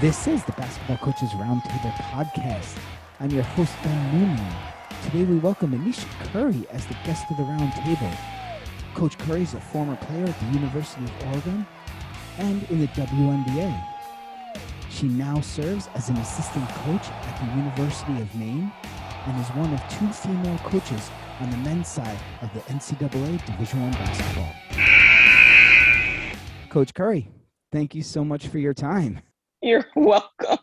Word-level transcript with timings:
This 0.00 0.26
is 0.26 0.42
the 0.44 0.52
Basketball 0.52 0.96
Coaches 0.96 1.28
Roundtable 1.32 1.92
podcast. 1.92 2.78
I'm 3.20 3.28
your 3.28 3.42
host, 3.42 3.74
Ben 3.82 4.18
Newman. 4.18 4.54
Today 5.04 5.24
we 5.24 5.36
welcome 5.36 5.72
Edniesha 5.72 6.08
Curry 6.32 6.66
as 6.70 6.86
the 6.86 6.94
guest 7.04 7.30
of 7.30 7.36
the 7.36 7.42
roundtable. 7.42 8.16
Coach 8.94 9.18
Curry 9.18 9.42
is 9.42 9.52
a 9.52 9.60
former 9.60 9.96
player 9.96 10.24
at 10.24 10.40
the 10.40 10.46
University 10.58 11.04
of 11.04 11.12
Oregon 11.26 11.66
and 12.38 12.62
in 12.70 12.80
the 12.80 12.86
WNBA. 12.86 13.84
She 14.88 15.06
now 15.06 15.38
serves 15.42 15.90
as 15.94 16.08
an 16.08 16.16
assistant 16.16 16.66
coach 16.70 17.06
at 17.06 17.38
the 17.38 17.58
University 17.58 18.22
of 18.22 18.34
Maine 18.34 18.72
and 19.26 19.38
is 19.38 19.48
one 19.48 19.70
of 19.70 19.80
two 19.90 20.08
female 20.08 20.56
coaches 20.60 21.10
on 21.40 21.50
the 21.50 21.58
men's 21.58 21.88
side 21.88 22.18
of 22.40 22.50
the 22.54 22.60
NCAA 22.72 23.44
Division 23.44 23.82
One 23.82 23.92
basketball. 23.92 24.54
Coach 26.70 26.94
Curry, 26.94 27.28
thank 27.70 27.94
you 27.94 28.02
so 28.02 28.24
much 28.24 28.46
for 28.48 28.56
your 28.56 28.72
time. 28.72 29.20
You're 29.62 29.84
welcome. 29.94 30.58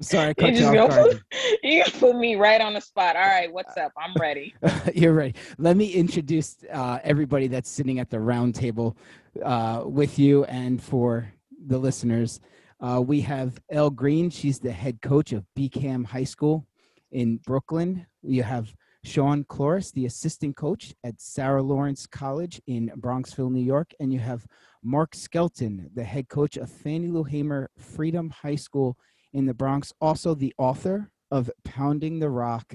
Sorry, 0.00 0.30
I 0.30 0.34
cut 0.34 0.54
you 0.54 0.66
you, 0.66 0.74
gonna 0.74 0.88
put, 0.88 1.22
you 1.62 1.84
gonna 1.84 1.98
put 1.98 2.16
me 2.16 2.36
right 2.36 2.62
on 2.62 2.72
the 2.72 2.80
spot. 2.80 3.14
All 3.14 3.22
right, 3.22 3.52
what's 3.52 3.76
up? 3.76 3.92
I'm 3.98 4.14
ready. 4.18 4.54
You're 4.94 5.12
ready. 5.12 5.34
Let 5.58 5.76
me 5.76 5.92
introduce 5.92 6.56
uh, 6.72 6.98
everybody 7.04 7.46
that's 7.46 7.68
sitting 7.68 7.98
at 7.98 8.08
the 8.08 8.20
round 8.20 8.54
table 8.54 8.96
uh, 9.44 9.82
with 9.84 10.18
you 10.18 10.44
and 10.44 10.82
for 10.82 11.30
the 11.66 11.76
listeners. 11.76 12.40
Uh, 12.80 13.02
we 13.04 13.20
have 13.22 13.60
Elle 13.70 13.90
Green. 13.90 14.30
She's 14.30 14.58
the 14.58 14.72
head 14.72 15.02
coach 15.02 15.32
of 15.32 15.44
BCAM 15.58 16.06
High 16.06 16.24
School 16.24 16.66
in 17.10 17.36
Brooklyn. 17.38 18.06
You 18.22 18.44
have 18.44 18.74
Sean 19.06 19.44
Cloris, 19.44 19.92
the 19.92 20.04
assistant 20.06 20.56
coach 20.56 20.92
at 21.04 21.20
Sarah 21.20 21.62
Lawrence 21.62 22.08
College 22.08 22.60
in 22.66 22.90
Bronxville, 22.98 23.52
New 23.52 23.62
York. 23.62 23.92
And 24.00 24.12
you 24.12 24.18
have 24.18 24.44
Marc 24.82 25.14
Skelton, 25.14 25.88
the 25.94 26.02
head 26.02 26.28
coach 26.28 26.56
of 26.56 26.68
Fannie 26.68 27.06
Lou 27.06 27.22
Hamer 27.22 27.70
Freedom 27.78 28.30
High 28.30 28.56
School 28.56 28.98
in 29.32 29.46
the 29.46 29.54
Bronx, 29.54 29.92
also 30.00 30.34
the 30.34 30.52
author 30.58 31.12
of 31.30 31.48
Pounding 31.64 32.18
the 32.18 32.28
Rock 32.28 32.74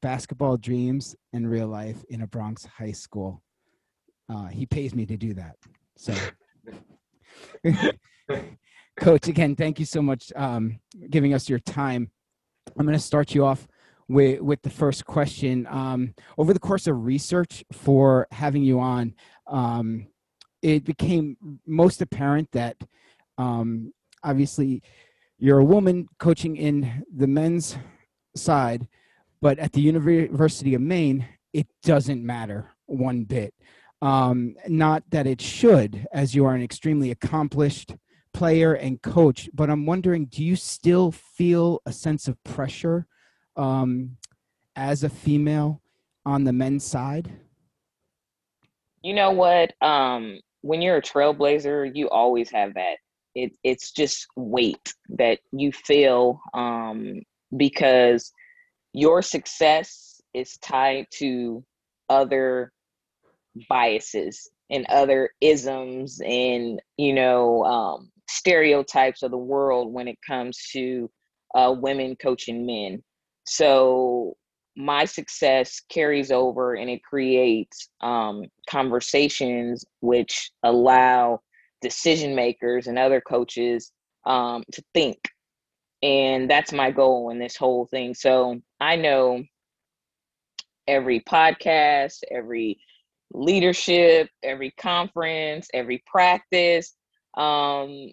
Basketball 0.00 0.56
Dreams 0.56 1.14
and 1.34 1.50
Real 1.50 1.68
Life 1.68 2.02
in 2.08 2.22
a 2.22 2.26
Bronx 2.26 2.64
High 2.64 2.92
School. 2.92 3.42
Uh, 4.30 4.46
he 4.46 4.64
pays 4.64 4.94
me 4.94 5.04
to 5.04 5.18
do 5.18 5.34
that. 5.34 5.56
So, 5.98 6.14
Coach, 8.96 9.28
again, 9.28 9.54
thank 9.54 9.78
you 9.78 9.84
so 9.84 10.00
much 10.00 10.32
um, 10.34 10.80
giving 11.10 11.34
us 11.34 11.50
your 11.50 11.58
time. 11.58 12.10
I'm 12.78 12.86
going 12.86 12.96
to 12.96 13.04
start 13.04 13.34
you 13.34 13.44
off 13.44 13.68
with, 14.12 14.40
with 14.40 14.62
the 14.62 14.70
first 14.70 15.04
question. 15.06 15.66
Um, 15.68 16.14
over 16.38 16.52
the 16.52 16.60
course 16.60 16.86
of 16.86 17.04
research 17.04 17.64
for 17.72 18.26
having 18.30 18.62
you 18.62 18.80
on, 18.80 19.14
um, 19.46 20.06
it 20.60 20.84
became 20.84 21.36
most 21.66 22.00
apparent 22.02 22.50
that 22.52 22.76
um, 23.38 23.92
obviously 24.22 24.82
you're 25.38 25.58
a 25.58 25.64
woman 25.64 26.06
coaching 26.18 26.56
in 26.56 27.04
the 27.14 27.26
men's 27.26 27.76
side, 28.36 28.86
but 29.40 29.58
at 29.58 29.72
the 29.72 29.80
University 29.80 30.74
of 30.74 30.80
Maine, 30.80 31.26
it 31.52 31.66
doesn't 31.82 32.24
matter 32.24 32.70
one 32.86 33.24
bit. 33.24 33.52
Um, 34.00 34.56
not 34.68 35.02
that 35.10 35.26
it 35.26 35.40
should, 35.40 36.06
as 36.12 36.34
you 36.34 36.44
are 36.44 36.54
an 36.54 36.62
extremely 36.62 37.10
accomplished 37.10 37.94
player 38.32 38.74
and 38.74 39.02
coach, 39.02 39.48
but 39.52 39.70
I'm 39.70 39.86
wondering 39.86 40.26
do 40.26 40.42
you 40.42 40.56
still 40.56 41.12
feel 41.12 41.80
a 41.86 41.92
sense 41.92 42.28
of 42.28 42.42
pressure 42.44 43.06
um, 43.56 44.16
as 44.76 45.04
a 45.04 45.08
female 45.08 45.80
on 46.24 46.44
the 46.44 46.52
men's 46.52 46.84
side? 46.84 47.30
You 49.02 49.14
know 49.14 49.30
what? 49.32 49.72
Um, 49.82 50.38
when 50.60 50.80
you're 50.80 50.98
a 50.98 51.02
trailblazer, 51.02 51.90
you 51.94 52.08
always 52.08 52.50
have 52.50 52.74
that. 52.74 52.96
It, 53.34 53.52
it's 53.64 53.92
just 53.92 54.26
weight 54.36 54.94
that 55.10 55.40
you 55.52 55.72
feel 55.72 56.40
um, 56.54 57.22
because 57.56 58.30
your 58.92 59.22
success 59.22 60.20
is 60.34 60.56
tied 60.58 61.06
to 61.18 61.64
other 62.08 62.72
biases 63.68 64.50
and 64.70 64.86
other 64.86 65.30
isms 65.40 66.20
and 66.24 66.80
you 66.96 67.12
know 67.12 67.62
um, 67.64 68.10
stereotypes 68.28 69.22
of 69.22 69.30
the 69.30 69.36
world 69.36 69.92
when 69.92 70.08
it 70.08 70.18
comes 70.26 70.58
to 70.72 71.10
uh, 71.54 71.74
women 71.76 72.16
coaching 72.16 72.64
men. 72.64 73.02
So 73.54 74.34
my 74.76 75.04
success 75.04 75.82
carries 75.90 76.30
over 76.30 76.74
and 76.74 76.88
it 76.88 77.02
creates 77.02 77.90
um, 78.00 78.44
conversations 78.68 79.84
which 80.00 80.50
allow 80.62 81.40
decision 81.82 82.34
makers 82.34 82.86
and 82.86 82.98
other 82.98 83.20
coaches 83.20 83.92
um, 84.24 84.64
to 84.72 84.82
think. 84.94 85.18
And 86.02 86.50
that's 86.50 86.72
my 86.72 86.90
goal 86.90 87.28
in 87.30 87.38
this 87.38 87.54
whole 87.54 87.86
thing. 87.86 88.14
So 88.14 88.58
I 88.80 88.96
know 88.96 89.42
every 90.88 91.20
podcast, 91.20 92.20
every 92.30 92.78
leadership, 93.34 94.30
every 94.42 94.70
conference, 94.72 95.68
every 95.74 96.02
practice, 96.06 96.94
um, 97.36 98.08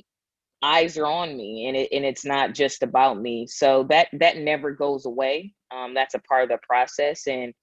eyes 0.61 0.97
are 0.97 1.05
on 1.05 1.37
me 1.37 1.67
and 1.67 1.77
it 1.77 1.89
and 1.91 2.05
it's 2.05 2.25
not 2.25 2.53
just 2.53 2.83
about 2.83 3.19
me. 3.19 3.47
So 3.47 3.83
that 3.89 4.07
that 4.13 4.37
never 4.37 4.71
goes 4.71 5.05
away. 5.05 5.53
Um, 5.71 5.93
that's 5.93 6.15
a 6.15 6.19
part 6.19 6.43
of 6.43 6.49
the 6.49 6.59
process. 6.67 7.27
And 7.27 7.53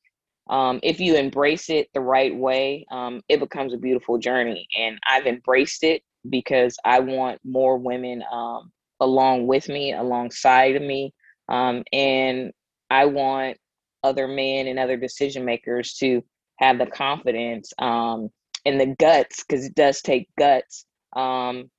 um, 0.49 0.79
if 0.83 1.01
you 1.01 1.17
embrace 1.17 1.69
it 1.71 1.89
the 1.93 2.01
right 2.01 2.35
way, 2.35 2.87
um, 2.91 3.21
it 3.29 3.41
becomes 3.41 3.75
a 3.75 3.79
beautiful 3.79 4.19
journey. 4.19 4.69
And 4.79 4.99
I've 5.07 5.27
embraced 5.27 5.83
it 5.83 6.03
because 6.29 6.77
I 6.85 7.01
want 7.01 7.41
more 7.45 7.77
women 7.77 8.23
um, 8.33 8.71
along 9.01 9.47
with 9.47 9.69
me, 9.69 9.93
alongside 9.93 10.77
of 10.77 10.83
me. 10.83 11.13
Um, 11.49 11.83
and 11.93 12.53
I 12.91 13.07
want 13.07 13.59
other 14.05 14.29
men 14.29 14.69
and 14.69 14.79
other 14.79 14.97
decision 14.97 15.45
makers 15.45 15.95
to 15.95 16.23
have 16.59 16.79
the 16.79 16.87
confidence 16.87 17.73
um, 17.79 18.31
and 18.65 18.81
the 18.81 18.95
guts, 18.99 19.45
because 19.45 19.67
it 19.67 19.75
does 19.75 20.01
take 20.01 20.29
guts 20.39 20.87
um, 21.15 21.71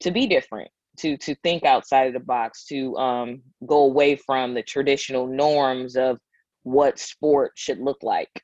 to 0.00 0.10
be 0.10 0.26
different, 0.26 0.70
to 0.98 1.16
to 1.18 1.34
think 1.42 1.64
outside 1.64 2.06
of 2.06 2.12
the 2.12 2.20
box, 2.20 2.64
to 2.66 2.96
um, 2.96 3.42
go 3.66 3.84
away 3.84 4.16
from 4.16 4.54
the 4.54 4.62
traditional 4.62 5.26
norms 5.26 5.96
of 5.96 6.18
what 6.62 6.98
sport 6.98 7.52
should 7.54 7.78
look 7.78 8.02
like. 8.02 8.42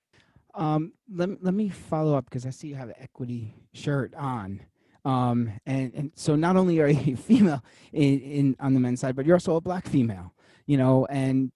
Um, 0.55 0.93
let, 1.12 1.43
let 1.43 1.55
me 1.55 1.69
follow 1.69 2.15
up 2.17 2.27
because 2.27 2.47
I 2.47 2.51
see 2.51 2.69
you 2.69 2.75
have 2.75 2.91
an 2.91 2.95
equity 3.01 3.55
shirt 3.73 4.15
on. 4.15 4.61
Um, 5.05 5.53
and, 5.67 5.93
and 5.95 6.12
so 6.15 6.37
not 6.37 6.57
only 6.57 6.81
are 6.81 6.89
you 6.89 7.17
female 7.29 7.65
in, 7.93 8.21
in 8.21 8.57
on 8.61 8.75
the 8.75 8.81
men's 8.81 9.01
side, 9.01 9.17
but 9.17 9.27
you're 9.27 9.35
also 9.35 9.57
a 9.57 9.61
black 9.61 9.89
female, 9.89 10.35
you 10.67 10.77
know, 10.77 11.07
and 11.07 11.51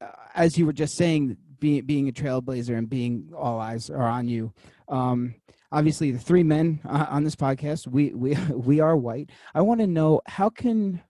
uh, 0.00 0.08
as 0.34 0.58
you 0.58 0.66
were 0.66 0.72
just 0.72 0.96
saying, 0.96 1.36
being, 1.60 1.86
being 1.86 2.08
a 2.08 2.12
trailblazer 2.12 2.76
and 2.76 2.90
being 2.90 3.30
all 3.34 3.58
eyes 3.58 3.88
are 3.88 4.02
on 4.02 4.28
you. 4.28 4.52
Um, 4.88 5.34
obviously 5.74 6.12
the 6.12 6.18
three 6.18 6.44
men 6.44 6.80
uh, 6.88 7.06
on 7.10 7.24
this 7.24 7.34
podcast, 7.34 7.88
we, 7.88 8.14
we, 8.14 8.34
we 8.54 8.80
are 8.80 8.96
white. 8.96 9.30
I 9.54 9.60
want 9.60 9.80
to 9.80 9.86
know 9.86 10.20
how 10.26 10.48
can 10.48 11.02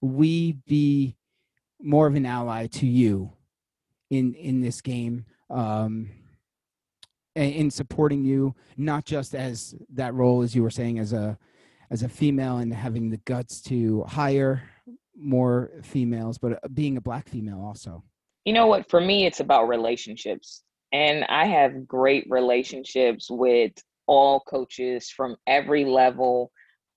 we 0.00 0.52
be 0.66 1.16
more 1.80 2.06
of 2.06 2.14
an 2.14 2.24
ally 2.24 2.68
to 2.68 2.86
you 2.86 3.32
in, 4.10 4.34
in 4.34 4.60
this 4.60 4.80
game? 4.80 5.26
Um, 5.50 6.10
in 7.34 7.70
supporting 7.70 8.24
you 8.24 8.52
not 8.76 9.04
just 9.04 9.32
as 9.32 9.72
that 9.94 10.12
role 10.12 10.42
as 10.42 10.56
you 10.56 10.62
were 10.62 10.70
saying 10.70 10.98
as 10.98 11.12
a 11.12 11.38
as 11.88 12.02
a 12.02 12.08
female 12.08 12.56
and 12.56 12.74
having 12.74 13.10
the 13.10 13.16
guts 13.18 13.60
to 13.60 14.02
hire 14.08 14.60
more 15.16 15.70
females 15.84 16.36
but 16.36 16.54
uh, 16.54 16.68
being 16.74 16.96
a 16.96 17.00
black 17.00 17.28
female 17.28 17.60
also 17.60 18.02
you 18.44 18.52
know 18.52 18.66
what 18.66 18.90
for 18.90 19.00
me 19.00 19.24
it's 19.24 19.38
about 19.38 19.68
relationships 19.68 20.64
and 20.92 21.24
i 21.24 21.44
have 21.44 21.86
great 21.86 22.26
relationships 22.30 23.28
with 23.30 23.72
all 24.06 24.40
coaches 24.40 25.10
from 25.10 25.36
every 25.46 25.84
level 25.84 26.50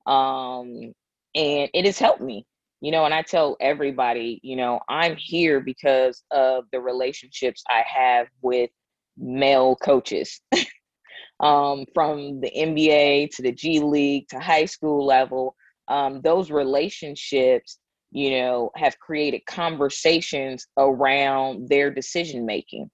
um 0.06 0.94
and 1.36 1.70
it 1.74 1.86
has 1.86 2.00
helped 2.00 2.22
me 2.22 2.46
you 2.82 2.92
know 2.92 3.06
and 3.06 3.14
i 3.14 3.22
tell 3.22 3.58
everybody 3.60 4.40
you 4.44 4.56
know 4.56 4.80
i'm 4.90 5.16
here 5.16 5.60
because 5.60 6.24
of 6.32 6.66
the 6.72 6.80
relationships 6.80 7.64
i 7.70 7.84
have 7.88 8.28
with 8.42 8.70
male 9.18 9.76
coaches 9.76 10.42
um, 11.42 11.86
from 11.94 12.40
the 12.40 12.52
NBA 12.56 13.32
to 13.36 13.42
the 13.42 13.52
G 13.52 13.80
League 13.80 14.28
to 14.30 14.40
high 14.40 14.66
school 14.66 15.06
level. 15.06 15.56
Um, 15.88 16.22
those 16.22 16.52
relationships, 16.52 17.80
you 18.12 18.32
know, 18.32 18.70
have 18.76 18.98
created 19.00 19.46
conversations 19.48 20.68
around 20.78 21.68
their 21.68 21.92
decision 21.92 22.46
making. 22.46 22.90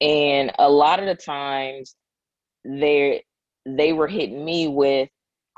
And 0.00 0.52
a 0.58 0.68
lot 0.68 1.00
of 1.00 1.06
the 1.06 1.14
times 1.14 1.94
they 2.64 3.24
they 3.64 3.92
were 3.92 4.06
hitting 4.06 4.44
me 4.44 4.68
with, 4.68 5.08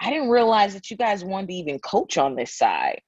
I 0.00 0.10
didn't 0.10 0.30
realize 0.30 0.74
that 0.74 0.90
you 0.90 0.96
guys 0.96 1.24
wanted 1.24 1.48
to 1.48 1.54
even 1.54 1.78
coach 1.80 2.16
on 2.16 2.36
this 2.36 2.56
side. 2.56 3.00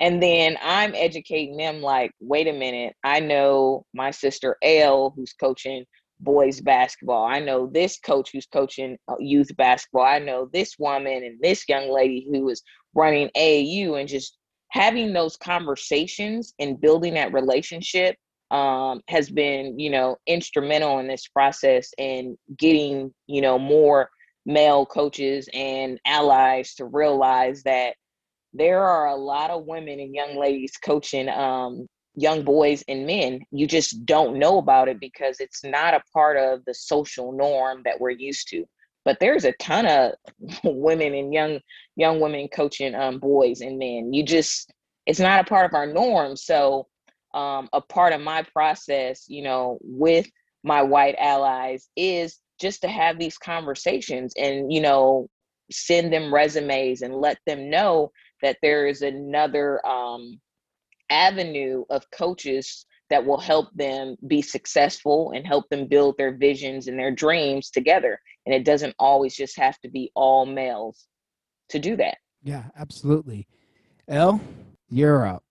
And 0.00 0.22
then 0.22 0.58
I'm 0.62 0.94
educating 0.94 1.56
them 1.56 1.80
like, 1.80 2.10
wait 2.20 2.48
a 2.48 2.52
minute, 2.52 2.94
I 3.04 3.20
know 3.20 3.86
my 3.94 4.10
sister 4.10 4.56
Elle 4.60 5.14
who's 5.16 5.32
coaching 5.32 5.84
boys 6.20 6.60
basketball. 6.60 7.24
I 7.24 7.38
know 7.38 7.68
this 7.72 7.98
coach 7.98 8.30
who's 8.32 8.46
coaching 8.46 8.98
uh, 9.08 9.14
youth 9.18 9.54
basketball. 9.56 10.04
I 10.04 10.18
know 10.18 10.48
this 10.52 10.74
woman 10.78 11.24
and 11.24 11.38
this 11.40 11.64
young 11.68 11.90
lady 11.90 12.26
who 12.30 12.48
is 12.48 12.62
running 12.94 13.30
AAU 13.36 13.98
and 14.00 14.08
just 14.08 14.36
having 14.70 15.12
those 15.12 15.36
conversations 15.36 16.52
and 16.58 16.80
building 16.80 17.14
that 17.14 17.32
relationship 17.32 18.16
um, 18.50 19.02
has 19.08 19.30
been, 19.30 19.78
you 19.78 19.90
know, 19.90 20.16
instrumental 20.26 20.98
in 20.98 21.08
this 21.08 21.26
process 21.28 21.90
and 21.98 22.36
getting, 22.56 23.12
you 23.26 23.40
know, 23.40 23.58
more 23.58 24.10
male 24.46 24.84
coaches 24.84 25.48
and 25.54 25.98
allies 26.06 26.74
to 26.74 26.84
realize 26.84 27.62
that 27.62 27.94
there 28.52 28.84
are 28.84 29.08
a 29.08 29.16
lot 29.16 29.50
of 29.50 29.64
women 29.66 29.98
and 29.98 30.14
young 30.14 30.36
ladies 30.36 30.72
coaching 30.82 31.28
um, 31.28 31.86
young 32.14 32.44
boys 32.44 32.84
and 32.88 33.06
men. 33.06 33.40
You 33.50 33.66
just 33.66 34.06
don't 34.06 34.38
know 34.38 34.58
about 34.58 34.88
it 34.88 35.00
because 35.00 35.40
it's 35.40 35.64
not 35.64 35.94
a 35.94 36.02
part 36.12 36.36
of 36.36 36.64
the 36.64 36.74
social 36.74 37.32
norm 37.32 37.82
that 37.84 38.00
we're 38.00 38.10
used 38.10 38.48
to. 38.50 38.64
But 39.04 39.18
there's 39.20 39.44
a 39.44 39.52
ton 39.54 39.86
of 39.86 40.12
women 40.64 41.14
and 41.14 41.32
young 41.32 41.60
young 41.96 42.20
women 42.20 42.48
coaching 42.48 42.94
um, 42.94 43.18
boys 43.18 43.60
and 43.60 43.78
men. 43.78 44.12
You 44.12 44.24
just 44.24 44.72
it's 45.06 45.20
not 45.20 45.40
a 45.40 45.44
part 45.44 45.66
of 45.66 45.74
our 45.74 45.86
norm. 45.86 46.36
So 46.36 46.86
um, 47.34 47.68
a 47.72 47.80
part 47.80 48.12
of 48.12 48.20
my 48.20 48.42
process, 48.42 49.24
you 49.28 49.42
know, 49.42 49.78
with 49.82 50.26
my 50.62 50.82
white 50.82 51.16
allies 51.18 51.88
is 51.96 52.38
just 52.60 52.80
to 52.82 52.88
have 52.88 53.18
these 53.18 53.36
conversations 53.36 54.32
and 54.38 54.72
you 54.72 54.80
know 54.80 55.28
send 55.70 56.12
them 56.12 56.32
resumes 56.32 57.02
and 57.02 57.14
let 57.14 57.38
them 57.46 57.68
know 57.70 58.10
that 58.42 58.56
there 58.62 58.86
is 58.86 59.02
another 59.02 59.84
um, 59.86 60.40
avenue 61.10 61.84
of 61.90 62.08
coaches 62.10 62.86
that 63.10 63.24
will 63.24 63.38
help 63.38 63.68
them 63.74 64.16
be 64.26 64.40
successful 64.42 65.32
and 65.34 65.46
help 65.46 65.68
them 65.68 65.86
build 65.86 66.16
their 66.16 66.36
visions 66.36 66.88
and 66.88 66.98
their 66.98 67.10
dreams 67.10 67.70
together. 67.70 68.18
And 68.46 68.54
it 68.54 68.64
doesn't 68.64 68.94
always 68.98 69.34
just 69.36 69.58
have 69.58 69.78
to 69.80 69.90
be 69.90 70.10
all 70.14 70.46
males 70.46 71.06
to 71.70 71.78
do 71.78 71.96
that. 71.96 72.18
Yeah 72.42 72.64
absolutely. 72.76 73.46
Elle 74.08 74.40
you're 74.90 75.26
up 75.26 75.44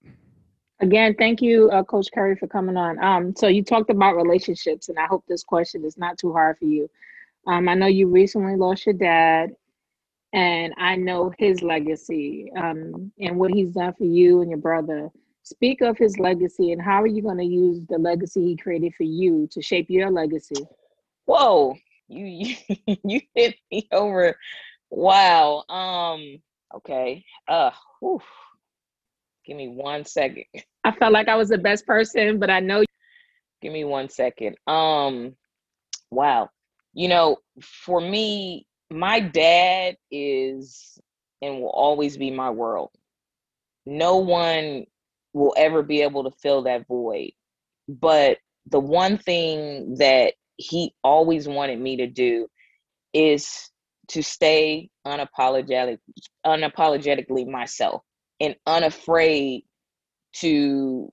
Again, 0.84 1.16
thank 1.18 1.42
you, 1.42 1.70
uh, 1.70 1.82
Coach 1.82 2.10
Curry, 2.14 2.36
for 2.36 2.46
coming 2.48 2.76
on. 2.76 3.02
Um, 3.02 3.34
so 3.38 3.48
you 3.48 3.64
talked 3.64 3.90
about 3.90 4.18
relationships, 4.18 4.90
and 4.90 5.00
I 5.00 5.06
hope 5.06 5.24
this 5.26 5.42
question 5.42 5.86
is 5.86 5.98
not 5.98 6.18
too 6.18 6.34
hard 6.34 6.58
for 6.58 6.66
you. 6.66 6.90
Um, 7.48 7.70
I 7.70 7.74
know 7.74 7.86
you 7.86 8.10
recently 8.10 8.58
lost 8.58 8.86
your 8.86 8.92
dad, 8.92 9.56
and 10.34 10.74
I 10.78 10.98
know 10.98 11.32
his 11.40 11.62
legacy 11.62 12.52
um, 12.58 13.14
and 13.18 13.38
what 13.38 13.54
he's 13.54 13.70
done 13.70 13.94
for 13.94 14.04
you 14.04 14.42
and 14.42 14.50
your 14.50 14.60
brother. 14.60 15.10
Speak 15.44 15.80
of 15.80 15.98
his 15.98 16.20
legacy, 16.20 16.74
and 16.74 16.82
how 16.82 17.02
are 17.02 17.08
you 17.08 17.22
going 17.22 17.38
to 17.38 17.46
use 17.46 17.86
the 17.88 17.98
legacy 17.98 18.44
he 18.46 18.58
created 18.58 18.94
for 18.94 19.04
you 19.04 19.48
to 19.52 19.62
shape 19.62 19.90
your 19.90 20.12
legacy? 20.12 20.68
Whoa, 21.24 21.78
you 22.10 22.58
you, 23.06 23.22
hit 23.36 23.56
me 23.72 23.88
over. 23.94 24.36
Wow. 24.90 25.64
Um. 25.70 26.42
Okay. 26.76 27.24
Uh. 27.48 27.72
Whew. 28.02 28.22
Give 29.46 29.56
me 29.56 29.70
one 29.70 30.04
second. 30.04 30.46
I 30.84 30.92
felt 30.92 31.14
like 31.14 31.28
I 31.28 31.36
was 31.36 31.50
the 31.50 31.58
best 31.58 31.86
person, 31.86 32.40
but 32.40 32.50
I 32.50 32.60
know. 32.60 32.84
Give 33.62 33.74
me 33.74 33.84
one 33.86 34.10
second. 34.10 34.58
Um, 34.68 35.36
wow. 36.12 36.50
You 36.94 37.08
know, 37.08 37.38
for 37.62 38.02
me, 38.02 38.68
my 38.92 39.20
dad 39.20 39.98
is 40.12 41.00
and 41.42 41.62
will 41.62 41.70
always 41.70 42.18
be 42.18 42.32
my 42.32 42.50
world. 42.50 42.92
No 43.86 44.18
one 44.18 44.86
will 45.34 45.54
ever 45.58 45.84
be 45.84 46.02
able 46.02 46.24
to 46.24 46.32
fill 46.42 46.64
that 46.64 46.88
void. 46.88 47.32
But 47.88 48.38
the 48.70 48.80
one 48.80 49.18
thing 49.18 49.96
that 49.96 50.34
he 50.58 50.94
always 51.04 51.48
wanted 51.48 51.80
me 51.80 51.98
to 51.98 52.08
do 52.08 52.48
is 53.14 53.70
to 54.10 54.22
stay 54.22 54.90
unapologetic 55.06 55.98
unapologetically 56.46 57.48
myself 57.48 58.02
and 58.40 58.56
unafraid 58.66 59.64
to 60.34 61.12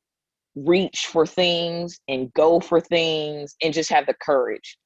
reach 0.54 1.06
for 1.06 1.26
things 1.26 2.00
and 2.08 2.32
go 2.34 2.60
for 2.60 2.80
things 2.80 3.54
and 3.62 3.72
just 3.72 3.90
have 3.90 4.06
the 4.06 4.14
courage. 4.14 4.78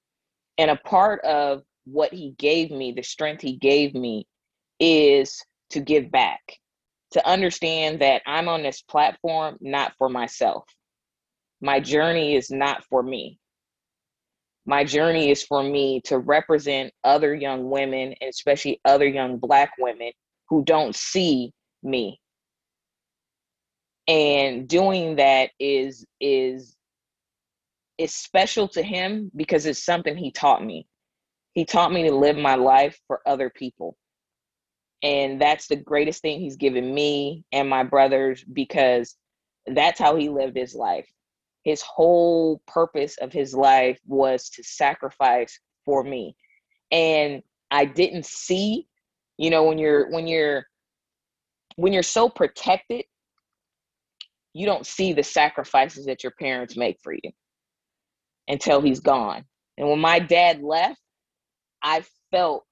And 0.58 0.70
a 0.70 0.76
part 0.76 1.24
of 1.24 1.62
what 1.84 2.12
he 2.12 2.34
gave 2.38 2.70
me, 2.70 2.92
the 2.92 3.02
strength 3.02 3.42
he 3.42 3.56
gave 3.56 3.94
me, 3.94 4.26
is 4.80 5.42
to 5.70 5.80
give 5.80 6.10
back, 6.10 6.40
to 7.12 7.26
understand 7.26 8.00
that 8.00 8.22
I'm 8.26 8.48
on 8.48 8.62
this 8.62 8.82
platform 8.82 9.56
not 9.60 9.92
for 9.98 10.08
myself. 10.08 10.64
My 11.60 11.80
journey 11.80 12.36
is 12.36 12.50
not 12.50 12.84
for 12.84 13.02
me. 13.02 13.38
My 14.66 14.84
journey 14.84 15.30
is 15.30 15.42
for 15.42 15.62
me 15.62 16.00
to 16.06 16.18
represent 16.18 16.92
other 17.04 17.34
young 17.34 17.68
women, 17.68 18.14
and 18.20 18.30
especially 18.30 18.80
other 18.84 19.06
young 19.06 19.38
Black 19.38 19.72
women 19.78 20.12
who 20.48 20.64
don't 20.64 20.94
see 20.94 21.52
me 21.82 22.18
and 24.08 24.68
doing 24.68 25.16
that 25.16 25.50
is 25.58 26.04
is 26.20 26.76
is 27.96 28.12
special 28.12 28.68
to 28.68 28.82
him 28.82 29.30
because 29.36 29.66
it's 29.66 29.84
something 29.84 30.16
he 30.16 30.30
taught 30.30 30.64
me. 30.64 30.86
He 31.52 31.64
taught 31.64 31.92
me 31.92 32.08
to 32.08 32.14
live 32.14 32.36
my 32.36 32.56
life 32.56 33.00
for 33.06 33.20
other 33.26 33.50
people. 33.50 33.96
And 35.02 35.40
that's 35.40 35.68
the 35.68 35.76
greatest 35.76 36.22
thing 36.22 36.40
he's 36.40 36.56
given 36.56 36.92
me 36.92 37.44
and 37.52 37.68
my 37.68 37.84
brothers 37.84 38.42
because 38.52 39.16
that's 39.66 40.00
how 40.00 40.16
he 40.16 40.28
lived 40.28 40.56
his 40.56 40.74
life. 40.74 41.06
His 41.62 41.82
whole 41.82 42.60
purpose 42.66 43.16
of 43.18 43.32
his 43.32 43.54
life 43.54 43.98
was 44.06 44.50
to 44.50 44.64
sacrifice 44.64 45.60
for 45.84 46.02
me. 46.02 46.36
And 46.90 47.42
i 47.70 47.84
didn't 47.84 48.24
see 48.24 48.86
you 49.36 49.50
know 49.50 49.64
when 49.64 49.78
you're 49.78 50.08
when 50.10 50.26
you're 50.26 50.66
when 51.76 51.92
you're 51.92 52.02
so 52.02 52.28
protected 52.28 53.04
you 54.54 54.66
don't 54.66 54.86
see 54.86 55.12
the 55.12 55.22
sacrifices 55.22 56.06
that 56.06 56.22
your 56.22 56.32
parents 56.40 56.76
make 56.76 56.98
for 57.02 57.12
you 57.12 57.30
until 58.48 58.80
he's 58.80 59.00
gone. 59.00 59.44
And 59.76 59.88
when 59.88 59.98
my 59.98 60.20
dad 60.20 60.62
left, 60.62 61.00
I 61.82 62.04
felt 62.30 62.64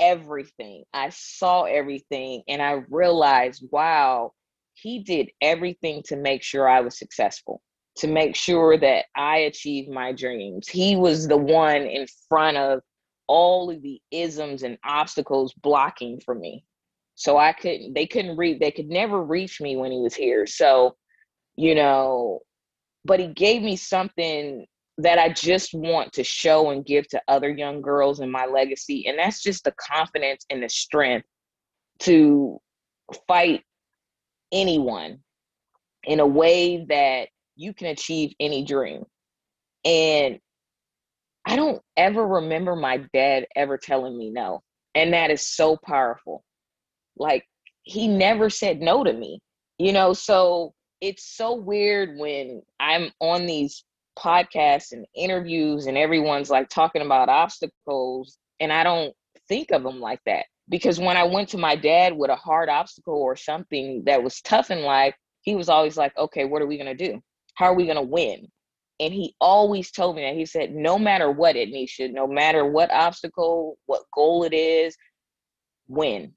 everything. 0.00 0.84
I 0.94 1.10
saw 1.10 1.64
everything 1.64 2.42
and 2.48 2.62
I 2.62 2.82
realized, 2.88 3.66
wow, 3.70 4.32
he 4.74 5.00
did 5.00 5.30
everything 5.40 6.02
to 6.06 6.16
make 6.16 6.42
sure 6.42 6.68
I 6.68 6.80
was 6.80 6.98
successful, 6.98 7.60
to 7.96 8.06
make 8.06 8.36
sure 8.36 8.78
that 8.78 9.06
I 9.16 9.38
achieved 9.38 9.90
my 9.90 10.12
dreams. 10.12 10.68
He 10.68 10.94
was 10.94 11.26
the 11.26 11.36
one 11.36 11.82
in 11.82 12.06
front 12.28 12.56
of 12.56 12.80
all 13.26 13.70
of 13.70 13.82
the 13.82 14.00
isms 14.10 14.62
and 14.62 14.78
obstacles 14.84 15.52
blocking 15.54 16.20
for 16.24 16.34
me 16.34 16.64
so 17.14 17.36
I 17.38 17.52
couldn't 17.52 17.94
they 17.94 18.06
couldn't 18.06 18.36
reach 18.36 18.58
they 18.60 18.70
could 18.70 18.88
never 18.88 19.22
reach 19.22 19.60
me 19.60 19.76
when 19.76 19.92
he 19.92 19.98
was 19.98 20.14
here. 20.14 20.46
So, 20.46 20.96
you 21.56 21.74
know, 21.74 22.40
but 23.04 23.20
he 23.20 23.28
gave 23.28 23.62
me 23.62 23.76
something 23.76 24.66
that 24.98 25.18
I 25.18 25.28
just 25.30 25.74
want 25.74 26.12
to 26.14 26.24
show 26.24 26.70
and 26.70 26.84
give 26.84 27.08
to 27.08 27.22
other 27.26 27.50
young 27.50 27.82
girls 27.82 28.20
in 28.20 28.30
my 28.30 28.46
legacy. 28.46 29.06
And 29.08 29.18
that's 29.18 29.42
just 29.42 29.64
the 29.64 29.74
confidence 29.80 30.46
and 30.50 30.62
the 30.62 30.68
strength 30.68 31.26
to 32.00 32.60
fight 33.26 33.62
anyone 34.52 35.18
in 36.04 36.20
a 36.20 36.26
way 36.26 36.84
that 36.88 37.28
you 37.56 37.74
can 37.74 37.88
achieve 37.88 38.32
any 38.38 38.64
dream. 38.64 39.04
And 39.84 40.38
I 41.44 41.56
don't 41.56 41.82
ever 41.96 42.26
remember 42.26 42.76
my 42.76 42.98
dad 43.12 43.46
ever 43.54 43.76
telling 43.76 44.16
me 44.16 44.30
no. 44.30 44.62
And 44.94 45.12
that 45.12 45.30
is 45.30 45.46
so 45.46 45.76
powerful. 45.76 46.44
Like 47.16 47.44
he 47.82 48.08
never 48.08 48.50
said 48.50 48.80
no 48.80 49.04
to 49.04 49.12
me, 49.12 49.40
you 49.78 49.92
know, 49.92 50.12
so 50.12 50.74
it's 51.00 51.36
so 51.36 51.54
weird 51.54 52.18
when 52.18 52.62
I'm 52.80 53.10
on 53.20 53.46
these 53.46 53.84
podcasts 54.18 54.92
and 54.92 55.06
interviews 55.14 55.86
and 55.86 55.98
everyone's 55.98 56.50
like 56.50 56.68
talking 56.68 57.02
about 57.02 57.28
obstacles 57.28 58.38
and 58.60 58.72
I 58.72 58.84
don't 58.84 59.12
think 59.48 59.70
of 59.70 59.82
them 59.82 60.00
like 60.00 60.20
that. 60.26 60.46
Because 60.68 60.98
when 60.98 61.16
I 61.16 61.24
went 61.24 61.50
to 61.50 61.58
my 61.58 61.76
dad 61.76 62.16
with 62.16 62.30
a 62.30 62.36
hard 62.36 62.70
obstacle 62.70 63.20
or 63.20 63.36
something 63.36 64.02
that 64.06 64.22
was 64.22 64.40
tough 64.40 64.70
in 64.70 64.82
life, 64.82 65.14
he 65.42 65.54
was 65.54 65.68
always 65.68 65.98
like, 65.98 66.16
okay, 66.16 66.46
what 66.46 66.62
are 66.62 66.66
we 66.66 66.78
going 66.78 66.96
to 66.96 67.08
do? 67.10 67.20
How 67.54 67.66
are 67.66 67.74
we 67.74 67.84
going 67.84 67.96
to 67.96 68.02
win? 68.02 68.48
And 68.98 69.12
he 69.12 69.34
always 69.40 69.90
told 69.90 70.16
me 70.16 70.22
that. 70.22 70.36
He 70.36 70.46
said, 70.46 70.72
no 70.72 70.98
matter 70.98 71.30
what 71.30 71.56
it, 71.56 71.68
Nisha, 71.68 72.10
no 72.10 72.26
matter 72.26 72.64
what 72.64 72.90
obstacle, 72.90 73.76
what 73.84 74.04
goal 74.14 74.44
it 74.44 74.54
is, 74.54 74.96
win 75.86 76.32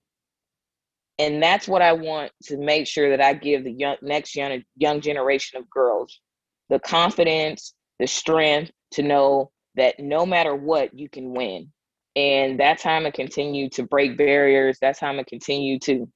and 1.20 1.42
that's 1.42 1.68
what 1.68 1.82
I 1.82 1.94
want 1.94 2.32
to 2.44 2.58
make 2.58 2.88
sure 2.88 3.10
that 3.10 3.22
I 3.22 3.34
give 3.34 3.64
the 3.64 3.72
young 3.72 3.98
next 4.02 4.36
young 4.36 4.64
young 4.76 5.02
generation 5.02 5.60
of 5.60 5.70
girls 5.70 6.20
the 6.70 6.80
confidence, 6.80 7.74
the 8.00 8.08
strength 8.08 8.72
to 8.92 9.04
know 9.04 9.52
that 9.76 10.00
no 10.00 10.26
matter 10.26 10.56
what, 10.56 10.98
you 10.98 11.10
can 11.10 11.34
win. 11.34 11.72
And 12.16 12.60
that's 12.60 12.84
how 12.84 12.92
I'm 12.92 13.04
gonna 13.04 13.12
continue 13.12 13.70
to 13.72 13.84
break 13.84 14.18
barriers. 14.18 14.78
That's 14.82 15.00
how 15.00 15.08
I'm 15.08 15.16
gonna 15.16 15.26
continue 15.26 15.80
to 15.82 16.10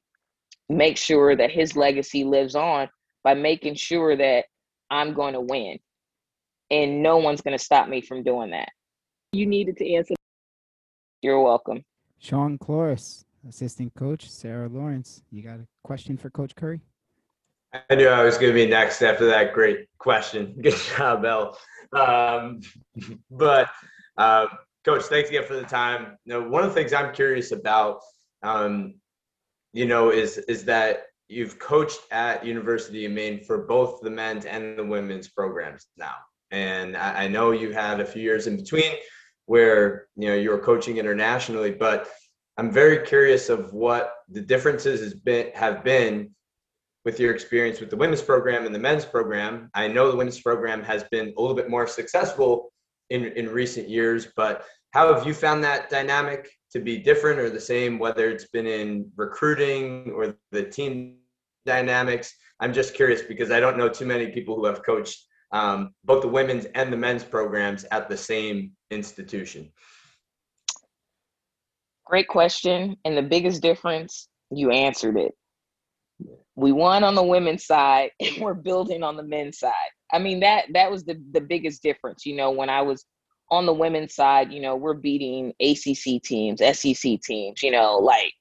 make 0.70 0.98
sure 0.98 1.36
that 1.36 1.52
his 1.52 1.76
legacy 1.76 2.24
lives 2.24 2.56
on 2.56 2.90
by 3.24 3.34
making 3.34 3.76
sure 3.76 4.16
that 4.18 4.46
I'm 4.90 5.14
going 5.14 5.34
to 5.34 5.42
win. 5.42 5.80
and 6.72 7.04
no 7.04 7.18
one's 7.18 7.42
going 7.42 7.58
to 7.58 7.64
stop 7.64 7.88
me 7.90 8.02
from 8.02 8.24
doing 8.24 8.52
that. 8.52 8.70
You 9.34 9.46
needed 9.46 9.78
to 9.78 9.94
answer. 9.94 10.16
You're 11.22 11.42
welcome. 11.42 11.84
Sean 12.20 12.58
Cloris, 12.58 13.26
assistant 13.48 13.94
coach, 13.96 14.30
Sarah 14.30 14.70
Lawrence. 14.70 15.24
You 15.32 15.44
got 15.44 15.60
a 15.60 15.68
question 15.84 16.18
for 16.18 16.30
Coach 16.30 16.56
Curry? 16.56 16.82
I 17.90 17.96
knew 17.96 18.08
I 18.08 18.24
was 18.24 18.38
going 18.38 18.52
to 18.52 18.54
be 18.54 18.68
next 18.68 19.02
after 19.02 19.26
that 19.28 19.54
great 19.54 19.88
question. 19.98 20.56
Good 20.62 20.76
job, 20.76 21.22
Bill. 21.22 21.58
Um, 21.94 22.60
but 23.30 23.70
uh, 24.18 24.48
Coach, 24.84 25.04
thanks 25.04 25.30
again 25.30 25.46
for 25.46 25.56
the 25.56 25.64
time. 25.64 26.18
You 26.26 26.34
know, 26.34 26.50
one 26.50 26.64
of 26.64 26.70
the 26.70 26.76
things 26.76 26.92
I'm 26.92 27.14
curious 27.14 27.52
about, 27.52 28.02
um, 28.44 28.96
you 29.74 29.86
know, 29.86 30.10
is 30.10 30.38
is 30.38 30.66
that 30.66 31.04
you've 31.30 31.60
coached 31.60 32.02
at 32.12 32.46
University 32.46 33.06
of 33.06 33.14
Maine 33.14 33.42
for 33.44 33.60
both 33.60 34.02
the 34.02 34.10
men's 34.10 34.46
and 34.46 34.78
the 34.78 34.84
women's 34.84 35.30
programs 35.30 35.88
now, 35.98 36.16
and 36.52 36.98
I, 36.98 37.24
I 37.24 37.28
know 37.30 37.52
you 37.52 37.72
had 37.72 38.02
a 38.02 38.06
few 38.06 38.22
years 38.22 38.48
in 38.48 38.58
between 38.58 38.94
where 39.46 40.08
you 40.18 40.28
know 40.28 40.36
you 40.36 40.50
were 40.50 40.60
coaching 40.60 40.98
internationally, 40.98 41.72
but 41.72 42.10
I'm 42.62 42.70
very 42.70 43.00
curious 43.00 43.50
of 43.50 43.74
what 43.74 44.14
the 44.30 44.40
differences 44.40 45.00
has 45.00 45.16
been 45.16 45.50
have 45.56 45.84
been 45.84 46.30
with 47.06 47.20
your 47.20 47.34
experience 47.34 47.80
with 47.80 47.90
the 47.90 47.98
women's 47.98 48.22
program 48.22 48.68
and 48.68 48.76
the 48.76 48.78
men's 48.78 49.04
program. 49.04 49.72
I 49.74 49.88
know 49.88 50.12
the 50.12 50.16
women's 50.16 50.40
program 50.40 50.84
has 50.84 51.04
been 51.06 51.34
a 51.36 51.42
little 51.42 51.56
bit 51.56 51.72
more 51.72 51.88
successful 51.88 52.72
in, 53.10 53.26
in 53.26 53.50
recent 53.50 53.90
years, 53.90 54.28
but 54.36 54.64
how 54.92 55.12
have 55.12 55.26
you 55.26 55.34
found 55.34 55.64
that 55.64 55.90
dynamic 55.90 56.52
to 56.72 56.80
be 56.80 57.00
different 57.00 57.40
or 57.40 57.50
the 57.50 57.60
same, 57.60 57.98
whether 57.98 58.30
it's 58.30 58.50
been 58.50 58.68
in 58.68 59.10
recruiting 59.16 60.12
or 60.12 60.36
the 60.52 60.62
team 60.62 61.16
dynamics? 61.66 62.32
I'm 62.60 62.74
just 62.74 62.94
curious 62.94 63.24
because 63.24 63.50
I 63.50 63.60
don't 63.60 63.76
know 63.76 63.90
too 63.90 64.06
many 64.06 64.28
people 64.28 64.56
who 64.56 64.66
have 64.66 64.86
coached 64.86 65.26
um, 65.52 65.96
both 66.04 66.22
the 66.22 66.28
women's 66.28 66.66
and 66.76 66.94
the 66.94 66.98
men's 66.98 67.24
programs 67.24 67.86
at 67.86 68.08
the 68.08 68.18
same 68.18 68.74
institution. 68.92 69.72
Great 72.12 72.28
question. 72.28 72.98
And 73.06 73.18
the 73.18 73.24
biggest 73.24 73.64
difference, 73.64 74.30
you 74.52 74.70
answered 74.70 75.18
it 75.18 75.34
we 76.56 76.72
won 76.72 77.04
on 77.04 77.16
the 77.16 77.24
women's 77.24 77.66
side 77.66 78.12
and 78.20 78.38
we're 78.42 78.54
building 78.54 79.04
on 79.04 79.18
the 79.18 79.24
men's 79.24 79.60
side. 79.60 79.74
I 80.14 80.20
mean 80.20 80.42
that 80.42 80.66
that 80.74 80.92
was 80.92 81.04
the 81.04 81.22
the 81.32 81.42
biggest 81.42 81.82
difference. 81.82 82.26
You 82.26 82.36
know, 82.36 82.52
when 82.52 82.70
I 82.70 82.82
was 82.82 83.06
on 83.50 83.66
the 83.66 83.74
women's 83.74 84.16
side, 84.16 84.52
you 84.52 84.62
know, 84.62 84.76
we're 84.76 84.94
beating 84.94 85.54
ACC 85.60 86.22
teams, 86.24 86.62
SEC 86.62 87.20
teams, 87.22 87.62
you 87.62 87.72
know, 87.72 87.98
like 87.98 88.32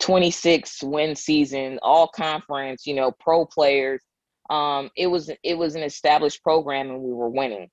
26 0.00 0.82
win 0.84 1.14
season, 1.14 1.78
all 1.82 2.08
conference, 2.08 2.86
you 2.86 2.94
know, 2.94 3.12
pro 3.20 3.44
players. 3.46 4.02
Um, 4.50 4.90
it 4.96 5.06
was 5.06 5.30
it 5.42 5.56
was 5.56 5.74
an 5.74 5.82
established 5.82 6.42
program 6.42 6.90
and 6.90 7.00
we 7.00 7.12
were 7.12 7.30
winning. 7.30 7.68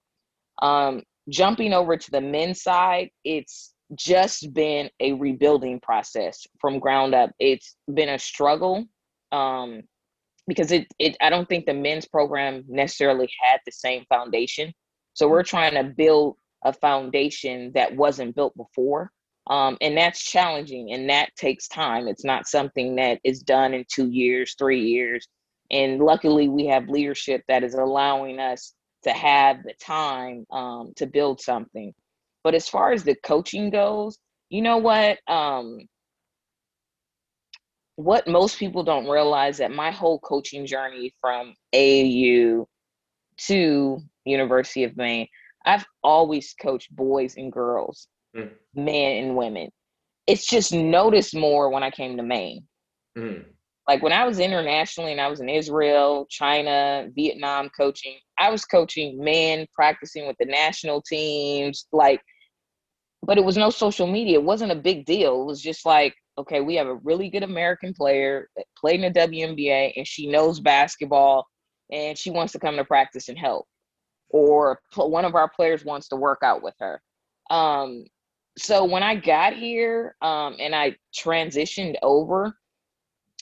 Um, 0.61 1.03
jumping 1.29 1.73
over 1.73 1.97
to 1.97 2.11
the 2.11 2.21
men's 2.21 2.61
side, 2.61 3.09
it's 3.25 3.70
just 3.95 4.53
been 4.53 4.89
a 4.99 5.13
rebuilding 5.13 5.79
process 5.79 6.45
from 6.59 6.79
ground 6.79 7.13
up. 7.13 7.31
It's 7.39 7.75
been 7.93 8.09
a 8.09 8.19
struggle 8.19 8.85
um, 9.31 9.81
because 10.47 10.71
it, 10.71 10.87
it 10.99 11.17
I 11.21 11.29
don't 11.29 11.47
think 11.47 11.65
the 11.65 11.73
men's 11.73 12.07
program 12.07 12.63
necessarily 12.67 13.29
had 13.41 13.59
the 13.65 13.71
same 13.71 14.05
foundation. 14.09 14.73
So 15.13 15.27
we're 15.27 15.43
trying 15.43 15.73
to 15.73 15.83
build 15.83 16.37
a 16.63 16.73
foundation 16.73 17.71
that 17.73 17.95
wasn't 17.95 18.35
built 18.35 18.55
before. 18.55 19.11
Um, 19.47 19.77
and 19.81 19.97
that's 19.97 20.23
challenging 20.23 20.93
and 20.93 21.09
that 21.09 21.35
takes 21.35 21.67
time. 21.67 22.07
It's 22.07 22.23
not 22.23 22.47
something 22.47 22.95
that 22.95 23.19
is 23.23 23.41
done 23.41 23.73
in 23.73 23.85
two 23.93 24.09
years, 24.09 24.55
three 24.57 24.81
years. 24.81 25.27
And 25.71 25.99
luckily, 25.99 26.47
we 26.47 26.65
have 26.67 26.89
leadership 26.89 27.43
that 27.47 27.63
is 27.63 27.73
allowing 27.73 28.39
us 28.39 28.73
to 29.03 29.11
have 29.11 29.63
the 29.63 29.73
time 29.81 30.45
um, 30.51 30.93
to 30.97 31.07
build 31.07 31.41
something. 31.41 31.93
But 32.43 32.55
as 32.55 32.67
far 32.67 32.91
as 32.91 33.03
the 33.03 33.15
coaching 33.23 33.69
goes, 33.69 34.17
you 34.49 34.61
know 34.61 34.77
what? 34.77 35.19
Um, 35.27 35.87
what 37.95 38.27
most 38.27 38.57
people 38.57 38.83
don't 38.83 39.07
realize 39.07 39.57
that 39.57 39.71
my 39.71 39.91
whole 39.91 40.19
coaching 40.19 40.65
journey 40.65 41.13
from 41.21 41.53
AAU 41.73 42.65
to 43.37 43.99
University 44.25 44.83
of 44.83 44.97
Maine, 44.97 45.27
I've 45.65 45.85
always 46.03 46.55
coached 46.59 46.95
boys 46.95 47.35
and 47.37 47.51
girls, 47.51 48.07
mm. 48.35 48.49
men 48.75 49.23
and 49.23 49.35
women. 49.35 49.69
It's 50.27 50.47
just 50.47 50.73
noticed 50.73 51.35
more 51.35 51.69
when 51.69 51.83
I 51.83 51.91
came 51.91 52.17
to 52.17 52.23
Maine. 52.23 52.65
Mm. 53.17 53.45
Like 53.87 54.01
when 54.01 54.13
I 54.13 54.25
was 54.25 54.39
internationally 54.39 55.11
and 55.11 55.21
I 55.21 55.27
was 55.27 55.39
in 55.39 55.49
Israel, 55.49 56.25
China, 56.29 57.07
Vietnam 57.15 57.69
coaching, 57.77 58.17
I 58.37 58.49
was 58.49 58.63
coaching 58.65 59.23
men 59.23 59.67
practicing 59.73 60.27
with 60.27 60.37
the 60.39 60.45
national 60.45 61.01
teams, 61.01 61.87
like, 61.91 62.21
but 63.23 63.37
it 63.37 63.43
was 63.43 63.57
no 63.57 63.69
social 63.69 64.07
media. 64.07 64.39
It 64.39 64.43
wasn't 64.43 64.71
a 64.71 64.75
big 64.75 65.05
deal. 65.05 65.41
It 65.41 65.45
was 65.45 65.61
just 65.61 65.85
like, 65.85 66.15
okay, 66.37 66.61
we 66.61 66.75
have 66.75 66.87
a 66.87 66.95
really 66.95 67.29
good 67.29 67.43
American 67.43 67.93
player 67.93 68.49
that 68.55 68.65
played 68.77 69.01
in 69.01 69.13
the 69.13 69.19
WNBA 69.19 69.93
and 69.95 70.07
she 70.07 70.27
knows 70.27 70.59
basketball 70.59 71.45
and 71.91 72.17
she 72.17 72.31
wants 72.31 72.53
to 72.53 72.59
come 72.59 72.77
to 72.77 72.85
practice 72.85 73.29
and 73.29 73.37
help. 73.37 73.67
Or 74.29 74.79
one 74.95 75.25
of 75.25 75.35
our 75.35 75.49
players 75.49 75.83
wants 75.83 76.07
to 76.09 76.15
work 76.15 76.39
out 76.41 76.63
with 76.63 76.75
her. 76.79 77.01
Um, 77.49 78.05
so 78.57 78.85
when 78.85 79.03
I 79.03 79.15
got 79.15 79.53
here 79.53 80.15
um, 80.21 80.55
and 80.59 80.73
I 80.73 80.95
transitioned 81.15 81.95
over, 82.01 82.55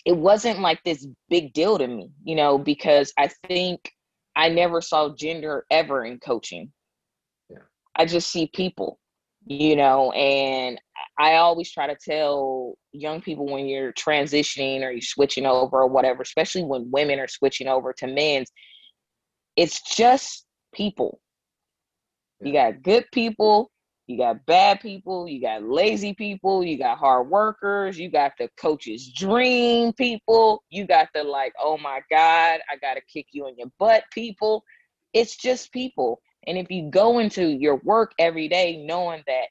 it 0.05 0.17
wasn't 0.17 0.59
like 0.59 0.83
this 0.83 1.07
big 1.29 1.53
deal 1.53 1.77
to 1.77 1.88
me, 1.88 2.12
you 2.24 2.36
know, 2.36 2.57
because 2.57 3.13
I 3.17 3.29
think 3.48 3.91
I 4.36 4.50
never 4.50 4.81
saw 4.81 5.13
gender 5.15 5.65
ever 5.69 6.05
in 6.05 6.19
coaching. 6.19 6.71
Yeah. 7.50 7.59
I 7.95 8.05
just 8.05 8.29
see 8.29 8.50
people, 8.53 9.00
you 9.49 9.75
know, 9.75 10.11
and 10.11 10.79
I 11.17 11.37
always 11.37 11.71
try 11.71 11.87
to 11.87 11.95
tell 11.95 12.75
young 12.91 13.19
people 13.19 13.47
when 13.47 13.65
you're 13.65 13.91
transitioning 13.93 14.83
or 14.83 14.91
you're 14.91 15.01
switching 15.01 15.47
over 15.47 15.81
or 15.81 15.87
whatever, 15.87 16.21
especially 16.21 16.63
when 16.63 16.91
women 16.91 17.19
are 17.19 17.27
switching 17.27 17.67
over 17.67 17.91
to 17.93 18.05
men's, 18.05 18.51
it's 19.55 19.81
just 19.95 20.45
people. 20.71 21.19
You 22.41 22.53
got 22.53 22.83
good 22.83 23.05
people, 23.11 23.71
you 24.05 24.19
got 24.19 24.45
bad 24.45 24.81
people, 24.81 25.27
you 25.27 25.41
got 25.41 25.63
lazy 25.63 26.13
people, 26.13 26.63
you 26.63 26.77
got 26.77 26.99
hard 26.99 27.27
workers, 27.27 27.97
you 27.97 28.11
got 28.11 28.33
the 28.37 28.49
coach's 28.55 29.11
dream 29.11 29.93
people, 29.93 30.63
you 30.69 30.85
got 30.85 31.09
the 31.15 31.23
like, 31.23 31.53
oh 31.59 31.79
my 31.79 32.01
God, 32.11 32.59
I 32.71 32.75
got 32.79 32.93
to 32.93 33.01
kick 33.11 33.25
you 33.31 33.47
in 33.47 33.55
your 33.57 33.71
butt 33.79 34.03
people. 34.13 34.63
It's 35.11 35.35
just 35.35 35.71
people. 35.71 36.21
And 36.48 36.58
if 36.58 36.69
you 36.72 36.89
go 36.89 37.19
into 37.19 37.46
your 37.46 37.77
work 37.77 38.13
every 38.17 38.48
day 38.48 38.84
knowing 38.86 39.24
that 39.27 39.48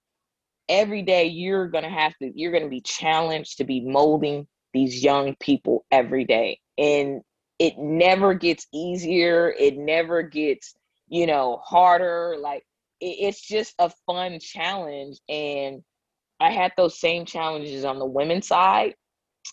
every 0.69 1.03
day 1.03 1.27
you're 1.27 1.69
going 1.69 1.85
to 1.85 1.91
have 1.91 2.17
to 2.19 2.31
you're 2.35 2.53
going 2.53 2.63
to 2.65 2.69
be 2.69 2.81
challenged 2.81 3.59
to 3.59 3.65
be 3.65 3.81
molding 3.81 4.47
these 4.73 5.03
young 5.03 5.35
people 5.41 5.85
every 5.91 6.25
day. 6.25 6.61
And 6.77 7.23
it 7.59 7.79
never 7.79 8.35
gets 8.35 8.67
easier 8.73 9.53
it 9.59 9.77
never 9.77 10.23
gets 10.23 10.75
you 11.09 11.27
know 11.27 11.61
harder 11.65 12.37
like 12.39 12.65
it's 13.01 13.41
just 13.41 13.75
a 13.79 13.91
fun 14.07 14.39
challenge. 14.41 15.19
And 15.29 15.83
i 16.41 16.51
had 16.51 16.73
those 16.77 16.99
same 16.99 17.25
challenges 17.25 17.85
on 17.85 17.99
the 17.99 18.07
women's 18.07 18.49
side 18.49 18.95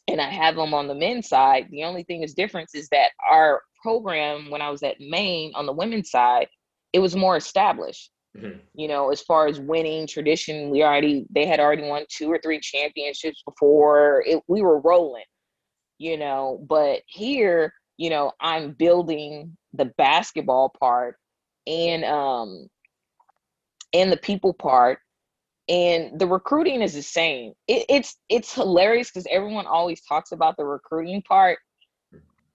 and 0.08 0.20
i 0.20 0.30
have 0.30 0.56
them 0.56 0.74
on 0.74 0.88
the 0.88 0.96
men's 0.96 1.30
side. 1.30 1.68
The 1.72 1.84
only 1.84 2.04
thing 2.04 2.24
is 2.24 2.34
difference 2.34 2.76
is 2.76 2.88
that 2.90 3.12
our 3.30 3.62
program 3.82 4.50
when 4.50 4.62
i 4.62 4.70
was 4.70 4.84
at 4.84 5.00
maine 5.00 5.52
on 5.56 5.66
the 5.66 5.74
women's 5.74 6.10
side 6.10 6.48
it 6.96 7.00
was 7.00 7.16
more 7.16 7.36
established 7.36 8.12
Mm-hmm. 8.38 8.60
You 8.74 8.88
know, 8.88 9.12
as 9.12 9.22
far 9.22 9.48
as 9.48 9.60
winning 9.60 10.08
tradition, 10.08 10.70
we 10.70 10.84
already 10.84 11.26
they 11.30 11.46
had 11.46 11.60
already 11.60 11.84
won 11.84 12.06
two 12.10 12.32
or 12.32 12.40
three 12.44 12.60
championships 12.60 13.42
before. 13.44 14.24
It, 14.26 14.42
we 14.48 14.62
were 14.62 14.80
rolling, 14.82 15.24
you 15.98 16.18
know. 16.18 16.64
But 16.68 17.02
here, 17.08 17.74
you 17.98 18.10
know, 18.10 18.32
I'm 18.42 18.72
building 18.72 19.56
the 19.74 19.86
basketball 19.98 20.74
part 20.80 21.18
and 21.68 22.04
um 22.06 22.68
and 23.94 24.12
the 24.12 24.18
people 24.18 24.54
part 24.54 25.00
and 25.68 26.20
the 26.20 26.28
recruiting 26.28 26.82
is 26.82 26.94
the 26.94 27.02
same. 27.02 27.54
It, 27.68 27.86
it's 27.88 28.18
it's 28.28 28.54
hilarious 28.54 29.10
because 29.10 29.28
everyone 29.32 29.66
always 29.66 30.02
talks 30.02 30.34
about 30.34 30.58
the 30.58 30.66
recruiting 30.66 31.22
part. 31.22 31.60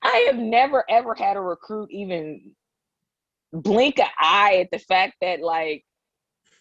I 0.02 0.24
have 0.26 0.36
never 0.36 0.84
ever 0.90 1.14
had 1.14 1.36
a 1.36 1.40
recruit 1.40 1.90
even 1.90 2.54
blink 3.52 3.98
an 3.98 4.08
eye 4.18 4.58
at 4.60 4.70
the 4.70 4.78
fact 4.78 5.14
that 5.20 5.40
like 5.40 5.84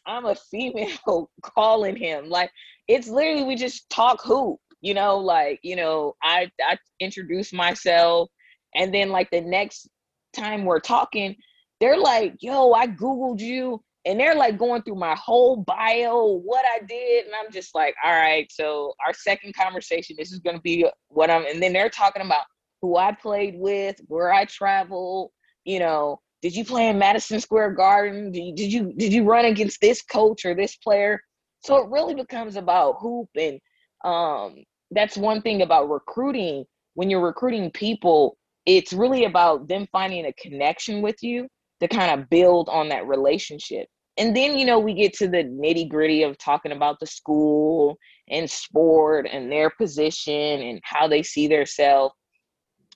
I'm 0.06 0.26
a 0.26 0.36
female 0.36 1.30
calling 1.42 1.96
him. 1.96 2.30
Like 2.30 2.52
it's 2.88 3.08
literally 3.08 3.44
we 3.44 3.56
just 3.56 3.90
talk 3.90 4.22
hoop, 4.22 4.60
you 4.82 4.94
know, 4.94 5.18
like, 5.18 5.60
you 5.62 5.76
know, 5.76 6.16
I 6.24 6.50
I 6.62 6.78
introduce 7.00 7.54
myself 7.54 8.30
and 8.76 8.94
then 8.94 9.10
like 9.10 9.30
the 9.32 9.42
next 9.42 9.88
time 10.36 10.66
we're 10.66 10.80
talking, 10.80 11.36
they're 11.80 12.00
like, 12.00 12.36
yo, 12.42 12.74
I 12.74 12.88
Googled 12.88 13.40
you. 13.40 13.82
And 14.06 14.20
they're 14.20 14.36
like 14.36 14.58
going 14.58 14.82
through 14.82 14.96
my 14.96 15.14
whole 15.16 15.58
bio, 15.58 16.42
what 16.44 16.66
I 16.66 16.84
did. 16.86 17.26
And 17.26 17.36
I'm 17.36 17.52
just 17.52 17.76
like, 17.76 17.96
all 18.04 18.14
right, 18.14 18.50
so 18.50 18.94
our 19.06 19.14
second 19.14 19.54
conversation, 19.56 20.16
this 20.18 20.32
is 20.32 20.40
gonna 20.40 20.62
be 20.62 20.90
what 21.10 21.30
I'm 21.30 21.46
and 21.46 21.62
then 21.62 21.74
they're 21.74 21.90
talking 21.90 22.26
about 22.26 22.46
who 22.82 22.96
I 22.96 23.12
played 23.12 23.56
with, 23.58 24.00
where 24.08 24.34
I 24.34 24.46
traveled, 24.46 25.32
you 25.66 25.80
know, 25.80 26.22
did 26.42 26.56
you 26.56 26.64
play 26.64 26.88
in 26.88 26.98
Madison 26.98 27.40
Square 27.40 27.72
Garden? 27.72 28.32
Did 28.32 28.44
you, 28.44 28.56
did 28.56 28.74
you 28.74 28.94
did 28.94 29.14
you 29.14 29.24
run 29.24 29.46
against 29.46 29.82
this 29.82 30.02
coach 30.02 30.46
or 30.46 30.56
this 30.56 30.78
player? 30.78 31.22
So 31.62 31.78
it 31.78 31.90
really 31.90 32.16
becomes 32.16 32.56
about 32.56 32.98
hoop, 33.00 33.28
and 33.36 33.60
um, 34.06 34.56
that's 34.92 35.18
one 35.18 35.42
thing 35.42 35.62
about 35.62 35.90
recruiting. 35.90 36.66
When 36.94 37.10
you're 37.10 37.26
recruiting 37.26 37.72
people, 37.72 38.38
it's 38.66 38.94
really 38.94 39.26
about 39.26 39.68
them 39.68 39.88
finding 39.92 40.26
a 40.26 40.34
connection 40.34 41.02
with 41.02 41.18
you 41.22 41.48
to 41.82 41.88
kind 41.88 42.20
of 42.20 42.30
build 42.30 42.70
on 42.70 42.90
that 42.90 43.08
relationship. 43.08 43.88
And 44.18 44.36
then 44.36 44.58
you 44.58 44.66
know 44.66 44.80
we 44.80 44.94
get 44.94 45.14
to 45.16 45.28
the 45.28 45.44
nitty 45.44 45.90
gritty 45.90 46.24
of 46.24 46.38
talking 46.38 46.72
about 46.72 47.00
the 47.00 47.08
school 47.08 47.98
and 48.30 48.50
sport 48.50 49.28
and 49.32 49.52
their 49.52 49.70
position 49.70 50.62
and 50.62 50.80
how 50.84 51.08
they 51.08 51.24
see 51.24 51.48
themselves. 51.48 52.14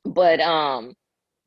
But 0.05 0.39
um, 0.41 0.93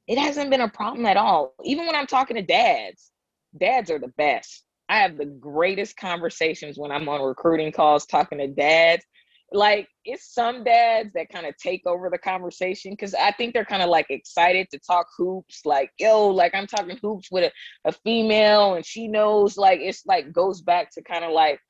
it 0.07 0.19
hasn't 0.19 0.51
been 0.51 0.61
a 0.61 0.69
problem 0.69 1.07
at 1.07 1.17
all. 1.17 1.55
Even 1.65 1.87
when 1.87 1.97
I'm 1.97 2.07
talking 2.07 2.37
to 2.37 2.43
dads, 2.43 3.11
dads 3.59 3.91
are 3.91 3.99
the 3.99 4.13
best. 4.17 4.65
I 4.89 4.99
have 4.99 5.17
the 5.17 5.27
greatest 5.27 5.97
conversations 5.97 6.79
when 6.79 6.93
I'm 6.93 7.09
on 7.09 7.23
recruiting 7.23 7.73
calls 7.73 8.07
talking 8.07 8.39
to 8.39 8.47
dads. 8.47 9.05
Like 9.53 9.89
it's 10.05 10.33
some 10.33 10.65
dads 10.65 11.13
that 11.15 11.29
kind 11.29 11.47
of 11.47 11.57
take 11.57 11.87
over 11.87 12.11
the 12.11 12.19
conversation 12.19 12.93
because 12.93 13.15
I 13.15 13.31
think 13.33 13.53
they're 13.53 13.65
kind 13.65 13.83
of 13.83 13.89
like 13.89 14.07
excited 14.11 14.69
to 14.71 14.79
talk 14.79 15.07
hoops. 15.17 15.63
Like, 15.65 15.91
yo, 15.99 16.29
like 16.29 16.55
I'm 16.55 16.67
talking 16.67 16.99
hoops 17.01 17.31
with 17.31 17.45
a, 17.45 17.89
a 17.89 17.93
female 17.93 18.75
and 18.75 18.85
she 18.85 19.09
knows 19.09 19.57
like 19.57 19.81
it's 19.81 20.05
like 20.07 20.33
goes 20.33 20.63
back 20.63 20.93
to 20.95 21.03
kind 21.03 21.25
of 21.25 21.33
like 21.33 21.61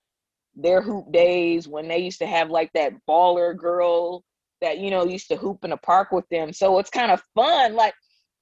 their 0.54 0.80
hoop 0.80 1.12
days 1.12 1.68
when 1.68 1.86
they 1.86 1.98
used 1.98 2.18
to 2.20 2.26
have 2.26 2.50
like 2.50 2.70
that 2.72 2.92
baller 3.08 3.56
girl 3.56 4.24
that 4.62 4.78
you 4.78 4.90
know 4.90 5.04
used 5.04 5.28
to 5.28 5.36
hoop 5.36 5.62
in 5.62 5.70
the 5.70 5.76
park 5.76 6.12
with 6.12 6.28
them. 6.30 6.52
So 6.52 6.78
it's 6.78 6.90
kind 6.90 7.12
of 7.12 7.22
fun. 7.34 7.74
Like 7.74 7.94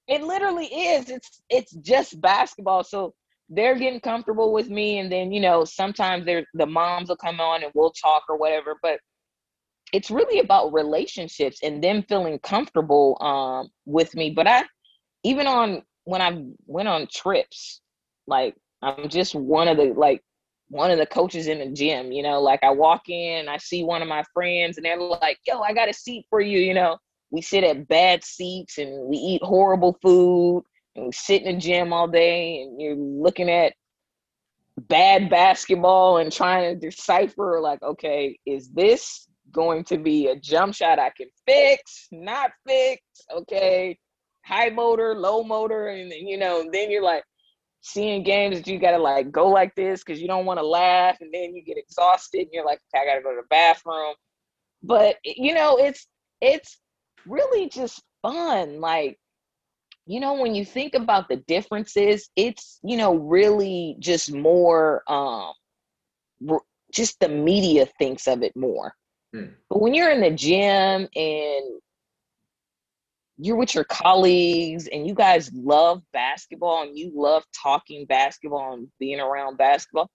it 0.07 0.23
literally 0.23 0.65
is. 0.65 1.09
It's 1.09 1.41
it's 1.49 1.71
just 1.73 2.19
basketball. 2.21 2.83
So 2.83 3.13
they're 3.49 3.77
getting 3.77 3.99
comfortable 3.99 4.53
with 4.53 4.69
me, 4.69 4.99
and 4.99 5.11
then 5.11 5.31
you 5.31 5.39
know 5.39 5.65
sometimes 5.65 6.25
they're 6.25 6.45
the 6.53 6.65
moms 6.65 7.09
will 7.09 7.17
come 7.17 7.39
on 7.39 7.63
and 7.63 7.71
we'll 7.75 7.91
talk 7.91 8.23
or 8.29 8.37
whatever. 8.37 8.77
But 8.81 8.99
it's 9.93 10.11
really 10.11 10.39
about 10.39 10.73
relationships 10.73 11.59
and 11.63 11.83
them 11.83 12.03
feeling 12.07 12.39
comfortable 12.39 13.17
um, 13.21 13.69
with 13.85 14.15
me. 14.15 14.31
But 14.31 14.47
I 14.47 14.65
even 15.23 15.47
on 15.47 15.83
when 16.03 16.21
I 16.21 16.43
went 16.67 16.87
on 16.87 17.07
trips, 17.11 17.81
like 18.27 18.55
I'm 18.81 19.09
just 19.09 19.33
one 19.33 19.67
of 19.67 19.77
the 19.77 19.93
like 19.95 20.21
one 20.69 20.91
of 20.91 20.97
the 20.97 21.05
coaches 21.05 21.47
in 21.47 21.59
the 21.59 21.71
gym, 21.71 22.11
you 22.11 22.23
know, 22.23 22.41
like 22.41 22.63
I 22.63 22.71
walk 22.71 23.09
in, 23.09 23.47
I 23.47 23.57
see 23.57 23.83
one 23.83 24.01
of 24.01 24.07
my 24.07 24.23
friends 24.33 24.77
and 24.77 24.85
they're 24.85 24.99
like, 24.99 25.37
yo, 25.47 25.61
I 25.61 25.73
got 25.73 25.89
a 25.89 25.93
seat 25.93 26.25
for 26.29 26.41
you, 26.41 26.59
you 26.59 26.73
know 26.73 26.97
we 27.31 27.41
sit 27.41 27.63
at 27.63 27.87
bad 27.87 28.23
seats 28.23 28.77
and 28.77 29.07
we 29.07 29.17
eat 29.17 29.43
horrible 29.43 29.97
food 30.01 30.63
and 30.95 31.05
we 31.07 31.11
sit 31.11 31.43
in 31.43 31.55
the 31.55 31.61
gym 31.61 31.93
all 31.93 32.07
day 32.07 32.61
and 32.61 32.79
you're 32.79 32.95
looking 32.95 33.49
at 33.49 33.73
bad 34.77 35.29
basketball 35.29 36.17
and 36.17 36.31
trying 36.31 36.73
to 36.73 36.87
decipher 36.89 37.59
like 37.61 37.81
okay 37.81 38.37
is 38.45 38.69
this 38.71 39.27
going 39.51 39.83
to 39.83 39.97
be 39.97 40.27
a 40.27 40.35
jump 40.35 40.73
shot 40.73 40.99
i 40.99 41.09
can 41.11 41.27
fix 41.47 42.07
not 42.11 42.51
fix? 42.67 43.01
Okay 43.33 43.97
high 44.43 44.69
motor 44.69 45.15
low 45.15 45.43
motor 45.43 45.87
and 45.87 46.11
you 46.11 46.37
know 46.37 46.67
then 46.71 46.91
you're 46.91 47.03
like 47.03 47.23
seeing 47.85 48.23
games 48.23 48.57
that 48.57 48.67
you 48.67 48.79
gotta 48.79 48.97
like 48.97 49.31
go 49.31 49.47
like 49.47 49.73
this 49.75 50.03
because 50.03 50.19
you 50.19 50.27
don't 50.27 50.45
want 50.45 50.59
to 50.59 50.65
laugh 50.65 51.17
and 51.21 51.31
then 51.31 51.55
you 51.55 51.63
get 51.63 51.77
exhausted 51.77 52.41
and 52.41 52.49
you're 52.51 52.65
like 52.65 52.79
i 52.95 53.05
gotta 53.05 53.21
go 53.21 53.29
to 53.29 53.41
the 53.41 53.47
bathroom. 53.49 54.15
But 54.81 55.17
you 55.23 55.53
know 55.53 55.77
it's 55.77 56.07
it's 56.41 56.79
really 57.27 57.69
just 57.69 58.01
fun. 58.21 58.79
Like, 58.81 59.17
you 60.05 60.19
know, 60.19 60.33
when 60.33 60.53
you 60.53 60.65
think 60.65 60.93
about 60.93 61.29
the 61.29 61.37
differences, 61.37 62.29
it's, 62.35 62.79
you 62.83 62.97
know, 62.97 63.15
really 63.15 63.95
just 63.99 64.31
more, 64.31 65.03
um, 65.07 65.53
just 66.93 67.19
the 67.19 67.29
media 67.29 67.87
thinks 67.97 68.27
of 68.27 68.43
it 68.43 68.55
more. 68.55 68.93
Hmm. 69.33 69.47
But 69.69 69.81
when 69.81 69.93
you're 69.93 70.11
in 70.11 70.21
the 70.21 70.31
gym 70.31 71.07
and 71.15 71.81
you're 73.37 73.57
with 73.57 73.75
your 73.75 73.83
colleagues 73.83 74.87
and 74.87 75.05
you 75.07 75.13
guys 75.13 75.51
love 75.53 76.01
basketball 76.13 76.83
and 76.83 76.97
you 76.97 77.11
love 77.13 77.43
talking 77.61 78.05
basketball 78.05 78.73
and 78.73 78.87
being 78.99 79.19
around 79.19 79.57
basketball, 79.57 80.09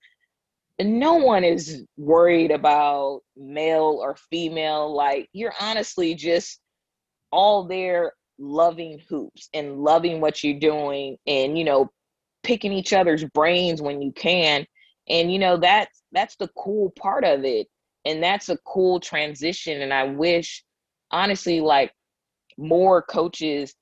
and 0.79 0.99
no 0.99 1.17
one 1.17 1.45
is 1.45 1.85
worried 1.99 2.51
about 2.51 3.21
male 3.37 3.99
or 4.01 4.17
female. 4.31 4.95
Like, 4.95 5.29
you're 5.35 5.53
honestly 5.61 6.15
just 6.15 6.59
all 7.31 7.65
there 7.65 8.13
loving 8.39 9.01
hoops 9.09 9.49
and 9.53 9.79
loving 9.79 10.21
what 10.21 10.43
you're 10.43 10.59
doing 10.59 11.17
and 11.27 11.59
you 11.59 11.65
know 11.65 11.91
picking 12.43 12.73
each 12.73 12.93
other's 12.93 13.25
brains 13.25 13.83
when 13.83 14.01
you 14.01 14.13
can. 14.13 14.67
And 15.09 15.33
you 15.33 15.39
know 15.39 15.57
that's 15.57 16.03
that's 16.13 16.37
the 16.37 16.49
cool 16.57 16.93
part 16.99 17.25
of 17.25 17.45
it. 17.45 17.69
And 18.05 18.23
that's 18.23 18.49
a 18.49 18.59
cool 18.67 19.01
transition. 19.01 19.83
And 19.83 19.93
i 19.93 20.05
wish 20.05 20.65
honestly 21.11 21.61
like 21.61 21.93
more 22.57 23.03
coaches 23.03 23.75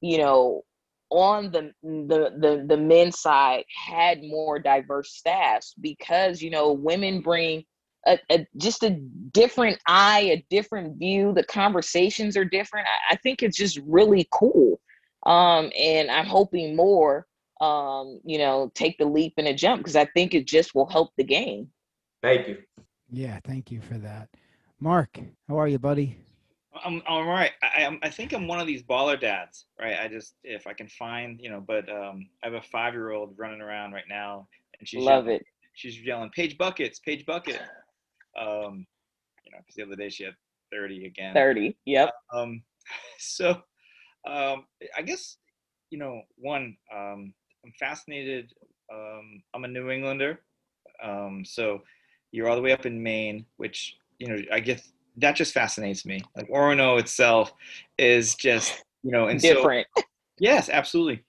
you 0.00 0.18
know 0.18 0.62
on 1.10 1.50
the 1.50 1.72
the 1.82 2.32
the, 2.38 2.64
the 2.66 2.76
men's 2.76 3.20
side 3.20 3.64
had 3.86 4.22
more 4.22 4.58
diverse 4.58 5.14
staffs 5.14 5.74
because 5.80 6.40
you 6.40 6.50
know 6.50 6.72
women 6.72 7.20
bring 7.20 7.64
a, 8.06 8.18
a, 8.30 8.46
just 8.56 8.82
a 8.82 8.90
different 9.32 9.78
eye, 9.86 10.20
a 10.20 10.46
different 10.50 10.98
view. 10.98 11.32
The 11.32 11.44
conversations 11.44 12.36
are 12.36 12.44
different. 12.44 12.86
I, 12.86 13.14
I 13.14 13.16
think 13.16 13.42
it's 13.42 13.56
just 13.56 13.80
really 13.86 14.28
cool. 14.30 14.80
Um, 15.26 15.70
and 15.78 16.10
I'm 16.10 16.26
hoping 16.26 16.76
more, 16.76 17.26
um, 17.60 18.20
you 18.24 18.38
know, 18.38 18.70
take 18.74 18.98
the 18.98 19.06
leap 19.06 19.34
and 19.38 19.48
a 19.48 19.54
jump 19.54 19.80
because 19.80 19.96
I 19.96 20.04
think 20.06 20.34
it 20.34 20.46
just 20.46 20.74
will 20.74 20.88
help 20.88 21.12
the 21.16 21.24
game. 21.24 21.68
Thank 22.22 22.48
you. 22.48 22.58
Yeah, 23.10 23.38
thank 23.44 23.70
you 23.70 23.80
for 23.80 23.94
that. 23.98 24.28
Marc, 24.80 25.18
how 25.48 25.58
are 25.58 25.68
you, 25.68 25.78
buddy? 25.78 26.18
I'm 26.84 27.02
all 27.06 27.24
right. 27.24 27.52
I, 27.62 27.96
I 28.02 28.10
think 28.10 28.32
I'm 28.32 28.48
one 28.48 28.58
of 28.58 28.66
these 28.66 28.82
baller 28.82 29.18
dads, 29.18 29.66
right? 29.80 29.96
I 30.00 30.08
just 30.08 30.34
if 30.42 30.66
I 30.66 30.72
can 30.72 30.88
find, 30.88 31.40
you 31.40 31.48
know, 31.48 31.62
but 31.66 31.88
um, 31.88 32.28
I 32.42 32.46
have 32.46 32.54
a 32.54 32.62
five 32.62 32.94
year 32.94 33.12
old 33.12 33.34
running 33.36 33.60
around 33.60 33.92
right 33.92 34.04
now, 34.08 34.48
and 34.78 34.88
she's 34.88 35.02
love 35.02 35.26
yelling, 35.26 35.40
it. 35.40 35.46
She's 35.74 36.00
yelling, 36.00 36.30
"Paige 36.34 36.58
buckets, 36.58 36.98
Paige 36.98 37.24
bucket." 37.24 37.60
Um, 38.40 38.86
you 39.44 39.52
know, 39.52 39.58
because 39.58 39.74
the 39.76 39.82
other 39.82 39.96
day 39.96 40.08
she 40.08 40.24
had 40.24 40.34
30 40.72 41.06
again. 41.06 41.34
30. 41.34 41.76
Yep. 41.84 42.10
Um, 42.32 42.62
so 43.18 43.50
um, 44.26 44.64
I 44.96 45.02
guess 45.02 45.36
you 45.90 45.98
know, 45.98 46.22
one, 46.36 46.76
um, 46.92 47.32
I'm 47.64 47.72
fascinated. 47.78 48.52
Um, 48.92 49.42
I'm 49.54 49.64
a 49.64 49.68
New 49.68 49.90
Englander, 49.90 50.40
um, 51.02 51.44
so 51.44 51.82
you're 52.32 52.48
all 52.48 52.56
the 52.56 52.62
way 52.62 52.72
up 52.72 52.84
in 52.84 53.00
Maine, 53.00 53.46
which 53.58 53.96
you 54.18 54.26
know, 54.26 54.42
I 54.52 54.58
guess 54.58 54.92
that 55.18 55.36
just 55.36 55.54
fascinates 55.54 56.04
me. 56.04 56.20
Like 56.36 56.48
Orono 56.48 56.98
itself 56.98 57.52
is 57.96 58.34
just 58.34 58.82
you 59.04 59.12
know, 59.12 59.28
and 59.28 59.40
different. 59.40 59.86
So, 59.96 60.04
yes, 60.40 60.68
absolutely. 60.68 61.22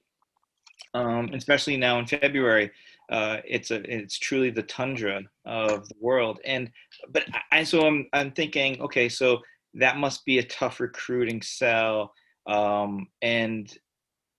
Um, 0.95 1.29
especially 1.33 1.77
now 1.77 1.99
in 1.99 2.07
February, 2.07 2.71
uh, 3.11 3.37
it's 3.45 3.71
a 3.71 3.81
it's 3.93 4.17
truly 4.17 4.49
the 4.49 4.63
tundra 4.63 5.21
of 5.45 5.87
the 5.87 5.95
world. 5.99 6.39
And 6.45 6.71
but 7.09 7.25
I 7.51 7.63
so 7.63 7.85
I'm 7.85 8.07
I'm 8.13 8.31
thinking, 8.31 8.81
okay, 8.81 9.09
so 9.09 9.39
that 9.75 9.97
must 9.97 10.25
be 10.25 10.39
a 10.39 10.43
tough 10.43 10.79
recruiting 10.79 11.41
sell. 11.41 12.13
Um, 12.47 13.07
and 13.21 13.71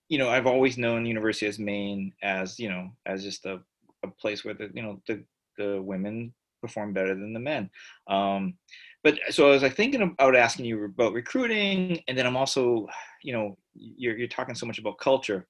you 0.09 0.17
know, 0.17 0.29
I've 0.29 0.47
always 0.47 0.77
known 0.77 1.05
University 1.05 1.47
of 1.47 1.59
Maine 1.59 2.13
as 2.23 2.59
you 2.59 2.69
know 2.69 2.89
as 3.05 3.23
just 3.23 3.45
a, 3.45 3.59
a 4.03 4.07
place 4.07 4.43
where 4.43 4.53
the 4.53 4.69
you 4.73 4.81
know 4.81 5.01
the 5.07 5.23
the 5.57 5.81
women 5.81 6.33
perform 6.61 6.93
better 6.93 7.15
than 7.15 7.33
the 7.33 7.39
men. 7.39 7.69
Um, 8.07 8.55
but 9.03 9.19
so 9.29 9.47
I 9.47 9.51
was 9.51 9.61
like 9.61 9.75
thinking 9.75 10.01
about 10.01 10.35
asking 10.35 10.65
you 10.65 10.83
about 10.83 11.13
recruiting, 11.13 12.01
and 12.07 12.17
then 12.17 12.25
I'm 12.25 12.37
also, 12.37 12.87
you 13.23 13.33
know, 13.33 13.57
you're 13.73 14.17
you're 14.17 14.27
talking 14.27 14.55
so 14.55 14.65
much 14.65 14.79
about 14.79 14.97
culture, 14.97 15.47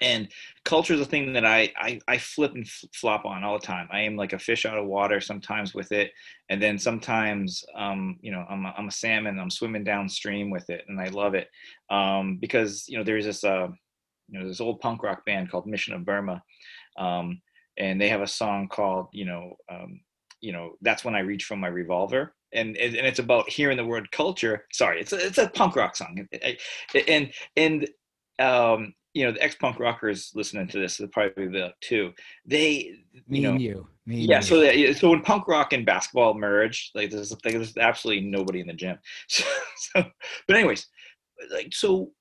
and 0.00 0.28
culture 0.64 0.94
is 0.94 1.00
a 1.00 1.04
thing 1.04 1.32
that 1.34 1.44
I, 1.44 1.72
I, 1.76 2.00
I 2.08 2.18
flip 2.18 2.52
and 2.54 2.66
flop 2.94 3.24
on 3.24 3.44
all 3.44 3.58
the 3.58 3.66
time. 3.66 3.88
I 3.90 4.00
am 4.00 4.16
like 4.16 4.32
a 4.32 4.38
fish 4.38 4.64
out 4.64 4.78
of 4.78 4.86
water 4.86 5.20
sometimes 5.20 5.74
with 5.74 5.92
it, 5.92 6.12
and 6.48 6.62
then 6.62 6.78
sometimes 6.78 7.64
um, 7.76 8.18
you 8.20 8.32
know 8.32 8.44
I'm 8.48 8.64
a, 8.64 8.74
I'm 8.76 8.88
a 8.88 8.92
salmon. 8.92 9.38
I'm 9.38 9.50
swimming 9.50 9.84
downstream 9.84 10.50
with 10.50 10.68
it, 10.70 10.84
and 10.88 11.00
I 11.00 11.08
love 11.08 11.34
it 11.34 11.48
um, 11.90 12.38
because 12.40 12.84
you 12.88 12.98
know 12.98 13.04
there's 13.04 13.26
this 13.26 13.44
uh, 13.44 13.68
you 14.28 14.38
know 14.38 14.48
this 14.48 14.60
old 14.60 14.80
punk 14.80 15.02
rock 15.02 15.24
band 15.26 15.50
called 15.50 15.66
Mission 15.66 15.94
of 15.94 16.04
Burma, 16.04 16.42
um, 16.98 17.40
and 17.76 18.00
they 18.00 18.08
have 18.08 18.22
a 18.22 18.26
song 18.26 18.68
called 18.68 19.08
you 19.12 19.24
know 19.24 19.56
um, 19.70 20.00
you 20.40 20.52
know 20.52 20.72
that's 20.80 21.04
when 21.04 21.14
I 21.14 21.20
reach 21.20 21.44
for 21.44 21.56
my 21.56 21.68
revolver. 21.68 22.34
And, 22.54 22.76
and 22.76 22.94
it's 22.94 23.18
about 23.18 23.48
hearing 23.48 23.78
the 23.78 23.84
word 23.86 24.10
culture. 24.10 24.66
Sorry, 24.74 25.00
it's 25.00 25.14
a, 25.14 25.26
it's 25.26 25.38
a 25.38 25.48
punk 25.48 25.74
rock 25.74 25.96
song, 25.96 26.28
and 27.08 27.32
and 27.56 27.88
um, 28.38 28.92
you 29.14 29.24
know 29.24 29.32
the 29.32 29.42
ex-punk 29.42 29.78
rockers 29.78 30.32
listening 30.34 30.66
to 30.68 30.78
this, 30.78 31.00
probably 31.12 31.48
the 31.48 31.72
two. 31.80 32.12
They, 32.46 32.98
me 33.28 33.38
you 33.38 33.42
know, 33.42 33.50
and 33.52 33.60
you, 33.60 33.86
me 34.06 34.20
yeah. 34.22 34.40
So 34.40 34.60
that, 34.60 34.96
so 34.96 35.10
when 35.10 35.22
punk 35.22 35.48
rock 35.48 35.72
and 35.72 35.84
basketball 35.84 36.34
merged, 36.34 36.92
like 36.94 37.10
there's 37.10 37.30
like, 37.30 37.54
there's 37.54 37.76
absolutely 37.76 38.28
nobody 38.28 38.60
in 38.60 38.66
the 38.66 38.72
gym. 38.72 38.98
So, 39.28 39.44
so 39.76 40.04
but 40.46 40.56
anyways, 40.56 40.86
like 41.52 41.72
so, 41.72 42.12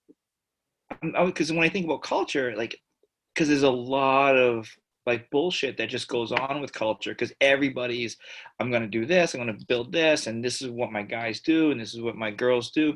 um, 1.01 1.27
because 1.27 1.51
when 1.51 1.63
I 1.63 1.69
think 1.69 1.85
about 1.85 2.01
culture, 2.01 2.53
like, 2.55 2.77
because 3.33 3.47
there's 3.47 3.63
a 3.63 3.69
lot 3.69 4.37
of 4.37 4.67
like 5.05 5.29
bullshit 5.31 5.77
that 5.77 5.89
just 5.89 6.07
goes 6.07 6.31
on 6.31 6.61
with 6.61 6.73
culture 6.73 7.11
because 7.11 7.33
everybody's 7.41 8.17
i'm 8.59 8.69
going 8.69 8.83
to 8.83 8.87
do 8.87 9.05
this 9.05 9.33
i'm 9.33 9.43
going 9.43 9.57
to 9.57 9.65
build 9.65 9.91
this 9.91 10.27
and 10.27 10.43
this 10.45 10.61
is 10.61 10.69
what 10.69 10.91
my 10.91 11.01
guys 11.01 11.41
do 11.41 11.71
and 11.71 11.81
this 11.81 11.93
is 11.93 12.01
what 12.01 12.15
my 12.15 12.29
girls 12.29 12.69
do 12.69 12.93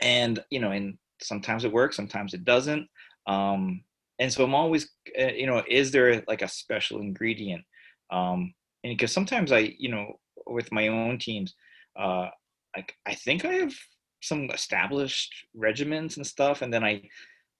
and 0.00 0.42
you 0.50 0.60
know 0.60 0.70
and 0.70 0.96
sometimes 1.24 1.64
it 1.64 1.72
works 1.72 1.96
sometimes 1.96 2.34
it 2.34 2.44
doesn't 2.44 2.86
um 3.26 3.82
and 4.18 4.32
so 4.32 4.44
i'm 4.44 4.54
always 4.54 4.90
uh, 5.20 5.26
you 5.26 5.46
know 5.46 5.62
is 5.68 5.90
there 5.90 6.22
like 6.28 6.42
a 6.42 6.48
special 6.48 7.00
ingredient 7.00 7.62
um 8.10 8.52
and 8.84 8.96
because 8.96 9.12
sometimes 9.12 9.52
i 9.52 9.74
you 9.78 9.88
know 9.88 10.18
with 10.46 10.70
my 10.72 10.88
own 10.88 11.18
teams 11.18 11.54
uh 11.98 12.28
like 12.76 12.94
i 13.06 13.14
think 13.14 13.44
i 13.44 13.52
have 13.52 13.74
some 14.22 14.50
established 14.50 15.32
regimens 15.56 16.16
and 16.16 16.26
stuff 16.26 16.62
and 16.62 16.72
then 16.72 16.84
i 16.84 17.00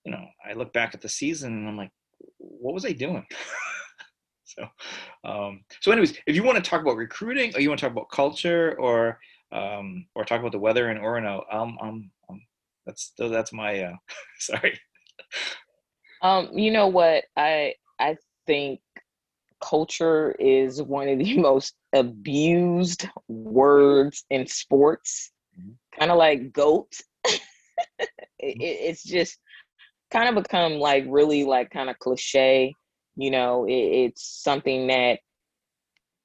you 0.05 0.13
know 0.13 0.25
i 0.49 0.53
look 0.53 0.73
back 0.73 0.95
at 0.95 1.01
the 1.01 1.09
season 1.09 1.53
and 1.53 1.69
i'm 1.69 1.77
like 1.77 1.91
what 2.39 2.75
was 2.75 2.85
I 2.85 2.93
doing? 2.93 3.25
so, 4.45 4.67
um, 5.25 5.65
so 5.81 5.93
anyways, 5.93 6.15
if 6.27 6.35
you 6.35 6.43
want 6.43 6.63
to 6.63 6.69
talk 6.69 6.83
about 6.83 6.97
recruiting 6.97 7.55
or 7.55 7.61
you 7.61 7.69
want 7.69 7.81
to 7.81 7.87
talk 7.87 7.93
about 7.93 8.11
culture 8.11 8.77
or, 8.79 9.19
um, 9.53 10.07
or 10.15 10.25
talk 10.25 10.41
about 10.41 10.53
the 10.53 10.59
weather 10.59 10.91
in 10.91 10.99
Orono, 10.99 11.43
um, 11.53 11.79
um, 11.81 12.11
um 12.29 12.41
that's, 12.87 13.13
that's 13.19 13.53
my, 13.53 13.81
uh, 13.81 13.97
sorry. 14.39 14.79
Um, 16.23 16.51
you 16.53 16.71
know 16.71 16.89
what? 16.89 17.25
I, 17.37 17.75
I 17.99 18.17
think 18.47 18.81
culture 19.65 20.33
is 20.39 20.83
one 20.83 21.09
of 21.09 21.19
the 21.19 21.39
most 21.39 21.75
abused 21.95 23.09
words 23.29 24.25
in 24.31 24.47
sports, 24.47 25.31
mm-hmm. 25.59 25.73
kind 25.99 26.11
of 26.11 26.19
like 26.19 26.53
goat. 26.53 26.93
it, 27.25 27.41
it's 28.39 29.03
just 29.03 29.39
kind 30.11 30.29
of 30.29 30.43
become 30.43 30.75
like 30.75 31.05
really 31.09 31.45
like 31.45 31.71
kind 31.71 31.91
of 31.91 31.99
cliche. 31.99 32.75
You 33.17 33.31
know, 33.31 33.65
it, 33.65 33.73
it's 33.73 34.43
something 34.43 34.89
that 34.89 35.21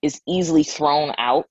is 0.02 0.22
easily 0.28 0.63
thrown 0.63 1.13
out. 1.17 1.45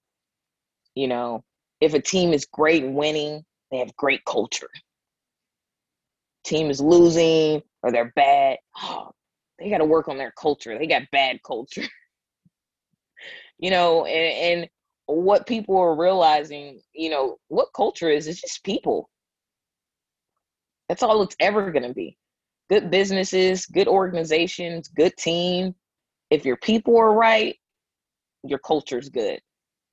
You 0.95 1.09
know, 1.09 1.45
if 1.81 1.95
a 1.95 2.01
team 2.01 2.33
is 2.33 2.47
great 2.47 2.87
winning, 2.87 3.45
they 3.71 3.79
have 3.79 3.95
great 3.97 4.25
culture. 4.25 4.71
Team 6.49 6.71
is 6.71 6.81
losing 6.81 7.63
or 7.83 7.93
they're 7.93 8.13
bad, 8.17 8.59
oh, 8.83 9.11
they 9.59 9.71
got 9.71 9.79
to 9.79 9.85
work 9.85 10.09
on 10.09 10.19
their 10.19 10.33
culture. 10.33 10.79
They 10.79 10.87
got 10.87 11.03
bad 11.13 11.41
culture. 11.45 11.83
you 13.59 13.71
know, 13.71 14.05
and, 14.05 14.63
and 14.63 14.71
what 15.07 15.47
people 15.47 15.77
are 15.79 15.97
realizing, 15.97 16.81
you 16.95 17.11
know, 17.11 17.39
what 17.49 17.69
culture 17.75 18.09
is, 18.09 18.27
is 18.27 18.41
just 18.41 18.63
people. 18.63 19.11
That's 20.89 21.03
all 21.03 21.23
it's 21.23 21.37
ever 21.41 21.71
going 21.71 21.87
to 21.87 21.95
be 21.95 22.17
good 22.69 22.91
businesses, 22.91 23.67
good 23.67 23.89
organizations, 23.89 24.89
good 24.89 25.17
team. 25.17 25.75
If 26.31 26.45
your 26.45 26.57
people 26.57 26.97
are 26.99 27.13
right, 27.13 27.57
your 28.45 28.59
culture's 28.59 29.09
good. 29.09 29.41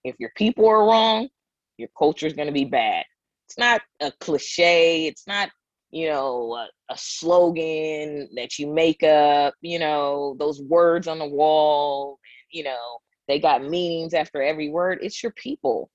If 0.03 0.15
your 0.19 0.31
people 0.35 0.67
are 0.67 0.85
wrong, 0.85 1.29
your 1.77 1.89
culture 1.97 2.27
is 2.27 2.33
going 2.33 2.47
to 2.47 2.53
be 2.53 2.65
bad. 2.65 3.05
It's 3.47 3.57
not 3.57 3.81
a 4.01 4.11
cliche. 4.19 5.07
It's 5.07 5.25
not, 5.27 5.49
you 5.95 6.09
know, 6.09 6.53
a, 6.55 6.93
a, 6.93 6.97
slogan 6.97 8.27
that 8.35 8.59
you 8.59 8.67
make 8.67 9.01
up, 9.01 9.53
you 9.61 9.79
know, 9.79 10.35
those 10.39 10.61
words 10.61 11.07
on 11.07 11.19
the 11.19 11.25
wall, 11.25 12.19
you 12.51 12.63
know, 12.63 12.97
they 13.29 13.39
got 13.39 13.63
meanings 13.63 14.13
after 14.13 14.41
every 14.41 14.69
word. 14.69 14.99
It's 15.01 15.23
your 15.23 15.31
people. 15.33 15.89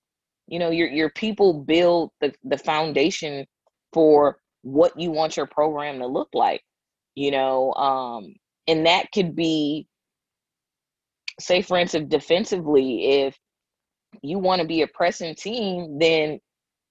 You 0.48 0.58
know, 0.58 0.70
your 0.70 0.88
your 0.88 1.10
people 1.10 1.52
build 1.52 2.10
the, 2.20 2.32
the 2.44 2.58
foundation 2.58 3.46
for 3.92 4.38
what 4.62 4.98
you 4.98 5.10
want 5.10 5.36
your 5.36 5.46
program 5.46 5.98
to 5.98 6.06
look 6.06 6.28
like 6.34 6.62
you 7.14 7.30
know 7.30 7.72
um 7.74 8.34
and 8.66 8.86
that 8.86 9.10
could 9.12 9.34
be 9.34 9.86
say 11.38 11.62
for 11.62 11.78
instance 11.78 12.08
defensively 12.08 13.22
if 13.24 13.36
you 14.22 14.38
want 14.38 14.60
to 14.60 14.66
be 14.66 14.82
a 14.82 14.86
pressing 14.88 15.34
team 15.34 15.98
then 15.98 16.38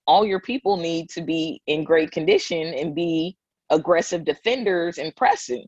all 0.09 0.25
your 0.25 0.41
people 0.41 0.77
need 0.77 1.09
to 1.11 1.21
be 1.21 1.61
in 1.67 1.85
great 1.85 2.11
condition 2.11 2.73
and 2.75 2.95
be 2.95 3.37
aggressive 3.71 4.25
defenders 4.25 4.97
and 4.99 5.15
pressing 5.15 5.67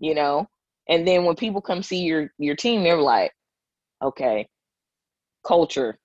you 0.00 0.14
know? 0.14 0.48
And 0.88 1.06
then 1.08 1.24
when 1.24 1.36
people 1.36 1.62
come 1.62 1.82
see 1.82 2.00
your 2.02 2.32
your 2.38 2.56
team 2.56 2.84
they're 2.84 2.98
like 3.00 3.32
okay 4.02 4.48
culture 5.46 5.98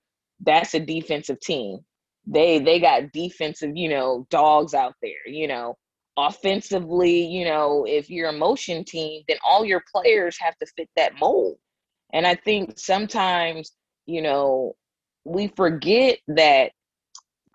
that's 0.46 0.76
a 0.76 0.80
defensive 0.80 1.40
team. 1.42 1.80
They 2.28 2.60
they 2.60 2.80
got 2.80 3.12
defensive 3.14 3.76
you 3.76 3.90
know 3.90 4.28
dogs 4.32 4.74
out 4.76 4.96
there 5.04 5.28
you 5.28 5.48
know? 5.48 5.76
Offensively, 6.18 7.26
you 7.28 7.46
know, 7.46 7.86
if 7.88 8.10
you're 8.10 8.30
a 8.30 8.34
motion 8.34 8.84
team, 8.86 9.24
then 9.28 9.38
all 9.46 9.66
your 9.66 9.84
players 9.96 10.38
have 10.42 10.58
to 10.60 10.68
fit 10.78 10.90
that 10.98 11.14
mold. 11.20 11.58
And 12.14 12.28
I 12.28 12.36
think 12.36 12.80
sometimes, 12.80 13.74
you 14.08 14.22
know, 14.24 14.76
we 15.26 15.50
forget 15.58 16.20
that 16.30 16.72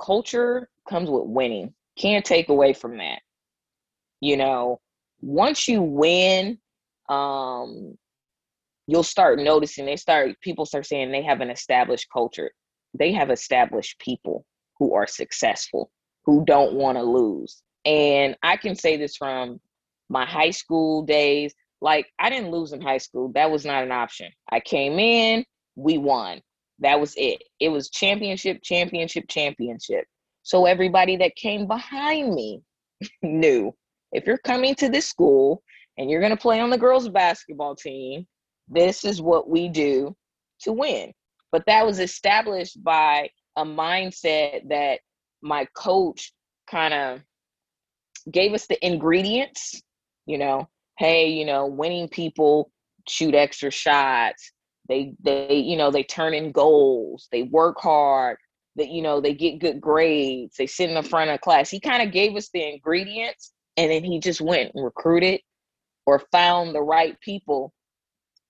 culture 0.03 0.69
comes 0.89 1.09
with 1.09 1.25
winning. 1.27 1.75
Can't 1.99 2.25
take 2.25 2.49
away 2.49 2.73
from 2.73 2.99
that. 2.99 3.21
You 4.21 4.37
know, 4.37 4.81
once 5.21 5.69
you 5.69 5.83
win, 5.83 6.59
um, 7.09 7.97
you'll 8.87 9.03
start 9.03 9.39
noticing 9.39 9.87
they 9.87 9.97
start 9.97 10.41
people 10.41 10.67
start 10.67 10.87
saying 10.87 11.13
they 11.13 11.23
have 11.23 11.41
an 11.41 11.51
established 11.51 12.07
culture. 12.13 12.51
They 12.99 13.13
have 13.13 13.31
established 13.31 13.99
people 13.99 14.45
who 14.79 14.95
are 14.95 15.07
successful, 15.07 15.91
who 16.25 16.45
don't 16.45 16.75
want 16.75 16.99
to 16.99 17.05
lose 17.05 17.63
and 17.85 18.37
I 18.43 18.57
can 18.57 18.75
say 18.75 18.97
this 18.97 19.17
from 19.17 19.61
my 20.09 20.25
high 20.25 20.51
school 20.51 21.03
days. 21.03 21.55
Like, 21.81 22.07
I 22.19 22.31
didn't 22.31 22.51
lose 22.51 22.73
in 22.73 22.81
high 22.81 22.99
school. 22.99 23.33
That 23.35 23.51
was 23.51 23.65
not 23.65 23.83
an 23.83 23.93
option. 23.93 24.31
I 24.51 24.61
came 24.61 24.99
in, 24.99 25.45
we 25.75 25.99
won. 25.99 26.41
That 26.83 27.01
was 27.01 27.15
it. 27.17 27.43
It 27.61 27.69
was 27.69 27.91
championship, 27.91 28.61
championship, 28.63 29.25
championship. 29.29 30.05
So 30.43 30.67
everybody 30.67 31.17
that 31.17 31.37
came 31.37 31.67
behind 31.67 32.35
me 32.35 32.61
knew 33.23 33.73
if 34.13 34.27
you're 34.27 34.39
coming 34.39 34.75
to 34.77 34.89
this 34.89 35.07
school 35.09 35.63
and 35.97 36.11
you're 36.11 36.21
going 36.21 36.37
to 36.37 36.41
play 36.41 36.61
on 36.61 36.71
the 36.71 36.79
girls' 36.79 37.09
basketball 37.09 37.75
team, 37.75 38.27
this 38.69 39.05
is 39.05 39.23
what 39.23 39.49
we 39.49 39.69
do 39.69 40.15
to 40.61 40.73
win. 40.73 41.13
But 41.51 41.65
that 41.67 41.87
was 41.87 41.99
established 41.99 42.83
by 42.83 43.31
a 43.57 43.65
mindset 43.65 44.69
that 44.69 45.01
my 45.43 45.67
coach 45.75 46.33
kind 46.71 46.95
of 46.95 47.21
gave 48.31 48.55
us 48.55 48.67
the 48.67 48.85
ingredients, 48.85 49.83
you 50.27 50.39
know, 50.39 50.69
hey, 50.99 51.29
you 51.29 51.45
know, 51.45 51.67
winning 51.67 52.09
people 52.09 52.71
shoot 53.09 53.35
extra 53.35 53.71
shots. 53.71 54.52
They 54.89 55.15
they 55.23 55.57
you 55.57 55.77
know, 55.77 55.91
they 55.91 56.03
turn 56.03 56.35
in 56.35 56.53
goals. 56.53 57.29
They 57.33 57.43
work 57.43 57.81
hard. 57.81 58.39
That 58.77 58.89
you 58.89 59.03
know, 59.03 59.21
they 59.21 59.35
get 59.35 59.59
good 59.59 59.81
grades. 59.81 60.57
They 60.57 60.67
sit 60.67 60.89
in 60.89 60.95
the 60.95 61.03
front 61.03 61.31
of 61.31 61.41
class. 61.41 61.71
He 61.71 61.81
kind 61.81 62.03
of 62.03 62.13
gave 62.13 62.37
us 62.37 62.49
the 62.53 62.67
ingredients 62.73 63.53
and 63.77 63.91
then 63.91 64.05
he 64.05 64.19
just 64.21 64.41
went 64.41 64.73
and 64.75 64.85
recruited 64.85 65.41
or 66.07 66.21
found 66.31 66.75
the 66.75 66.83
right 66.83 67.19
people 67.21 67.73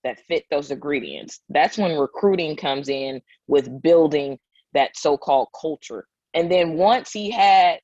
that 0.04 0.18
fit 0.26 0.44
those 0.50 0.70
ingredients. 0.70 1.40
That's 1.48 1.78
when 1.78 1.98
recruiting 1.98 2.56
comes 2.56 2.88
in 2.88 3.20
with 3.46 3.82
building 3.82 4.38
that 4.72 4.96
so-called 4.96 5.48
culture. 5.60 6.06
And 6.34 6.50
then 6.50 6.74
once 6.74 7.12
he 7.12 7.30
had 7.30 7.78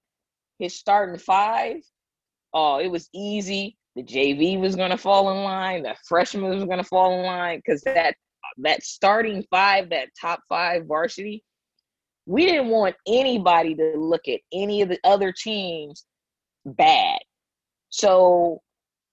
his 0.58 0.74
starting 0.74 1.18
five, 1.18 1.76
oh, 2.54 2.78
it 2.78 2.90
was 2.90 3.08
easy. 3.14 3.76
The 3.94 4.02
JV 4.02 4.58
was 4.58 4.74
going 4.74 4.90
to 4.90 4.96
fall 4.96 5.30
in 5.30 5.44
line. 5.44 5.82
The 5.82 5.94
freshman 6.06 6.50
was 6.50 6.64
going 6.64 6.78
to 6.78 6.84
fall 6.84 7.18
in 7.18 7.26
line 7.26 7.60
because 7.64 7.82
that 7.82 8.16
that 8.58 8.82
starting 8.82 9.44
five, 9.50 9.90
that 9.90 10.08
top 10.20 10.40
five 10.48 10.86
varsity, 10.86 11.44
we 12.26 12.46
didn't 12.46 12.68
want 12.68 12.96
anybody 13.06 13.74
to 13.74 13.94
look 13.96 14.28
at 14.28 14.40
any 14.52 14.82
of 14.82 14.88
the 14.88 14.98
other 15.04 15.32
teams 15.32 16.04
bad. 16.64 17.18
So 17.90 18.60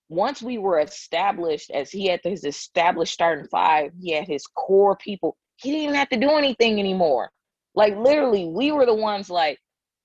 once 0.09 0.41
we 0.41 0.57
were 0.57 0.79
established, 0.79 1.71
as 1.71 1.89
he 1.89 2.07
had 2.07 2.19
his 2.23 2.43
established 2.43 3.13
starting 3.13 3.47
five, 3.47 3.91
he 3.99 4.11
had 4.11 4.27
his 4.27 4.45
core 4.47 4.97
people. 4.97 5.37
He 5.57 5.71
didn't 5.71 5.83
even 5.83 5.95
have 5.95 6.09
to 6.09 6.17
do 6.17 6.31
anything 6.31 6.79
anymore. 6.79 7.31
Like 7.73 7.95
literally, 7.95 8.47
we 8.47 8.71
were 8.71 8.85
the 8.85 8.93
ones 8.93 9.29
like, 9.29 9.59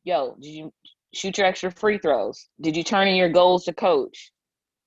"Yo, 0.05 0.37
did 0.41 0.51
you 0.51 0.73
shoot 1.15 1.39
your 1.39 1.47
extra 1.47 1.71
free 1.71 1.99
throws? 1.99 2.49
Did 2.61 2.77
you 2.77 2.85
turn 2.85 3.09
in 3.09 3.17
your 3.17 3.29
goals 3.29 3.65
to 3.65 3.73
coach? 3.73 4.33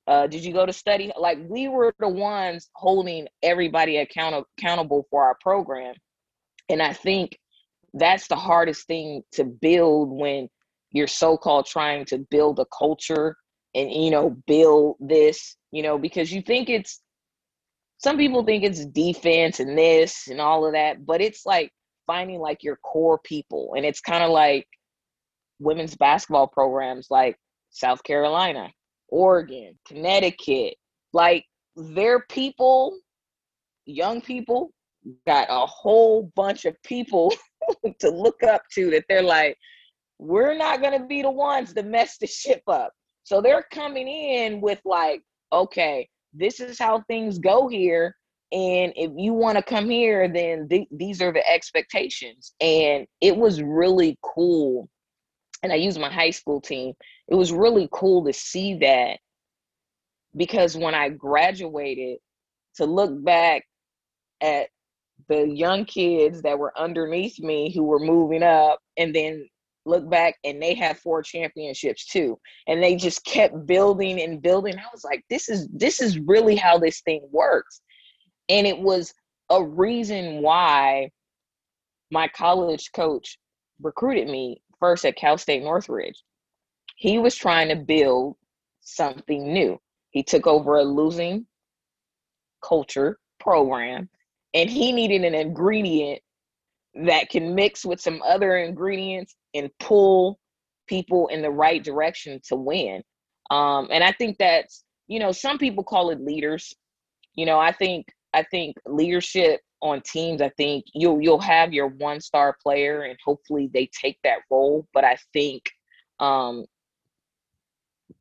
Uh, 0.08 0.28
did 0.28 0.44
you 0.44 0.54
go 0.54 0.66
to 0.66 0.74
study? 0.74 1.12
Like 1.18 1.40
we 1.48 1.68
were 1.68 1.94
the 2.00 2.10
ones 2.10 2.70
holding 2.76 3.28
everybody 3.42 3.98
account- 3.98 4.46
accountable 4.58 5.06
for 5.10 5.24
our 5.24 5.38
program. 5.42 5.96
And 6.70 6.82
I 6.82 6.94
think 6.94 7.38
that's 7.94 8.28
the 8.28 8.36
hardest 8.36 8.88
thing 8.88 9.22
to 9.34 9.46
build 9.46 10.10
when 10.10 10.50
you're 10.92 11.08
so-called 11.08 11.66
trying 11.66 12.06
to 12.06 12.20
build 12.30 12.60
a 12.60 12.66
culture 12.78 13.36
and 13.76 13.92
you 13.92 14.12
know 14.12 14.36
build 14.46 14.96
this 15.00 15.56
you 15.72 15.82
know 15.82 15.98
because 15.98 16.32
you 16.32 16.42
think 16.42 16.70
it's 16.70 17.02
some 17.98 18.18
people 18.18 18.44
think 18.44 18.64
it's 18.64 18.86
defense 18.86 19.60
and 19.60 19.76
this 19.76 20.28
and 20.28 20.40
all 20.40 20.66
of 20.66 20.74
that 20.74 21.04
but 21.06 21.22
it's 21.22 21.46
like 21.46 21.72
finding 22.06 22.40
like 22.40 22.62
your 22.62 22.76
core 22.78 23.20
people 23.24 23.74
and 23.76 23.86
it's 23.86 24.02
kind 24.02 24.24
of 24.24 24.30
like 24.30 24.68
women's 25.60 25.96
basketball 25.96 26.48
programs 26.48 27.08
like 27.10 27.38
South 27.70 28.04
Carolina, 28.04 28.70
Oregon, 29.14 29.78
Connecticut. 29.88 30.76
Like 31.14 31.46
their 31.76 32.22
people, 32.30 32.98
young 33.86 34.22
people, 34.22 34.72
got 35.28 35.48
a 35.50 35.66
whole 35.68 36.32
bunch 36.36 36.66
of 36.66 36.76
people 36.84 37.32
to 38.00 38.10
look 38.10 38.42
up 38.42 38.64
to 38.74 38.90
that 38.90 39.06
they're 39.08 39.22
like, 39.22 39.56
we're 40.18 40.58
not 40.58 40.82
going 40.82 41.00
to 41.00 41.06
be 41.06 41.22
the 41.22 41.30
ones 41.30 41.74
to 41.74 41.84
mess 41.84 42.18
the 42.18 42.26
ship 42.26 42.64
up. 42.68 42.92
So 43.24 43.40
they're 43.40 43.66
coming 43.72 44.08
in 44.08 44.62
with 44.62 44.82
like, 44.84 45.22
okay, 45.52 46.10
this 46.34 46.60
is 46.60 46.80
how 46.80 47.04
things 47.08 47.38
go 47.38 47.68
here. 47.68 48.16
And 48.52 48.94
if 48.96 49.12
you 49.16 49.34
want 49.34 49.58
to 49.58 49.64
come 49.64 49.90
here, 49.90 50.28
then 50.28 50.68
th- 50.70 50.88
these 50.92 51.22
are 51.22 51.32
the 51.32 51.48
expectations. 51.48 52.54
And 52.62 53.06
it 53.22 53.36
was 53.36 53.62
really 53.62 54.18
cool. 54.24 54.90
And 55.62 55.72
I 55.72 55.76
used 55.76 56.00
my 56.00 56.12
high 56.12 56.32
school 56.32 56.62
team. 56.62 56.94
It 57.28 57.36
was 57.36 57.52
really 57.52 57.88
cool 57.92 58.26
to 58.26 58.34
see 58.34 58.76
that 58.80 59.20
because 60.36 60.76
when 60.76 60.96
I 60.96 61.10
graduated, 61.10 62.20
to 62.76 62.86
look 62.86 63.24
back 63.24 63.64
at 64.42 64.68
the 65.30 65.48
young 65.48 65.86
kids 65.86 66.42
that 66.42 66.58
were 66.58 66.78
underneath 66.78 67.40
me 67.40 67.72
who 67.74 67.84
were 67.84 68.00
moving 68.00 68.44
up 68.44 68.80
and 68.98 69.14
then 69.14 69.48
look 69.86 70.10
back 70.10 70.36
and 70.44 70.62
they 70.62 70.74
have 70.74 70.98
four 70.98 71.22
championships 71.22 72.06
too 72.08 72.40
and 72.68 72.82
they 72.82 72.96
just 72.96 73.24
kept 73.26 73.66
building 73.66 74.22
and 74.22 74.42
building. 74.42 74.78
I 74.78 74.88
was 74.92 75.04
like 75.04 75.24
this 75.30 75.50
is 75.50 75.68
this 75.74 76.02
is 76.02 76.20
really 76.20 76.56
how 76.56 76.78
this 76.78 77.02
thing 77.02 77.22
works. 77.32 77.82
And 78.50 78.66
it 78.66 78.78
was 78.78 79.14
a 79.50 79.64
reason 79.64 80.42
why 80.42 81.10
my 82.12 82.28
college 82.28 82.92
coach 82.94 83.38
recruited 83.82 84.28
me 84.28 84.62
first 84.80 85.06
at 85.06 85.16
cal 85.16 85.38
state 85.38 85.64
northridge 85.64 86.22
he 87.04 87.20
was 87.20 87.36
trying 87.36 87.68
to 87.68 87.76
build 87.76 88.36
something 88.82 89.52
new 89.52 89.78
he 90.14 90.24
took 90.24 90.48
over 90.48 90.78
a 90.78 90.84
losing 90.84 91.46
culture 92.64 93.18
program 93.40 94.08
and 94.54 94.70
he 94.70 94.92
needed 94.92 95.24
an 95.26 95.34
ingredient 95.34 96.22
that 97.06 97.30
can 97.30 97.56
mix 97.56 97.84
with 97.84 98.00
some 98.00 98.22
other 98.22 98.58
ingredients 98.58 99.36
and 99.56 99.72
pull 99.80 100.40
people 100.88 101.28
in 101.28 101.42
the 101.42 101.50
right 101.50 101.84
direction 101.84 102.40
to 102.48 102.56
win. 102.56 103.02
Um, 103.50 103.88
and 103.92 104.04
I 104.04 104.12
think 104.12 104.38
that's, 104.38 104.84
you 105.08 105.20
know, 105.20 105.32
some 105.32 105.58
people 105.58 105.84
call 105.84 106.12
it 106.12 106.22
leaders. 106.22 106.72
You 107.36 107.48
know, 107.48 107.60
I 107.60 107.72
think 107.72 108.06
I 108.34 108.44
think 108.44 108.78
leadership 108.86 109.62
on 109.82 110.02
teams, 110.02 110.42
I 110.42 110.50
think 110.50 110.86
you'll 110.94 111.20
you'll 111.20 111.42
have 111.42 111.74
your 111.74 111.88
one 111.88 112.22
star 112.22 112.56
player 112.62 113.02
and 113.02 113.18
hopefully 113.26 113.70
they 113.74 113.90
take 114.00 114.20
that 114.24 114.40
role. 114.52 114.88
But 114.94 115.04
I 115.04 115.18
think 115.34 115.64
um 116.20 116.66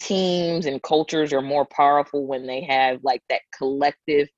teams 0.02 0.66
and 0.66 0.82
cultures 0.82 1.32
are 1.32 1.42
more 1.42 1.64
powerful 1.66 2.26
when 2.26 2.46
they 2.46 2.62
have 2.62 3.00
like 3.02 3.22
that 3.28 3.42
collective, 3.56 4.28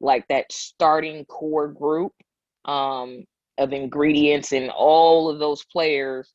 like 0.00 0.26
that 0.28 0.50
starting 0.50 1.24
core 1.26 1.68
group. 1.68 2.12
Um, 2.64 3.24
of 3.58 3.72
ingredients 3.72 4.52
and 4.52 4.70
all 4.70 5.28
of 5.28 5.38
those 5.38 5.64
players 5.64 6.32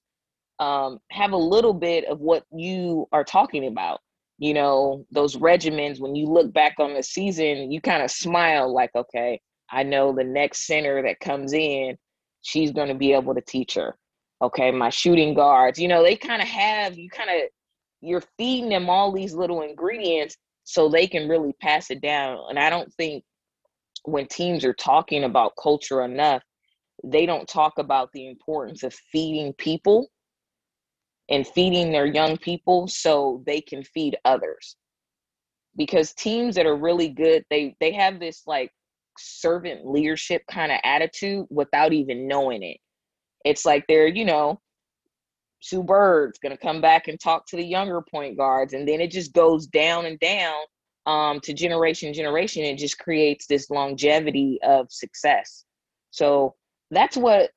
um, 0.60 1.00
have 1.12 1.32
a 1.32 1.38
little 1.38 1.73
bit 1.73 2.06
of 2.06 2.19
what 2.19 2.43
you 2.52 3.08
are 3.12 3.23
talking 3.23 3.67
about. 3.67 4.00
You 4.39 4.54
know, 4.54 5.06
those 5.12 5.36
regimens, 5.36 6.00
when 6.00 6.15
you 6.15 6.28
look 6.28 6.54
back 6.54 6.76
on 6.80 6.93
the 6.93 7.04
season, 7.04 7.71
you 7.71 7.82
kind 7.82 8.04
of 8.04 8.12
smile 8.12 8.71
like, 8.71 8.91
okay, 8.95 9.41
I 9.71 9.84
know 9.84 10.13
the 10.13 10.23
next 10.23 10.67
center 10.67 11.02
that 11.04 11.19
comes 11.19 11.54
in, 11.54 11.97
she's 12.43 12.71
going 12.71 12.89
to 12.89 12.95
be 12.95 13.13
able 13.13 13.34
to 13.34 13.41
teach 13.41 13.73
her. 13.76 13.97
Okay, 14.41 14.69
my 14.69 14.89
shooting 14.89 15.34
guards, 15.34 15.80
you 15.80 15.88
know, 15.88 16.04
they 16.04 16.15
kind 16.15 16.41
of 16.41 16.47
have, 16.47 16.97
you 16.97 17.10
kind 17.10 17.32
of, 17.32 17.50
you're 18.02 18.24
feeding 18.38 18.70
them 18.70 18.90
all 18.90 19.12
these 19.12 19.34
little 19.34 19.62
ingredients 19.62 20.38
so 20.64 20.90
they 20.90 21.08
can 21.08 21.28
really 21.28 21.54
pass 21.62 21.90
it 21.90 22.02
down. 22.02 22.40
And 22.50 22.60
I 22.60 22.70
don't 22.70 22.94
think 22.96 23.24
when 24.04 24.28
teams 24.28 24.64
are 24.66 24.74
talking 24.74 25.24
about 25.24 25.54
culture 25.62 26.04
enough, 26.04 26.44
they 27.04 27.26
don't 27.26 27.48
talk 27.48 27.78
about 27.78 28.10
the 28.14 28.28
importance 28.28 28.84
of 28.84 28.94
feeding 28.94 29.54
people 29.54 30.10
and 31.30 31.48
feeding 31.48 31.92
their 31.92 32.06
young 32.06 32.38
people 32.38 32.88
so 32.88 33.44
they 33.46 33.62
can 33.62 33.84
feed 33.84 34.18
others 34.26 34.76
because 35.76 36.14
teams 36.14 36.56
that 36.56 36.66
are 36.66 36.76
really 36.76 37.10
good 37.10 37.46
they 37.50 37.76
they 37.80 37.92
have 37.92 38.20
this 38.20 38.44
like 38.48 38.72
servant 39.18 39.86
leadership 39.86 40.42
kind 40.50 40.72
of 40.72 40.80
attitude 40.84 41.46
without 41.50 41.94
even 41.94 42.28
knowing 42.28 42.64
it 42.64 42.78
it's 43.46 43.66
like 43.66 43.86
they're 43.88 44.08
you 44.08 44.26
know 44.26 44.60
Sue 45.60 45.84
Bird's 45.84 46.39
gonna 46.39 46.58
come 46.58 46.82
back 46.82 47.08
and 47.08 47.20
talk 47.20 47.46
to 47.48 47.56
the 47.56 47.65
younger 47.65 48.02
point 48.02 48.38
guards, 48.38 48.74
and 48.74 48.88
then 48.88 49.02
it 49.02 49.12
just 49.12 49.34
goes 49.34 49.67
down 49.67 50.06
and 50.06 50.20
down 50.20 50.56
um, 51.06 51.39
to 51.41 51.54
generation 51.54 52.13
generation. 52.13 52.63
It 52.63 52.78
just 52.78 53.00
creates 53.00 53.48
this 53.48 53.70
longevity 53.70 54.60
of 54.63 54.88
success. 54.91 55.65
So 56.12 56.56
that's 56.91 57.17
what 57.17 57.52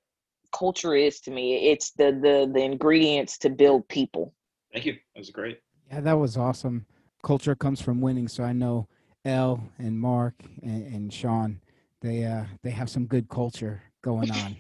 culture 0.53 0.95
is 0.95 1.21
to 1.21 1.31
me. 1.31 1.71
It's 1.71 1.93
the 1.93 2.13
the 2.13 2.51
the 2.53 2.63
ingredients 2.63 3.39
to 3.39 3.51
build 3.51 3.89
people. 3.89 4.35
Thank 4.73 4.87
you. 4.87 4.95
That 5.15 5.21
was 5.21 5.31
great. 5.31 5.61
Yeah, 5.91 6.01
that 6.01 6.19
was 6.19 6.37
awesome. 6.37 6.87
Culture 7.23 7.55
comes 7.55 7.81
from 7.81 8.01
winning, 8.01 8.29
so 8.29 8.45
I 8.45 8.53
know 8.53 8.89
Elle 9.25 9.63
and 9.79 9.99
Marc 9.99 10.35
and, 10.63 10.95
and 10.95 11.13
Sean, 11.13 11.61
they 12.01 12.25
uh 12.25 12.45
they 12.63 12.71
have 12.71 12.89
some 12.89 13.07
good 13.07 13.29
culture 13.29 13.83
going 14.03 14.31
on. 14.43 14.57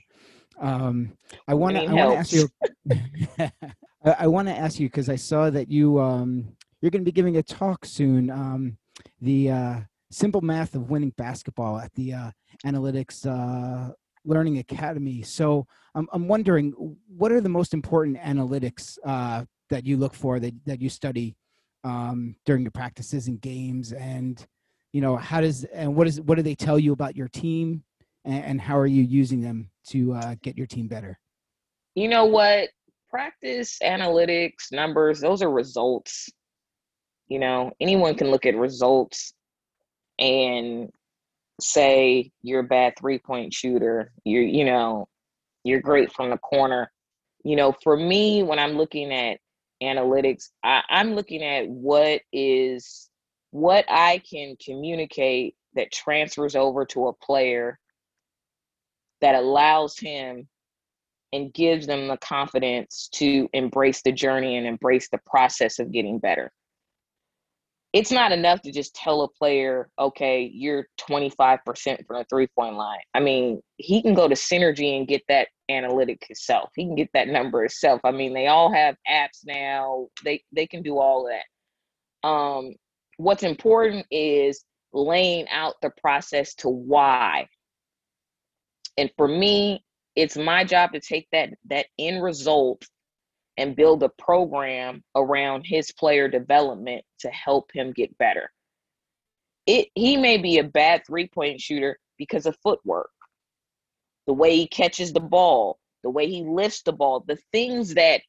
Um, 0.61 1.12
I 1.49 1.55
want 1.55 1.77
to 1.77 1.85
I 1.85 1.92
want 1.92 2.12
to 2.12 2.18
ask 2.18 2.33
you. 2.33 2.49
I, 4.05 4.16
I 4.20 4.27
want 4.29 4.49
to 4.49 4.57
ask 4.57 4.79
you 4.79 4.88
because 4.88 5.09
I 5.09 5.16
saw 5.16 5.51
that 5.51 5.70
you 5.70 5.99
um 6.01 6.57
you're 6.81 6.90
going 6.90 7.03
to 7.03 7.11
be 7.11 7.12
giving 7.12 7.37
a 7.37 7.42
talk 7.42 7.85
soon. 7.85 8.31
Um, 8.31 8.79
the 9.20 9.51
uh, 9.51 9.81
simple 10.11 10.40
math 10.40 10.75
of 10.75 10.90
winning 10.90 11.12
basketball 11.16 11.79
at 11.79 11.92
the 11.94 12.14
uh, 12.14 12.31
analytics 12.64 13.27
uh, 13.27 13.92
Learning 14.25 14.59
Academy. 14.59 15.23
So 15.23 15.66
I'm, 15.94 16.09
I'm 16.12 16.29
wondering, 16.29 16.96
what 17.16 17.33
are 17.33 17.40
the 17.40 17.49
most 17.49 17.75
important 17.75 18.18
analytics 18.18 18.99
uh, 19.05 19.44
that 19.70 19.87
you 19.87 19.96
look 19.96 20.14
for 20.14 20.40
that, 20.40 20.55
that 20.66 20.81
you 20.81 20.88
study 20.88 21.37
um, 21.85 22.37
during 22.44 22.62
your 22.62 22.73
practices 22.73 23.29
and 23.29 23.40
games? 23.40 23.92
And, 23.92 24.44
you 24.92 25.01
know, 25.01 25.16
how 25.16 25.40
does, 25.40 25.64
and 25.64 25.94
what 25.94 26.07
is, 26.07 26.20
what 26.20 26.37
do 26.37 26.42
they 26.42 26.55
tell 26.55 26.79
you 26.79 26.92
about 26.92 27.16
your 27.16 27.29
team? 27.29 27.85
And, 28.25 28.44
and 28.44 28.61
how 28.61 28.79
are 28.79 28.87
you 28.87 29.03
using 29.03 29.40
them 29.40 29.70
to 29.88 30.12
uh, 30.14 30.35
get 30.43 30.57
your 30.57 30.66
team 30.66 30.88
better? 30.88 31.19
You 31.95 32.09
know 32.09 32.25
what? 32.25 32.69
Practice, 33.11 33.79
analytics, 33.83 34.71
numbers, 34.73 35.21
those 35.21 35.43
are 35.43 35.51
results. 35.51 36.29
You 37.29 37.38
know, 37.38 37.73
anyone 37.81 38.14
can 38.14 38.31
look 38.31 38.47
at 38.47 38.57
results 38.57 39.33
and 40.19 40.90
say 41.61 42.31
you're 42.43 42.61
a 42.61 42.64
bad 42.64 42.95
three 42.99 43.19
point 43.19 43.53
shooter, 43.53 44.12
you're, 44.25 44.43
you 44.43 44.64
know, 44.64 45.09
you're 45.64 45.81
great 45.81 46.12
from 46.12 46.31
the 46.31 46.38
corner. 46.38 46.90
You 47.45 47.57
know, 47.57 47.75
for 47.83 47.97
me, 47.97 48.43
when 48.43 48.59
I'm 48.59 48.73
looking 48.73 49.12
at 49.12 49.38
analytics, 49.83 50.51
I, 50.62 50.83
I'm 50.88 51.14
looking 51.14 51.43
at 51.43 51.69
what 51.69 52.21
is 52.33 53.11
what 53.51 53.85
I 53.88 54.23
can 54.31 54.57
communicate 54.64 55.57
that 55.75 55.90
transfers 55.90 56.55
over 56.55 56.85
to 56.87 57.09
a 57.09 57.12
player 57.12 57.80
that 59.20 59.35
allows 59.35 59.98
him 59.98 60.48
and 61.33 61.54
gives 61.54 61.87
them 61.87 62.09
the 62.09 62.16
confidence 62.18 63.09
to 63.14 63.48
embrace 63.52 64.02
the 64.02 64.12
journey 64.12 64.56
and 64.56 64.66
embrace 64.66 65.09
the 65.11 65.20
process 65.26 65.78
of 65.78 65.92
getting 65.92 66.18
better 66.18 66.52
it's 67.92 68.12
not 68.12 68.30
enough 68.30 68.62
to 68.62 68.72
just 68.72 68.94
tell 68.94 69.22
a 69.22 69.28
player, 69.28 69.88
okay, 69.98 70.48
you're 70.52 70.87
25% 71.00 71.59
from 72.06 72.18
the 72.18 72.26
three 72.30 72.46
point 72.46 72.76
line. 72.76 73.00
I 73.14 73.20
mean, 73.20 73.61
he 73.78 74.00
can 74.00 74.14
go 74.14 74.28
to 74.28 74.35
Synergy 74.35 74.96
and 74.96 75.09
get 75.09 75.22
that 75.28 75.48
analytic 75.68 76.24
himself. 76.26 76.70
He 76.76 76.85
can 76.85 76.94
get 76.94 77.09
that 77.14 77.28
number 77.28 77.61
himself. 77.61 78.00
I 78.04 78.12
mean, 78.12 78.33
they 78.33 78.46
all 78.46 78.72
have 78.72 78.96
apps 79.11 79.44
now. 79.44 80.06
They 80.24 80.42
they 80.52 80.66
can 80.66 80.83
do 80.83 80.98
all 80.98 81.28
that. 81.28 82.28
Um, 82.28 82.74
what's 83.16 83.42
important 83.42 84.06
is 84.11 84.64
laying 84.92 85.48
out 85.48 85.74
the 85.83 85.90
process 86.00 86.54
to 86.56 86.68
why. 86.68 87.48
And 89.01 89.11
for 89.17 89.27
me, 89.27 89.83
it's 90.15 90.37
my 90.37 90.63
job 90.63 90.93
to 90.93 91.01
take 91.01 91.27
that 91.33 91.55
that 91.71 91.87
end 91.99 92.23
result 92.23 92.87
and 93.57 93.75
build 93.75 94.03
a 94.03 94.11
program 94.11 95.03
around 95.17 95.63
his 95.65 95.91
player 95.91 96.29
development 96.29 97.03
to 97.21 97.31
help 97.31 97.71
him 97.73 97.93
get 97.93 98.17
better. 98.19 98.53
It 99.67 99.89
he 99.95 100.19
may 100.19 100.37
be 100.37 100.59
a 100.59 100.65
bad 100.65 101.07
three-point 101.07 101.63
shooter 101.63 101.99
because 102.19 102.45
of 102.45 102.59
footwork. 102.63 103.11
The 104.27 104.35
way 104.35 104.55
he 104.55 104.69
catches 104.69 105.15
the 105.15 105.21
ball, 105.21 105.79
the 106.03 106.11
way 106.11 106.29
he 106.29 106.45
lifts 106.45 106.83
the 106.83 106.93
ball, 106.93 107.25
the 107.27 107.39
things 107.53 107.95
that 107.95 108.21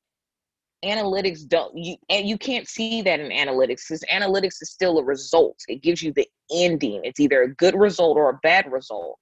analytics 0.86 1.46
don't 1.46 1.78
you 1.78 1.98
and 2.10 2.30
you 2.30 2.38
can't 2.38 2.68
see 2.68 3.02
that 3.02 3.20
in 3.20 3.30
analytics 3.30 3.82
because 3.88 4.06
analytics 4.12 4.62
is 4.62 4.72
still 4.72 5.00
a 5.00 5.04
result. 5.04 5.58
It 5.68 5.84
gives 5.84 6.02
you 6.02 6.14
the 6.14 6.28
ending. 6.50 7.02
It's 7.04 7.20
either 7.20 7.42
a 7.42 7.54
good 7.56 7.76
result 7.76 8.16
or 8.16 8.30
a 8.30 8.40
bad 8.42 8.72
result. 8.72 9.20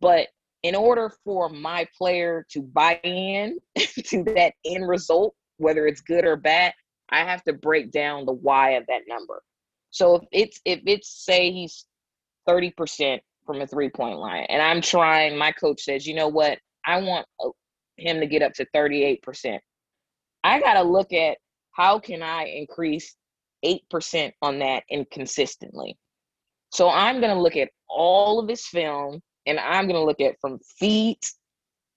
But 0.00 0.26
in 0.62 0.74
order 0.74 1.10
for 1.24 1.48
my 1.48 1.86
player 1.96 2.46
to 2.50 2.62
buy 2.62 3.00
in 3.02 3.58
to 3.78 4.24
that 4.24 4.54
end 4.64 4.88
result, 4.88 5.34
whether 5.56 5.86
it's 5.86 6.00
good 6.00 6.24
or 6.24 6.36
bad, 6.36 6.72
I 7.10 7.24
have 7.24 7.42
to 7.44 7.52
break 7.52 7.90
down 7.90 8.26
the 8.26 8.32
why 8.32 8.72
of 8.72 8.86
that 8.86 9.02
number. 9.08 9.42
So 9.90 10.16
if 10.16 10.22
it's 10.32 10.60
if 10.64 10.80
it's 10.86 11.24
say 11.24 11.50
he's 11.50 11.86
30% 12.48 13.20
from 13.46 13.60
a 13.60 13.66
three-point 13.66 14.18
line 14.18 14.46
and 14.48 14.62
I'm 14.62 14.80
trying 14.80 15.36
my 15.36 15.52
coach 15.52 15.82
says, 15.82 16.06
"You 16.06 16.14
know 16.14 16.28
what? 16.28 16.58
I 16.86 17.00
want 17.00 17.26
uh, 17.44 17.50
him 17.96 18.20
to 18.20 18.26
get 18.26 18.42
up 18.42 18.52
to 18.54 18.66
38%." 18.74 19.58
I 20.44 20.60
got 20.60 20.74
to 20.74 20.82
look 20.82 21.12
at 21.12 21.38
how 21.72 21.98
can 21.98 22.22
I 22.22 22.44
increase 22.44 23.14
8% 23.64 24.32
on 24.42 24.58
that 24.60 24.84
inconsistently. 24.90 25.98
So 26.72 26.88
I'm 26.88 27.20
going 27.20 27.34
to 27.34 27.40
look 27.40 27.56
at 27.56 27.70
all 27.88 28.38
of 28.38 28.48
his 28.48 28.66
film 28.66 29.20
and 29.46 29.58
I'm 29.58 29.84
to 30.00 30.04
look 30.04 30.20
at 30.20 30.40
from 30.40 30.58
feet, 30.78 31.24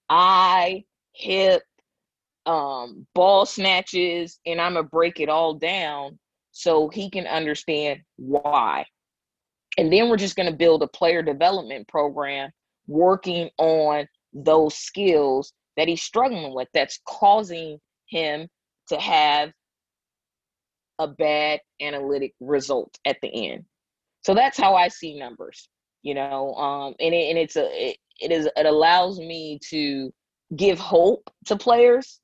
eye, 0.10 0.84
hip, 1.14 1.64
um, 2.46 3.08
ball 3.14 3.46
snatches, 3.46 4.40
and 4.46 4.60
I'm 4.60 4.76
to 4.76 4.84
break 4.84 5.20
it 5.20 5.30
all 5.30 5.54
down 5.54 6.20
so 6.52 6.90
he 6.90 7.10
can 7.10 7.28
understand 7.28 8.02
why. 8.18 8.86
And 9.78 9.92
then 9.92 10.10
we're 10.10 10.18
just 10.18 10.36
to 10.52 10.56
build 10.56 10.84
a 10.84 10.88
player 10.88 11.24
development 11.24 11.88
program 11.88 12.52
working 12.88 13.50
on 13.58 14.08
those 14.34 14.76
skills 14.76 15.54
that 15.78 15.88
he's 15.88 16.04
struggling 16.04 16.54
with 16.54 16.68
that's 16.74 17.00
causing 17.08 17.80
him 18.08 18.48
to 18.90 19.00
have 19.00 19.52
a 21.00 21.08
bad 21.08 21.60
analytic 21.82 22.34
result 22.40 22.98
at 23.06 23.18
the 23.22 23.52
end. 23.52 23.66
So 24.22 24.36
that's 24.36 24.58
how 24.58 24.76
I 24.76 24.90
see 24.90 25.18
numbers, 25.18 25.68
you 26.04 26.13
know, 26.13 26.54
um, 26.56 26.96
and 27.00 27.13
it, 27.13 27.30
and 27.30 27.38
it's 27.38 27.56
a 27.56 27.68
it, 27.72 27.98
it 28.20 28.32
is 28.32 28.48
it 28.56 28.66
allows 28.66 29.20
me 29.20 29.60
to 29.70 30.13
give 30.56 30.78
hope 30.78 31.30
to 31.46 31.56
players, 31.56 32.20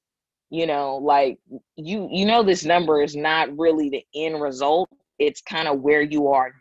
you 0.50 0.68
know, 0.68 0.98
like 0.98 1.39
you 1.76 2.08
you 2.12 2.26
know 2.26 2.44
this 2.44 2.63
number 2.63 3.02
is 3.02 3.15
not 3.15 3.58
really 3.58 3.89
the 3.89 4.04
end 4.13 4.39
result. 4.42 4.89
It's 5.18 5.42
kind 5.42 5.68
of 5.68 5.82
where 5.82 6.02
you 6.02 6.28
are 6.28 6.54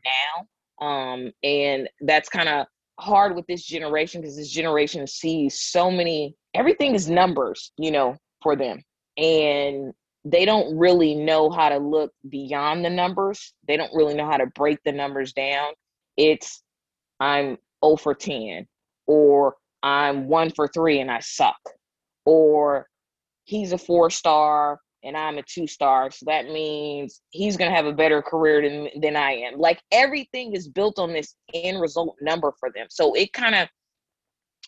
now, 0.80 0.86
um, 0.86 1.32
and 1.42 1.88
that's 2.00 2.28
kind 2.28 2.48
of 2.48 2.66
hard 2.98 3.36
with 3.36 3.46
this 3.46 3.64
generation 3.64 4.20
because 4.20 4.36
this 4.36 4.50
generation 4.50 5.06
sees 5.06 5.60
so 5.60 5.90
many 5.90 6.34
everything 6.54 6.94
is 6.94 7.08
numbers, 7.10 7.72
you 7.78 7.90
know, 7.90 8.16
for 8.42 8.56
them, 8.56 8.82
and 9.16 9.92
they 10.24 10.44
don't 10.44 10.76
really 10.76 11.14
know 11.14 11.50
how 11.50 11.68
to 11.68 11.78
look 11.78 12.12
beyond 12.28 12.84
the 12.84 12.90
numbers. 12.90 13.54
They 13.66 13.76
don't 13.76 13.94
really 13.94 14.14
know 14.14 14.26
how 14.26 14.36
to 14.36 14.46
break 14.46 14.78
the 14.84 14.92
numbers 14.92 15.32
down. 15.32 15.72
It's 16.16 16.62
I'm 17.20 17.58
0 17.84 17.96
for 17.96 18.14
10, 18.14 18.66
or 19.06 19.56
I'm 19.82 20.28
1 20.28 20.50
for 20.50 20.68
3 20.68 21.00
and 21.00 21.10
I 21.10 21.20
suck, 21.20 21.58
or 22.24 22.86
he's 23.44 23.72
a 23.72 23.78
four 23.78 24.10
star 24.10 24.78
and 25.04 25.16
I'm 25.16 25.38
a 25.38 25.42
two 25.42 25.66
star. 25.66 26.10
So 26.10 26.26
that 26.26 26.46
means 26.46 27.22
he's 27.30 27.56
going 27.56 27.70
to 27.70 27.76
have 27.76 27.86
a 27.86 27.92
better 27.92 28.20
career 28.20 28.62
than, 28.62 28.88
than 29.00 29.16
I 29.16 29.32
am. 29.32 29.58
Like 29.58 29.80
everything 29.92 30.54
is 30.54 30.68
built 30.68 30.98
on 30.98 31.12
this 31.12 31.34
end 31.54 31.80
result 31.80 32.16
number 32.20 32.52
for 32.58 32.70
them. 32.70 32.86
So 32.90 33.14
it 33.14 33.32
kind 33.32 33.54
of, 33.54 33.68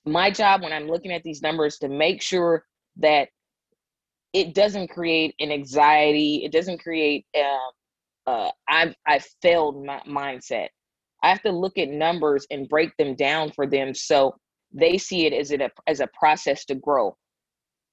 my 0.06 0.30
job 0.30 0.62
when 0.62 0.72
I'm 0.72 0.88
looking 0.88 1.12
at 1.12 1.22
these 1.24 1.42
numbers 1.42 1.78
to 1.78 1.88
make 1.88 2.22
sure 2.22 2.64
that 2.96 3.28
it 4.32 4.54
doesn't 4.54 4.88
create 4.88 5.34
an 5.40 5.50
anxiety. 5.50 6.42
It 6.44 6.52
doesn't 6.52 6.78
create 6.78 7.26
uh, 7.36 8.30
uh, 8.30 8.50
I've 8.68 8.94
I 9.06 9.20
failed 9.42 9.84
my 9.84 10.00
mindset. 10.06 10.68
I 11.22 11.28
have 11.28 11.42
to 11.42 11.52
look 11.52 11.78
at 11.78 11.88
numbers 11.88 12.46
and 12.50 12.68
break 12.68 12.96
them 12.96 13.14
down 13.14 13.52
for 13.52 13.66
them 13.66 13.94
so 13.94 14.35
they 14.72 14.98
see 14.98 15.26
it 15.26 15.33
as 15.33 15.52
a 15.52 15.70
as 15.87 16.00
a 16.00 16.09
process 16.18 16.64
to 16.66 16.74
grow. 16.74 17.16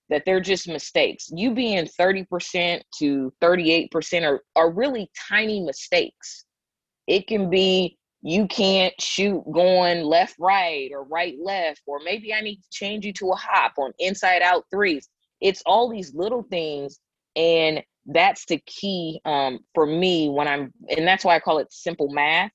That 0.10 0.24
they're 0.26 0.40
just 0.40 0.70
mistakes. 0.70 1.30
You 1.36 1.54
being 1.54 1.86
30% 2.00 2.82
to 3.00 3.34
38% 3.44 4.24
are, 4.24 4.42
are 4.56 4.72
really 4.72 5.10
tiny 5.28 5.60
mistakes. 5.60 6.46
It 7.08 7.28
can 7.28 7.50
be 7.50 7.98
you 8.22 8.48
can't 8.48 8.94
shoot 9.02 9.44
going 9.52 10.06
left 10.06 10.36
right 10.40 10.90
or 10.94 11.04
right 11.04 11.36
left, 11.44 11.82
or 11.86 12.00
maybe 12.00 12.34
I 12.34 12.40
need 12.40 12.56
to 12.56 12.70
change 12.72 13.06
you 13.06 13.12
to 13.14 13.32
a 13.32 13.36
hop 13.36 13.74
on 13.78 13.92
inside 14.00 14.42
out 14.42 14.64
threes 14.72 15.10
it's 15.42 15.62
all 15.66 15.90
these 15.90 16.14
little 16.14 16.44
things 16.44 17.00
and 17.36 17.82
that's 18.08 18.46
the 18.46 18.60
key 18.66 19.22
um, 19.26 19.60
for 19.74 19.86
me 19.86 20.30
when 20.30 20.48
i'm 20.48 20.72
and 20.90 21.08
that's 21.08 21.24
why 21.26 21.36
i 21.36 21.40
call 21.40 21.60
it 21.60 21.68
simple 21.72 22.10
math 22.10 22.52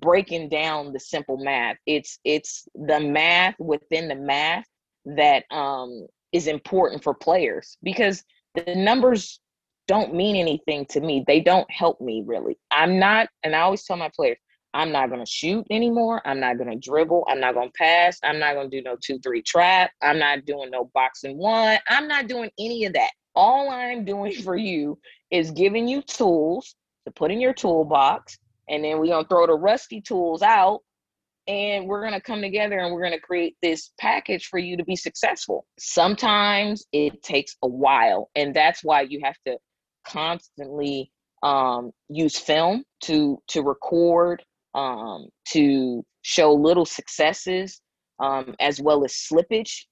breaking 0.00 0.48
down 0.48 0.92
the 0.92 1.00
simple 1.00 1.36
math 1.38 1.76
it's 1.86 2.18
it's 2.24 2.66
the 2.74 3.00
math 3.00 3.54
within 3.58 4.08
the 4.08 4.14
math 4.14 4.64
that 5.04 5.44
um, 5.50 6.06
is 6.32 6.46
important 6.46 7.02
for 7.02 7.14
players 7.14 7.76
because 7.82 8.22
the 8.54 8.74
numbers 8.74 9.40
don't 9.86 10.14
mean 10.14 10.36
anything 10.36 10.86
to 10.86 11.00
me 11.00 11.22
they 11.26 11.40
don't 11.40 11.70
help 11.70 12.00
me 12.00 12.22
really 12.26 12.58
i'm 12.70 12.98
not 12.98 13.28
and 13.42 13.54
i 13.54 13.60
always 13.60 13.84
tell 13.84 13.96
my 13.96 14.10
players 14.14 14.38
I'm 14.74 14.90
not 14.90 15.08
going 15.08 15.24
to 15.24 15.30
shoot 15.30 15.64
anymore. 15.70 16.20
I'm 16.26 16.40
not 16.40 16.58
going 16.58 16.68
to 16.68 16.76
dribble. 16.76 17.24
I'm 17.28 17.38
not 17.38 17.54
going 17.54 17.68
to 17.68 17.78
pass. 17.78 18.18
I'm 18.24 18.40
not 18.40 18.54
going 18.54 18.68
to 18.68 18.76
do 18.76 18.82
no 18.82 18.96
two, 19.00 19.20
three 19.20 19.40
trap. 19.40 19.92
I'm 20.02 20.18
not 20.18 20.44
doing 20.44 20.70
no 20.70 20.90
boxing 20.92 21.38
one. 21.38 21.78
I'm 21.88 22.08
not 22.08 22.26
doing 22.26 22.50
any 22.58 22.84
of 22.84 22.92
that. 22.94 23.12
All 23.36 23.70
I'm 23.70 24.04
doing 24.04 24.32
for 24.42 24.56
you 24.56 24.98
is 25.30 25.52
giving 25.52 25.86
you 25.86 26.02
tools 26.02 26.74
to 27.06 27.12
put 27.12 27.30
in 27.30 27.40
your 27.40 27.54
toolbox. 27.54 28.36
And 28.68 28.84
then 28.84 28.98
we're 28.98 29.06
to 29.24 29.28
throw 29.28 29.46
the 29.46 29.54
rusty 29.54 30.00
tools 30.00 30.42
out 30.42 30.80
and 31.46 31.86
we're 31.86 32.00
to 32.14 32.20
come 32.20 32.40
together 32.40 32.78
and 32.78 32.92
we're 32.92 33.02
to 33.12 33.20
create 33.20 33.56
this 33.62 33.90
package 34.00 34.46
for 34.46 34.58
you 34.58 34.76
to 34.76 34.84
be 34.84 34.96
successful. 34.96 35.66
Sometimes 35.78 36.86
it 36.92 37.22
takes 37.22 37.56
a 37.62 37.68
while. 37.68 38.30
And 38.34 38.54
that's 38.54 38.82
why 38.82 39.02
you 39.02 39.20
have 39.22 39.36
to 39.46 39.58
constantly 40.06 41.10
um, 41.42 41.90
use 42.08 42.38
film 42.38 42.84
to 43.02 43.38
to 43.48 43.62
record 43.62 44.42
um, 44.74 45.28
to 45.50 46.02
show 46.22 46.54
little 46.54 46.86
successes 46.86 47.80
um, 48.18 48.54
as 48.60 48.80
well 48.80 49.04
as 49.04 49.12
slippage. 49.12 49.84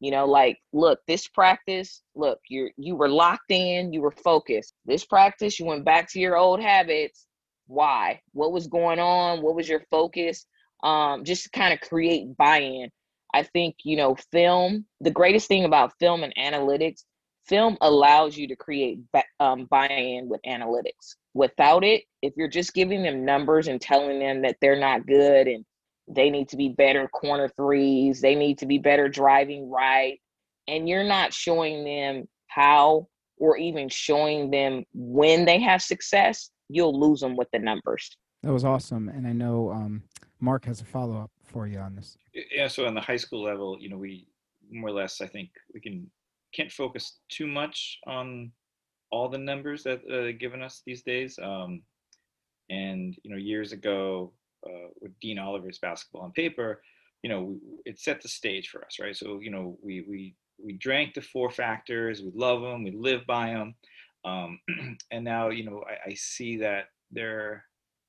You 0.00 0.12
know, 0.12 0.26
like, 0.26 0.58
look, 0.72 1.00
this 1.08 1.26
practice, 1.26 2.02
look, 2.14 2.38
you 2.48 2.70
you 2.76 2.94
were 2.94 3.08
locked 3.08 3.50
in, 3.50 3.92
you 3.92 4.02
were 4.02 4.12
focused. 4.12 4.74
This 4.84 5.04
practice, 5.04 5.58
you 5.58 5.66
went 5.66 5.84
back 5.84 6.10
to 6.12 6.20
your 6.20 6.36
old 6.36 6.60
habits. 6.60 7.26
Why? 7.68 8.20
What 8.32 8.52
was 8.52 8.66
going 8.66 8.98
on? 8.98 9.42
What 9.42 9.54
was 9.54 9.68
your 9.68 9.82
focus? 9.90 10.46
Um, 10.82 11.24
just 11.24 11.44
to 11.44 11.50
kind 11.50 11.72
of 11.72 11.80
create 11.80 12.36
buy-in. 12.36 12.90
I 13.32 13.44
think 13.44 13.76
you 13.84 13.96
know, 13.96 14.16
film. 14.32 14.86
The 15.00 15.10
greatest 15.10 15.46
thing 15.46 15.64
about 15.64 15.92
film 16.00 16.24
and 16.24 16.34
analytics, 16.36 17.04
film 17.46 17.78
allows 17.80 18.36
you 18.36 18.48
to 18.48 18.56
create 18.56 18.98
um, 19.38 19.66
buy-in 19.66 20.28
with 20.28 20.40
analytics 20.46 21.14
without 21.38 21.84
it, 21.84 22.02
if 22.20 22.34
you're 22.36 22.48
just 22.48 22.74
giving 22.74 23.02
them 23.02 23.24
numbers 23.24 23.68
and 23.68 23.80
telling 23.80 24.18
them 24.18 24.42
that 24.42 24.56
they're 24.60 24.78
not 24.78 25.06
good 25.06 25.46
and 25.46 25.64
they 26.08 26.30
need 26.30 26.48
to 26.48 26.56
be 26.56 26.68
better 26.70 27.06
corner 27.08 27.48
threes, 27.48 28.20
they 28.20 28.34
need 28.34 28.58
to 28.58 28.66
be 28.66 28.78
better 28.78 29.08
driving 29.08 29.70
right, 29.70 30.20
and 30.66 30.88
you're 30.88 31.04
not 31.04 31.32
showing 31.32 31.84
them 31.84 32.28
how 32.48 33.06
or 33.36 33.56
even 33.56 33.88
showing 33.88 34.50
them 34.50 34.84
when 34.92 35.44
they 35.44 35.60
have 35.60 35.80
success, 35.80 36.50
you'll 36.68 36.98
lose 36.98 37.20
them 37.20 37.36
with 37.36 37.48
the 37.52 37.58
numbers. 37.58 38.16
That 38.42 38.52
was 38.52 38.64
awesome. 38.64 39.08
And 39.08 39.26
I 39.26 39.32
know 39.32 39.70
um, 39.70 40.02
Marc 40.40 40.64
has 40.66 40.80
a 40.80 40.84
follow 40.84 41.18
up 41.18 41.30
for 41.44 41.66
you 41.66 41.78
on 41.78 41.96
this. 41.96 42.16
Yeah. 42.52 42.68
So 42.68 42.86
on 42.86 42.94
the 42.94 43.00
high 43.00 43.16
school 43.16 43.42
level, 43.42 43.76
you 43.80 43.88
know, 43.88 43.96
we 43.96 44.28
more 44.70 44.90
or 44.90 44.92
less, 44.92 45.20
I 45.20 45.26
think 45.26 45.50
we 45.72 45.80
can 45.80 46.10
can't 46.54 46.70
focus 46.70 47.18
too 47.28 47.46
much 47.46 47.98
on 48.06 48.52
all 49.10 49.28
the 49.28 49.38
numbers 49.38 49.82
that 49.84 50.00
uh, 50.10 50.36
given 50.38 50.62
us 50.62 50.82
these 50.86 51.02
days. 51.02 51.38
Um, 51.42 51.82
and 52.70 53.16
you 53.22 53.30
know, 53.30 53.36
years 53.36 53.72
ago 53.72 54.32
uh, 54.66 54.88
with 55.00 55.18
Dean 55.20 55.38
Oliver's 55.38 55.78
basketball 55.78 56.22
on 56.22 56.32
paper, 56.32 56.82
you 57.22 57.30
know, 57.30 57.56
it 57.84 57.98
set 57.98 58.20
the 58.20 58.28
stage 58.28 58.68
for 58.68 58.84
us, 58.84 58.98
right? 59.00 59.16
So 59.16 59.40
you 59.40 59.50
know, 59.50 59.78
we 59.82 60.04
we 60.08 60.34
we 60.62 60.74
drank 60.74 61.14
the 61.14 61.22
four 61.22 61.50
factors, 61.50 62.22
we 62.22 62.32
love 62.34 62.62
them, 62.62 62.84
we 62.84 62.90
live 62.90 63.26
by 63.26 63.48
them, 63.48 63.74
um, 64.24 64.60
and 65.10 65.24
now 65.24 65.48
you 65.50 65.64
know, 65.64 65.82
I, 65.88 66.10
I 66.10 66.14
see 66.14 66.56
that 66.58 66.86
there, 67.10 67.64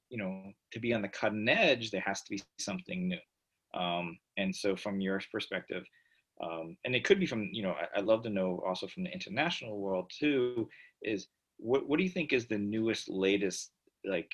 you 0.09 0.17
know, 0.17 0.43
to 0.71 0.79
be 0.79 0.93
on 0.93 1.01
the 1.01 1.07
cutting 1.07 1.47
edge, 1.47 1.91
there 1.91 2.03
has 2.05 2.21
to 2.23 2.29
be 2.29 2.41
something 2.59 3.07
new. 3.07 3.79
Um, 3.79 4.17
and 4.37 4.55
so, 4.55 4.75
from 4.75 4.99
your 4.99 5.21
perspective, 5.31 5.83
um, 6.41 6.77
and 6.85 6.95
it 6.95 7.03
could 7.03 7.19
be 7.19 7.25
from 7.25 7.49
you 7.51 7.63
know 7.63 7.75
I, 7.95 7.99
would 7.99 8.07
love 8.07 8.23
to 8.23 8.29
know 8.29 8.63
also 8.65 8.87
from 8.87 9.03
the 9.03 9.11
international 9.11 9.79
world 9.79 10.11
too 10.17 10.69
is 11.01 11.27
what 11.57 11.87
what 11.87 11.97
do 11.97 12.03
you 12.03 12.09
think 12.09 12.31
is 12.31 12.47
the 12.47 12.57
newest 12.57 13.09
latest 13.09 13.71
like 14.05 14.31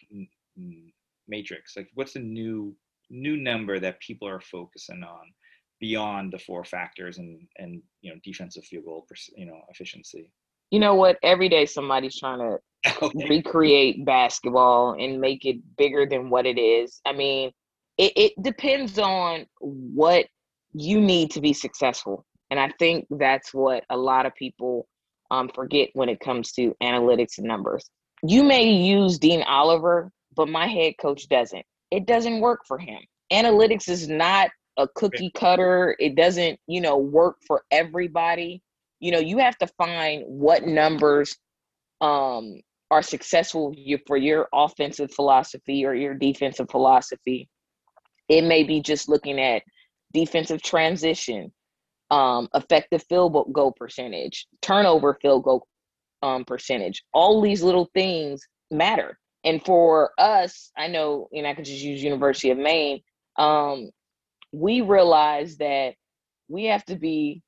metrics 1.28 1.76
like 1.76 1.90
what's 1.96 2.14
the 2.14 2.20
new 2.20 2.76
new 3.10 3.38
number 3.38 3.80
that 3.80 4.00
people 4.00 4.28
are 4.28 4.42
focusing 4.42 5.04
on 5.04 5.34
beyond 5.80 6.32
the 6.32 6.40
four 6.40 6.64
factors 6.64 7.18
and 7.18 7.42
and 7.58 7.82
you 8.02 8.12
know 8.12 8.20
defensive 8.24 8.64
field 8.64 8.86
goal 8.86 9.08
you 9.36 9.46
know 9.46 9.60
efficiency 9.70 10.32
you 10.76 10.80
know 10.80 10.96
what 10.96 11.18
every 11.24 11.50
day 11.50 11.66
somebody's 11.66 12.18
trying 12.20 12.40
to 12.40 12.58
okay. 13.02 13.28
recreate 13.30 14.06
basketball 14.06 14.96
and 15.00 15.20
make 15.20 15.46
it 15.46 15.58
bigger 15.78 16.06
than 16.06 16.30
what 16.30 16.46
it 16.46 16.60
is 16.60 17.02
i 17.06 17.14
mean 17.14 17.52
it, 17.98 18.12
it 18.16 18.44
depends 18.44 19.00
on 19.00 19.46
what 19.60 20.26
you 20.74 21.00
need 21.00 21.32
to 21.32 21.42
be 21.42 21.54
successful 21.54 22.26
and 22.52 22.60
i 22.60 22.70
think 22.78 23.06
that's 23.12 23.54
what 23.54 23.84
a 23.90 23.98
lot 23.98 24.26
of 24.26 24.36
people 24.36 24.88
um, 25.32 25.50
forget 25.54 25.90
when 25.94 26.10
it 26.10 26.20
comes 26.20 26.52
to 26.54 26.76
analytics 26.82 27.38
and 27.38 27.48
numbers. 27.48 27.90
You 28.24 28.44
may 28.44 28.70
use 28.70 29.18
Dean 29.18 29.44
Oliver, 29.44 30.12
but 30.36 30.50
my 30.50 30.68
head 30.68 30.96
coach 31.02 31.28
doesn't. 31.30 31.66
It 31.92 32.06
doesn't 32.06 32.40
work 32.40 32.62
for 32.68 32.78
him. 32.78 33.00
Analytics 33.32 33.90
is 33.90 34.08
not 34.08 34.50
a 34.78 34.88
cookie 34.96 35.32
cutter. 35.36 35.96
It 36.00 36.16
doesn't, 36.16 36.60
you 36.68 36.82
know, 36.82 36.98
work 36.98 37.38
for 37.48 37.64
everybody. 37.72 38.62
You 39.00 39.12
know, 39.12 39.20
you 39.20 39.40
have 39.40 39.58
to 39.60 39.68
find 39.78 40.24
what 40.26 40.66
numbers 40.66 41.38
um, 42.02 42.62
are 42.92 43.02
successful 43.02 43.74
for 44.08 44.18
your 44.18 44.48
offensive 44.54 45.12
philosophy 45.14 45.86
or 45.86 45.94
your 45.94 46.14
defensive 46.14 46.70
philosophy. 46.70 47.50
It 48.30 48.44
may 48.44 48.64
be 48.64 48.82
just 48.82 49.10
looking 49.10 49.40
at 49.40 49.64
defensive 50.14 50.62
transition, 50.62 51.52
um, 52.10 52.48
effective 52.54 53.04
field 53.10 53.52
goal 53.54 53.74
percentage, 53.78 54.48
turnover 54.62 55.18
field 55.22 55.44
goal 55.44 55.68
um, 56.24 56.46
percentage. 56.46 57.04
All 57.14 57.42
these 57.42 57.62
little 57.62 57.90
things 57.94 58.42
matter. 58.72 59.18
And 59.44 59.64
for 59.64 60.12
us, 60.18 60.72
I 60.76 60.88
know, 60.88 61.28
and 61.32 61.46
I 61.46 61.54
could 61.54 61.66
just 61.66 61.84
use 61.84 62.04
University 62.04 62.50
of 62.50 62.58
Maine. 62.58 63.02
Um, 63.38 63.92
we 64.52 64.82
realize 64.82 65.58
that 65.58 65.94
we 66.48 66.66
have 66.66 66.84
to 66.86 66.96
be 66.96 67.42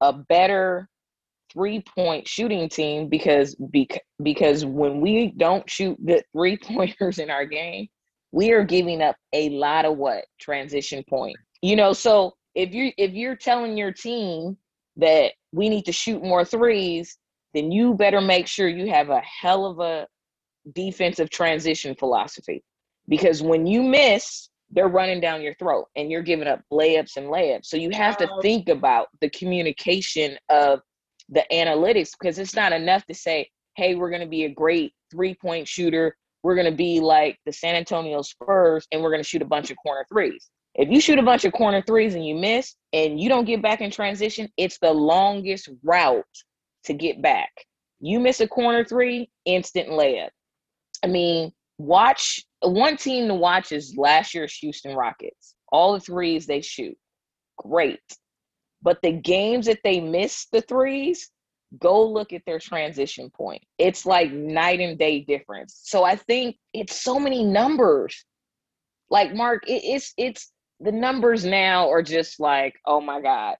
a 0.00 0.12
better 0.12 0.88
three 1.52 1.82
point 1.96 2.28
shooting 2.28 2.68
team 2.68 3.08
because 3.08 3.56
because 4.22 4.64
when 4.64 5.00
we 5.00 5.32
don't 5.36 5.68
shoot 5.68 5.98
good 6.04 6.24
three 6.32 6.56
pointers 6.62 7.18
in 7.18 7.30
our 7.30 7.44
game, 7.44 7.88
we 8.32 8.52
are 8.52 8.64
giving 8.64 9.02
up 9.02 9.16
a 9.32 9.50
lot 9.50 9.84
of 9.84 9.96
what 9.96 10.24
transition 10.40 11.04
point. 11.08 11.36
You 11.62 11.76
know, 11.76 11.92
so 11.92 12.34
if 12.54 12.74
you 12.74 12.92
if 12.96 13.12
you're 13.12 13.36
telling 13.36 13.76
your 13.76 13.92
team 13.92 14.56
that 14.96 15.32
we 15.52 15.68
need 15.68 15.84
to 15.86 15.92
shoot 15.92 16.22
more 16.22 16.44
threes, 16.44 17.16
then 17.54 17.72
you 17.72 17.94
better 17.94 18.20
make 18.20 18.46
sure 18.46 18.68
you 18.68 18.88
have 18.90 19.10
a 19.10 19.20
hell 19.20 19.66
of 19.66 19.80
a 19.80 20.06
defensive 20.74 21.30
transition 21.30 21.94
philosophy. 21.94 22.62
Because 23.08 23.42
when 23.42 23.66
you 23.66 23.82
miss, 23.82 24.49
they're 24.70 24.88
running 24.88 25.20
down 25.20 25.42
your 25.42 25.54
throat 25.54 25.86
and 25.96 26.10
you're 26.10 26.22
giving 26.22 26.46
up 26.46 26.60
layups 26.72 27.16
and 27.16 27.26
layups. 27.26 27.66
So 27.66 27.76
you 27.76 27.90
have 27.90 28.16
to 28.18 28.28
think 28.40 28.68
about 28.68 29.08
the 29.20 29.30
communication 29.30 30.36
of 30.48 30.80
the 31.28 31.44
analytics 31.52 32.10
because 32.18 32.38
it's 32.38 32.54
not 32.54 32.72
enough 32.72 33.04
to 33.06 33.14
say, 33.14 33.48
hey, 33.76 33.94
we're 33.94 34.10
going 34.10 34.22
to 34.22 34.28
be 34.28 34.44
a 34.44 34.54
great 34.54 34.92
three 35.10 35.34
point 35.34 35.66
shooter. 35.66 36.16
We're 36.42 36.54
going 36.54 36.70
to 36.70 36.76
be 36.76 37.00
like 37.00 37.38
the 37.46 37.52
San 37.52 37.74
Antonio 37.74 38.22
Spurs 38.22 38.86
and 38.92 39.02
we're 39.02 39.10
going 39.10 39.22
to 39.22 39.28
shoot 39.28 39.42
a 39.42 39.46
bunch 39.46 39.70
of 39.70 39.76
corner 39.78 40.06
threes. 40.08 40.48
If 40.74 40.88
you 40.88 41.00
shoot 41.00 41.18
a 41.18 41.22
bunch 41.22 41.44
of 41.44 41.52
corner 41.52 41.82
threes 41.82 42.14
and 42.14 42.24
you 42.24 42.36
miss 42.36 42.74
and 42.92 43.20
you 43.20 43.28
don't 43.28 43.44
get 43.44 43.62
back 43.62 43.80
in 43.80 43.90
transition, 43.90 44.48
it's 44.56 44.78
the 44.78 44.92
longest 44.92 45.68
route 45.82 46.24
to 46.84 46.94
get 46.94 47.20
back. 47.20 47.50
You 48.00 48.20
miss 48.20 48.40
a 48.40 48.48
corner 48.48 48.84
three, 48.84 49.30
instant 49.44 49.88
layup. 49.88 50.30
I 51.04 51.08
mean, 51.08 51.52
watch 51.78 52.44
one 52.62 52.96
team 52.96 53.28
to 53.28 53.34
watch 53.34 53.72
is 53.72 53.96
last 53.96 54.34
year's 54.34 54.54
Houston 54.56 54.94
Rockets. 54.94 55.54
All 55.72 55.94
the 55.94 56.00
threes 56.00 56.46
they 56.46 56.60
shoot, 56.60 56.96
great. 57.56 58.00
But 58.82 59.00
the 59.02 59.12
games 59.12 59.66
that 59.66 59.80
they 59.84 60.00
miss 60.00 60.46
the 60.52 60.62
threes, 60.62 61.30
go 61.78 62.06
look 62.06 62.32
at 62.32 62.42
their 62.46 62.58
transition 62.58 63.30
point. 63.30 63.62
It's 63.78 64.04
like 64.04 64.32
night 64.32 64.80
and 64.80 64.98
day 64.98 65.20
difference. 65.20 65.80
So 65.84 66.04
I 66.04 66.16
think 66.16 66.56
it's 66.74 67.00
so 67.00 67.18
many 67.18 67.44
numbers. 67.44 68.24
Like 69.10 69.34
Marc, 69.34 69.68
it, 69.68 69.82
it's 69.84 70.12
it's 70.16 70.52
the 70.80 70.92
numbers 70.92 71.44
now 71.44 71.90
are 71.90 72.02
just 72.02 72.40
like, 72.40 72.74
oh 72.86 73.00
my 73.00 73.20
God. 73.20 73.56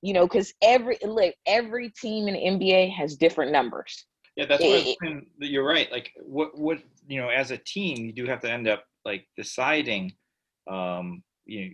You 0.00 0.14
know, 0.14 0.26
because 0.26 0.54
every 0.62 0.96
look, 1.02 1.34
every 1.46 1.90
team 1.90 2.28
in 2.28 2.58
NBA 2.58 2.94
has 2.94 3.16
different 3.16 3.52
numbers. 3.52 4.06
Yeah, 4.38 4.46
that's 4.46 4.62
what 4.62 4.96
you're 5.40 5.66
right. 5.66 5.90
Like 5.90 6.12
what 6.24 6.56
what 6.56 6.78
you 7.08 7.20
know, 7.20 7.28
as 7.28 7.50
a 7.50 7.58
team, 7.58 8.06
you 8.06 8.12
do 8.12 8.24
have 8.26 8.40
to 8.42 8.50
end 8.50 8.68
up 8.68 8.84
like 9.04 9.26
deciding 9.36 10.12
um, 10.70 11.24
you 11.44 11.64
know, 11.64 11.70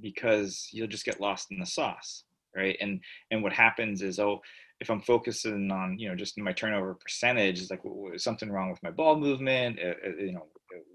because 0.00 0.68
you'll 0.72 0.86
just 0.86 1.04
get 1.04 1.20
lost 1.20 1.50
in 1.50 1.58
the 1.58 1.66
sauce, 1.66 2.22
right? 2.54 2.76
And 2.80 3.00
and 3.32 3.42
what 3.42 3.52
happens 3.52 4.02
is, 4.02 4.20
oh, 4.20 4.40
if 4.78 4.88
I'm 4.88 5.00
focusing 5.00 5.72
on 5.72 5.98
you 5.98 6.08
know 6.08 6.14
just 6.14 6.38
my 6.38 6.52
turnover 6.52 6.94
percentage, 6.94 7.60
is 7.60 7.70
like 7.72 7.82
something 8.18 8.52
wrong 8.52 8.70
with 8.70 8.82
my 8.84 8.92
ball 8.92 9.18
movement. 9.18 9.80
Uh, 9.84 9.94
uh, 10.06 10.16
you 10.16 10.32
know, 10.32 10.46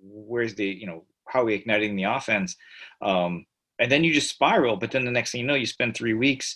where's 0.01 0.55
the 0.55 0.65
you 0.65 0.87
know 0.87 1.03
how 1.27 1.41
are 1.41 1.45
we 1.45 1.55
igniting 1.55 1.97
the 1.97 2.03
offense? 2.03 2.55
Um, 3.01 3.45
and 3.79 3.91
then 3.91 4.05
you 4.05 4.13
just 4.13 4.29
spiral. 4.29 4.77
But 4.77 4.91
then 4.91 5.03
the 5.03 5.11
next 5.11 5.33
thing 5.33 5.41
you 5.41 5.47
know, 5.47 5.55
you 5.55 5.65
spend 5.65 5.93
three 5.93 6.13
weeks 6.13 6.55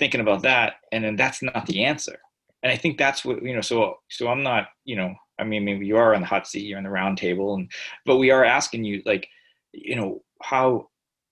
thinking 0.00 0.20
about 0.20 0.42
that, 0.42 0.80
and 0.90 1.04
then 1.04 1.14
that's 1.14 1.42
not 1.42 1.66
the 1.66 1.84
answer 1.84 2.18
and 2.62 2.72
I 2.72 2.76
think 2.76 2.98
that's 2.98 3.24
what 3.24 3.42
you 3.42 3.54
know. 3.54 3.60
So 3.60 3.98
so 4.08 4.28
I'm 4.28 4.42
not 4.42 4.68
you 4.84 4.96
know. 4.96 5.14
I 5.38 5.44
mean, 5.44 5.64
maybe 5.64 5.86
you 5.86 5.96
are 5.96 6.14
on 6.14 6.20
the 6.20 6.26
hot 6.26 6.46
seat, 6.46 6.66
you're 6.66 6.78
on 6.78 6.84
the 6.84 6.90
round 6.90 7.18
table, 7.18 7.54
and 7.54 7.70
but 8.06 8.18
we 8.18 8.30
are 8.30 8.44
asking 8.44 8.84
you 8.84 9.02
like, 9.04 9.28
you 9.72 9.96
know, 9.96 10.22
how 10.40 10.88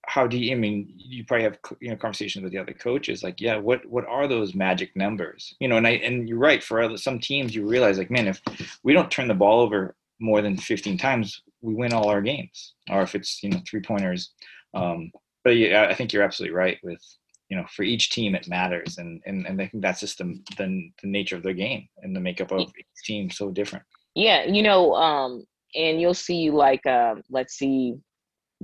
how 0.06 0.26
do 0.26 0.36
you? 0.38 0.52
I 0.52 0.58
mean, 0.58 0.92
you 0.96 1.24
probably 1.24 1.44
have 1.44 1.58
you 1.80 1.90
know 1.90 1.96
conversations 1.96 2.42
with 2.42 2.52
the 2.52 2.58
other 2.58 2.72
coaches, 2.72 3.22
like, 3.22 3.40
yeah, 3.40 3.56
what 3.56 3.86
what 3.86 4.06
are 4.06 4.26
those 4.26 4.54
magic 4.54 4.96
numbers? 4.96 5.54
You 5.60 5.68
know, 5.68 5.76
and 5.76 5.86
I 5.86 5.90
and 5.90 6.28
you're 6.28 6.38
right. 6.38 6.62
For 6.62 6.82
other, 6.82 6.96
some 6.96 7.20
teams, 7.20 7.54
you 7.54 7.66
realize 7.66 7.98
like, 7.98 8.10
man, 8.10 8.26
if 8.26 8.40
we 8.82 8.92
don't 8.92 9.10
turn 9.10 9.28
the 9.28 9.34
ball 9.34 9.60
over 9.60 9.94
more 10.18 10.42
than 10.42 10.56
15 10.56 10.98
times, 10.98 11.42
we 11.62 11.74
win 11.74 11.92
all 11.92 12.08
our 12.08 12.20
games. 12.20 12.74
Or 12.90 13.02
if 13.02 13.14
it's 13.14 13.42
you 13.42 13.50
know 13.50 13.60
three 13.68 13.80
pointers. 13.80 14.32
Um, 14.74 15.12
but 15.44 15.56
yeah, 15.56 15.86
I 15.88 15.94
think 15.94 16.12
you're 16.12 16.22
absolutely 16.22 16.56
right 16.56 16.78
with 16.82 17.02
you 17.50 17.56
know 17.56 17.66
for 17.74 17.82
each 17.82 18.10
team 18.10 18.34
it 18.34 18.48
matters 18.48 18.96
and 18.98 19.20
and, 19.26 19.46
and 19.46 19.60
i 19.60 19.66
think 19.66 19.82
that's 19.82 20.00
just 20.00 20.18
the, 20.18 20.40
the, 20.56 20.90
the 21.02 21.08
nature 21.08 21.36
of 21.36 21.42
the 21.42 21.52
game 21.52 21.86
and 22.02 22.16
the 22.16 22.20
makeup 22.20 22.50
of 22.52 22.60
each 22.60 22.86
team 23.04 23.30
so 23.30 23.50
different. 23.50 23.84
Yeah 24.14 24.44
you 24.44 24.62
know 24.62 24.94
um 24.94 25.44
and 25.74 26.00
you'll 26.00 26.14
see 26.14 26.50
like 26.50 26.84
uh, 26.86 27.14
let's 27.30 27.54
see 27.54 27.94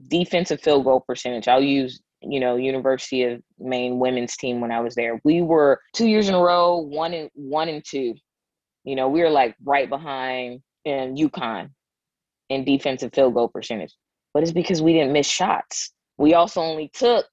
defensive 0.08 0.60
field 0.60 0.84
goal 0.84 1.00
percentage. 1.06 1.48
I'll 1.48 1.62
use 1.62 2.00
you 2.22 2.40
know 2.40 2.56
university 2.56 3.24
of 3.24 3.42
maine 3.58 3.98
women's 3.98 4.36
team 4.36 4.60
when 4.60 4.72
i 4.72 4.80
was 4.80 4.94
there. 4.94 5.20
We 5.24 5.42
were 5.42 5.80
two 5.94 6.06
years 6.06 6.28
in 6.28 6.34
a 6.34 6.40
row 6.40 6.78
one 6.78 7.12
and 7.12 7.30
one 7.34 7.68
and 7.68 7.84
two. 7.84 8.14
You 8.84 8.96
know 8.96 9.08
we 9.08 9.20
were 9.20 9.30
like 9.30 9.54
right 9.64 9.88
behind 9.88 10.62
in 10.84 11.16
UConn 11.16 11.70
in 12.48 12.64
defensive 12.64 13.12
field 13.12 13.34
goal 13.34 13.48
percentage. 13.48 13.94
But 14.32 14.42
it's 14.42 14.52
because 14.52 14.82
we 14.82 14.92
didn't 14.92 15.12
miss 15.12 15.26
shots. 15.26 15.92
We 16.18 16.34
also 16.34 16.60
only 16.60 16.90
took 16.94 17.26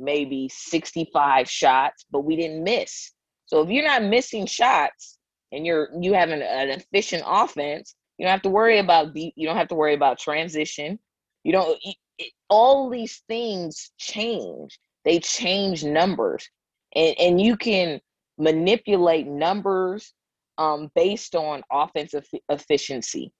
maybe 0.00 0.48
65 0.52 1.48
shots, 1.48 2.04
but 2.10 2.20
we 2.20 2.36
didn't 2.36 2.64
miss. 2.64 3.12
So 3.46 3.62
if 3.62 3.68
you're 3.68 3.84
not 3.84 4.04
missing 4.04 4.46
shots 4.46 5.18
and 5.52 5.66
you're 5.66 5.88
you 6.00 6.14
have 6.14 6.30
an, 6.30 6.42
an 6.42 6.70
efficient 6.70 7.24
offense, 7.26 7.94
you 8.18 8.24
don't 8.24 8.32
have 8.32 8.42
to 8.42 8.50
worry 8.50 8.78
about 8.78 9.14
deep. 9.14 9.34
You 9.36 9.46
don't 9.46 9.56
have 9.56 9.68
to 9.68 9.74
worry 9.74 9.94
about 9.94 10.18
transition. 10.18 10.98
You 11.44 11.52
don't. 11.52 11.78
It, 11.82 12.32
all 12.48 12.90
these 12.90 13.22
things 13.28 13.92
change. 13.98 14.78
They 15.04 15.20
change 15.20 15.84
numbers, 15.84 16.48
and 16.94 17.14
and 17.18 17.40
you 17.40 17.56
can 17.56 18.00
manipulate 18.38 19.26
numbers 19.26 20.12
um, 20.58 20.90
based 20.94 21.34
on 21.34 21.62
offensive 21.72 22.26
efficiency. 22.48 23.32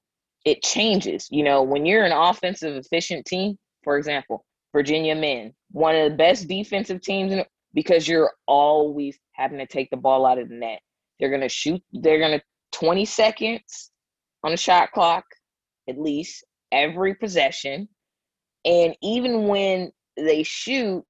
It 0.44 0.62
changes. 0.62 1.28
You 1.30 1.44
know, 1.44 1.62
when 1.62 1.84
you're 1.84 2.04
an 2.04 2.12
offensive 2.12 2.76
efficient 2.76 3.26
team, 3.26 3.58
for 3.84 3.98
example, 3.98 4.44
Virginia 4.72 5.14
men, 5.14 5.52
one 5.72 5.96
of 5.96 6.10
the 6.10 6.16
best 6.16 6.48
defensive 6.48 7.00
teams 7.00 7.32
in, 7.32 7.44
because 7.74 8.06
you're 8.06 8.32
always 8.46 9.18
having 9.32 9.58
to 9.58 9.66
take 9.66 9.90
the 9.90 9.96
ball 9.96 10.26
out 10.26 10.38
of 10.38 10.48
the 10.48 10.54
net. 10.54 10.80
They're 11.18 11.30
gonna 11.30 11.48
shoot. 11.48 11.82
They're 11.92 12.20
gonna 12.20 12.42
20 12.72 13.04
seconds 13.04 13.90
on 14.42 14.52
the 14.52 14.56
shot 14.56 14.92
clock, 14.92 15.24
at 15.88 15.98
least 15.98 16.44
every 16.72 17.14
possession. 17.14 17.88
And 18.64 18.94
even 19.02 19.48
when 19.48 19.90
they 20.16 20.42
shoot, 20.42 21.04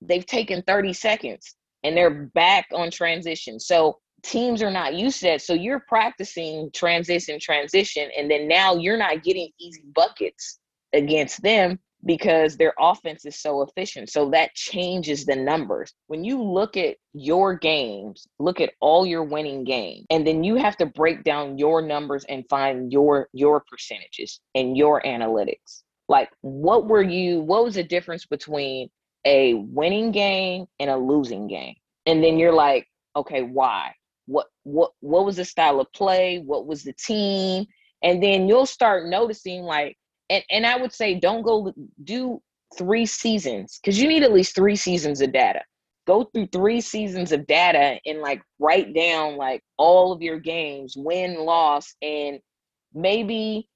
they've 0.00 0.26
taken 0.26 0.62
30 0.62 0.92
seconds 0.92 1.56
and 1.84 1.96
they're 1.96 2.30
back 2.34 2.66
on 2.72 2.90
transition. 2.90 3.58
So 3.58 3.98
teams 4.22 4.62
are 4.62 4.70
not 4.70 4.94
used 4.94 5.20
to 5.20 5.26
that. 5.26 5.42
So 5.42 5.54
you're 5.54 5.84
practicing 5.88 6.70
transition, 6.74 7.38
transition, 7.40 8.10
and 8.16 8.30
then 8.30 8.46
now 8.46 8.76
you're 8.76 8.96
not 8.96 9.22
getting 9.22 9.50
easy 9.58 9.84
buckets 9.94 10.60
against 10.92 11.42
them 11.42 11.78
because 12.04 12.56
their 12.56 12.74
offense 12.78 13.24
is 13.24 13.40
so 13.40 13.62
efficient. 13.62 14.10
So 14.10 14.30
that 14.30 14.54
changes 14.54 15.24
the 15.24 15.36
numbers. 15.36 15.92
When 16.08 16.24
you 16.24 16.42
look 16.42 16.76
at 16.76 16.96
your 17.12 17.54
games, 17.54 18.26
look 18.38 18.60
at 18.60 18.72
all 18.80 19.06
your 19.06 19.22
winning 19.22 19.64
games, 19.64 20.06
and 20.10 20.26
then 20.26 20.42
you 20.42 20.56
have 20.56 20.76
to 20.78 20.86
break 20.86 21.24
down 21.24 21.58
your 21.58 21.82
numbers 21.82 22.24
and 22.28 22.44
find 22.48 22.92
your 22.92 23.28
your 23.32 23.60
percentages 23.70 24.40
and 24.54 24.76
your 24.76 25.00
analytics. 25.02 25.82
Like 26.08 26.30
what 26.40 26.86
were 26.86 27.02
you 27.02 27.40
what 27.40 27.64
was 27.64 27.74
the 27.74 27.84
difference 27.84 28.26
between 28.26 28.90
a 29.24 29.54
winning 29.54 30.10
game 30.10 30.66
and 30.80 30.90
a 30.90 30.96
losing 30.96 31.46
game? 31.46 31.76
And 32.06 32.22
then 32.22 32.38
you're 32.38 32.52
like, 32.52 32.88
okay, 33.14 33.42
why? 33.42 33.94
What 34.26 34.46
what 34.64 34.92
what 35.00 35.24
was 35.24 35.36
the 35.36 35.44
style 35.44 35.80
of 35.80 35.92
play? 35.92 36.38
What 36.38 36.66
was 36.66 36.82
the 36.82 36.94
team? 36.94 37.66
And 38.02 38.20
then 38.20 38.48
you'll 38.48 38.66
start 38.66 39.06
noticing 39.06 39.62
like 39.62 39.96
and 40.32 40.44
and 40.50 40.66
I 40.66 40.76
would 40.76 40.92
say 40.92 41.14
don't 41.14 41.42
go 41.42 41.72
do 42.04 42.42
three 42.78 43.06
seasons 43.06 43.78
because 43.82 44.00
you 44.00 44.08
need 44.08 44.22
at 44.24 44.32
least 44.32 44.54
three 44.56 44.76
seasons 44.76 45.20
of 45.20 45.32
data. 45.32 45.60
go 46.06 46.24
through 46.24 46.48
three 46.48 46.80
seasons 46.80 47.32
of 47.32 47.46
data 47.46 47.98
and 48.06 48.20
like 48.20 48.42
write 48.58 48.94
down 48.94 49.36
like 49.36 49.62
all 49.76 50.12
of 50.12 50.22
your 50.22 50.38
games, 50.40 50.94
win, 50.96 51.38
loss, 51.38 51.94
and 52.02 52.40
maybe 52.94 53.68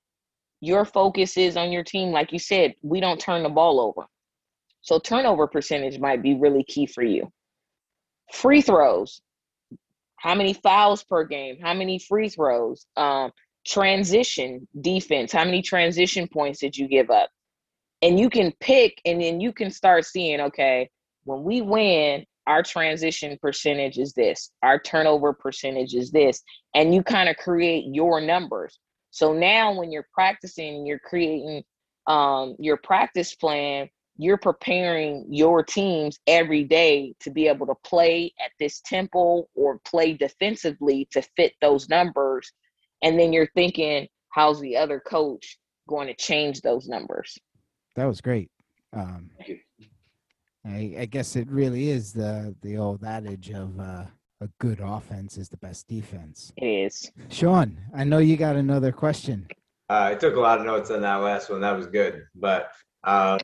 your 0.61 0.85
focus 0.85 1.37
is 1.37 1.57
on 1.57 1.71
your 1.71 1.85
team. 1.85 2.11
Like 2.11 2.33
you 2.33 2.39
said, 2.39 2.75
we 2.83 3.01
don't 3.01 3.21
turn 3.21 3.43
the 3.43 3.49
ball 3.49 3.81
over. 3.81 4.07
So 4.81 4.99
turnover 4.99 5.47
percentage 5.47 5.99
might 6.01 6.23
be 6.23 6.35
really 6.35 6.65
key 6.65 6.87
for 6.87 7.03
you. 7.05 7.31
Free 8.33 8.63
throws. 8.63 9.21
How 10.17 10.35
many 10.35 10.55
fouls 10.55 11.05
per 11.05 11.25
game? 11.25 11.59
How 11.63 11.75
many 11.75 11.99
free 11.99 12.29
throws? 12.29 12.87
Um, 12.97 13.31
transition 13.67 14.67
defense. 14.81 15.33
How 15.33 15.45
many 15.45 15.63
transition 15.63 16.29
points 16.29 16.61
did 16.61 16.77
you 16.77 16.89
give 16.89 17.11
up? 17.11 17.31
And 18.03 18.21
you 18.21 18.31
can 18.31 18.53
pick 18.61 19.01
and 19.05 19.21
then 19.21 19.41
you 19.41 19.53
can 19.53 19.71
start 19.71 20.05
seeing, 20.05 20.41
okay, 20.41 20.89
when 21.25 21.43
we 21.43 21.63
win, 21.63 22.25
our 22.47 22.63
transition 22.63 23.37
percentage 23.43 23.99
is 23.99 24.13
this, 24.13 24.53
our 24.63 24.79
turnover 24.79 25.33
percentage 25.33 25.95
is 25.95 26.13
this, 26.13 26.43
and 26.75 26.95
you 26.95 27.03
kind 27.03 27.29
of 27.29 27.37
create 27.37 27.87
your 27.93 28.21
numbers. 28.21 28.79
So 29.11 29.33
now 29.33 29.75
when 29.75 29.91
you're 29.91 30.07
practicing, 30.15 30.87
you're 30.87 31.01
creating 31.01 31.65
um, 32.07 32.55
your 32.61 32.77
practice 32.77 33.35
plan, 33.35 33.89
you're 34.17 34.37
preparing 34.37 35.27
your 35.29 35.65
teams 35.65 36.19
every 36.27 36.65
day 36.65 37.15
to 37.21 37.31
be 37.31 37.49
able 37.49 37.67
to 37.67 37.75
play 37.85 38.33
at 38.45 38.53
this 38.61 38.81
tempo 38.81 39.49
or 39.55 39.81
play 39.85 40.13
defensively 40.13 41.09
to 41.11 41.23
fit 41.37 41.55
those 41.61 41.89
numbers. 41.89 42.53
And 43.03 43.19
then 43.19 43.33
you're 43.33 43.51
thinking, 43.55 44.09
how's 44.31 44.61
the 44.61 44.77
other 44.77 45.01
coach 45.01 45.59
going 45.89 46.09
to 46.09 46.15
change 46.15 46.61
those 46.61 46.89
numbers? 46.89 47.39
That 47.95 48.07
was 48.07 48.21
great. 48.21 48.51
Um, 48.93 49.31
I, 50.67 50.97
I 51.01 51.05
guess 51.07 51.37
it 51.37 51.49
really 51.51 51.91
is 51.91 52.13
the 52.13 52.55
the 52.63 52.77
old 52.77 53.05
adage 53.05 53.51
of 53.51 53.79
uh, 53.79 54.05
a 54.41 54.49
good 54.59 54.81
offense 54.83 55.39
is 55.39 55.49
the 55.49 55.57
best 55.59 55.87
defense. 55.89 56.53
It 56.57 56.67
is. 56.67 57.11
Sean, 57.31 57.79
I 57.95 58.05
know 58.05 58.19
you 58.19 58.37
got 58.37 58.57
another 58.57 58.93
question. 58.93 59.47
Uh, 59.89 60.11
I 60.13 60.15
took 60.15 60.37
a 60.37 60.41
lot 60.41 60.59
of 60.59 60.67
notes 60.67 60.91
on 60.91 61.01
that 61.03 61.17
last 61.17 61.49
one. 61.49 61.61
That 61.61 61.77
was 61.77 61.87
good, 61.87 62.25
but 62.35 62.71
uh, 63.05 63.39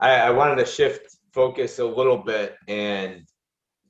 I, 0.00 0.14
I 0.16 0.30
wanted 0.30 0.56
to 0.56 0.66
shift 0.66 1.16
focus 1.32 1.78
a 1.78 1.84
little 1.84 2.18
bit 2.18 2.56
and 2.68 3.22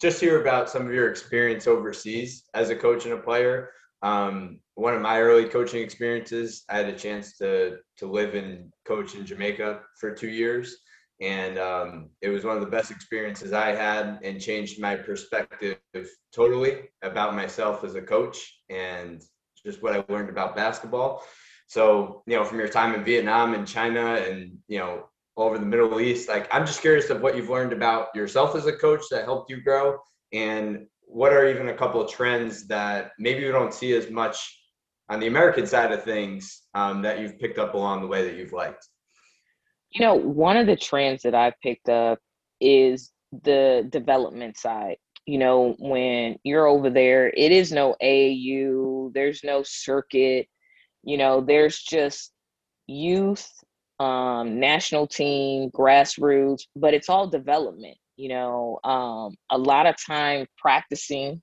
just 0.01 0.21
hear 0.21 0.41
about 0.41 0.69
some 0.69 0.87
of 0.87 0.93
your 0.93 1.11
experience 1.11 1.67
overseas 1.67 2.45
as 2.55 2.71
a 2.71 2.77
coach 2.77 3.05
and 3.05 3.15
a 3.15 3.19
player. 3.19 3.71
Um, 4.03 4.61
one 4.75 4.95
of 4.95 5.03
my 5.03 5.21
early 5.21 5.45
coaching 5.45 5.83
experiences, 5.83 6.65
I 6.69 6.79
had 6.79 6.89
a 6.89 6.99
chance 6.99 7.37
to 7.39 7.79
to 7.99 8.07
live 8.07 8.35
and 8.35 8.73
coach 8.85 9.15
in 9.15 9.25
Jamaica 9.25 9.81
for 10.01 10.15
two 10.15 10.31
years, 10.31 10.79
and 11.21 11.59
um, 11.59 12.11
it 12.21 12.31
was 12.31 12.45
one 12.45 12.57
of 12.57 12.63
the 12.63 12.71
best 12.71 12.91
experiences 12.91 13.53
I 13.53 13.73
had 13.73 14.19
and 14.25 14.41
changed 14.41 14.81
my 14.81 14.97
perspective 14.97 15.79
totally 16.35 16.89
about 17.03 17.37
myself 17.37 17.85
as 17.85 17.95
a 17.95 18.03
coach 18.03 18.61
and 18.69 19.23
just 19.65 19.83
what 19.83 19.95
I 19.95 20.05
learned 20.13 20.31
about 20.31 20.57
basketball. 20.57 21.23
So, 21.69 22.23
you 22.27 22.37
know, 22.37 22.45
from 22.45 22.59
your 22.59 22.69
time 22.69 22.95
in 22.95 23.05
Vietnam 23.05 23.55
and 23.55 23.67
China 23.67 24.17
and, 24.17 24.59
you 24.67 24.79
know, 24.79 25.05
all 25.37 25.47
over 25.47 25.59
the 25.59 25.67
Middle 25.67 26.01
East, 26.01 26.29
like 26.29 26.49
I'm 26.53 26.67
just 26.67 26.81
curious 26.81 27.09
of 27.09 27.23
what 27.23 27.37
you've 27.37 27.49
learned 27.49 27.73
about 27.73 28.09
yourself 28.15 28.55
as 28.57 28.67
a 28.67 28.73
coach 28.73 29.03
that 29.11 29.25
helped 29.25 29.49
you 29.49 29.63
grow 29.63 29.99
and 30.33 30.87
what 31.13 31.33
are 31.33 31.47
even 31.47 31.69
a 31.69 31.75
couple 31.75 32.01
of 32.01 32.11
trends 32.11 32.67
that 32.67 33.13
maybe 33.19 33.43
you 33.43 33.53
don't 33.53 33.75
see 33.75 33.93
as 33.93 34.11
much 34.11 34.59
on 35.11 35.21
the 35.21 35.27
American 35.27 35.67
side 35.67 35.93
of 35.93 36.03
things 36.03 36.63
um, 36.75 37.03
that 37.03 37.21
you've 37.21 37.39
picked 37.39 37.59
up 37.59 37.75
along 37.75 38.01
the 38.01 38.07
way 38.07 38.25
that 38.25 38.37
you've 38.37 38.53
liked? 38.53 38.89
You 39.91 40.07
know, 40.07 40.15
one 40.15 40.57
of 40.57 40.67
the 40.67 40.77
trends 40.77 41.23
that 41.23 41.35
I've 41.35 41.59
picked 41.63 41.91
up 41.91 42.19
is 42.61 43.13
the 43.45 43.87
development 43.91 44.57
side. 44.57 44.97
You 45.27 45.39
know, 45.39 45.77
when 45.79 46.37
you're 46.45 46.67
over 46.67 46.89
there, 46.89 47.29
it 47.29 47.53
is 47.53 47.73
no 47.73 47.95
AAU, 48.03 49.13
there's 49.13 49.45
no 49.45 49.63
circuit, 49.63 50.49
you 51.05 51.19
know, 51.19 51.43
there's 51.43 51.79
just 51.79 52.33
youth, 52.87 53.49
um, 54.01 54.59
national 54.59 55.07
team, 55.07 55.71
grassroots, 55.71 56.63
but 56.75 56.95
it's 56.95 57.09
all 57.09 57.29
development, 57.29 57.97
you 58.17 58.29
know, 58.29 58.79
um, 58.85 59.37
a 59.51 59.59
lot 59.59 59.87
of 59.87 59.97
time 59.97 60.47
practicing 60.59 61.43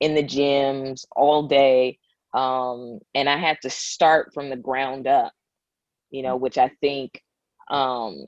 in 0.00 0.14
the 0.14 0.22
gyms 0.22 1.04
all 1.14 1.46
day. 1.46 1.98
Um, 2.34 2.98
and 3.14 3.28
I 3.28 3.36
had 3.36 3.58
to 3.62 3.70
start 3.70 4.32
from 4.34 4.50
the 4.50 4.56
ground 4.56 5.06
up, 5.06 5.32
you 6.10 6.22
know, 6.22 6.36
which 6.36 6.58
I 6.58 6.70
think 6.80 7.22
um, 7.70 8.24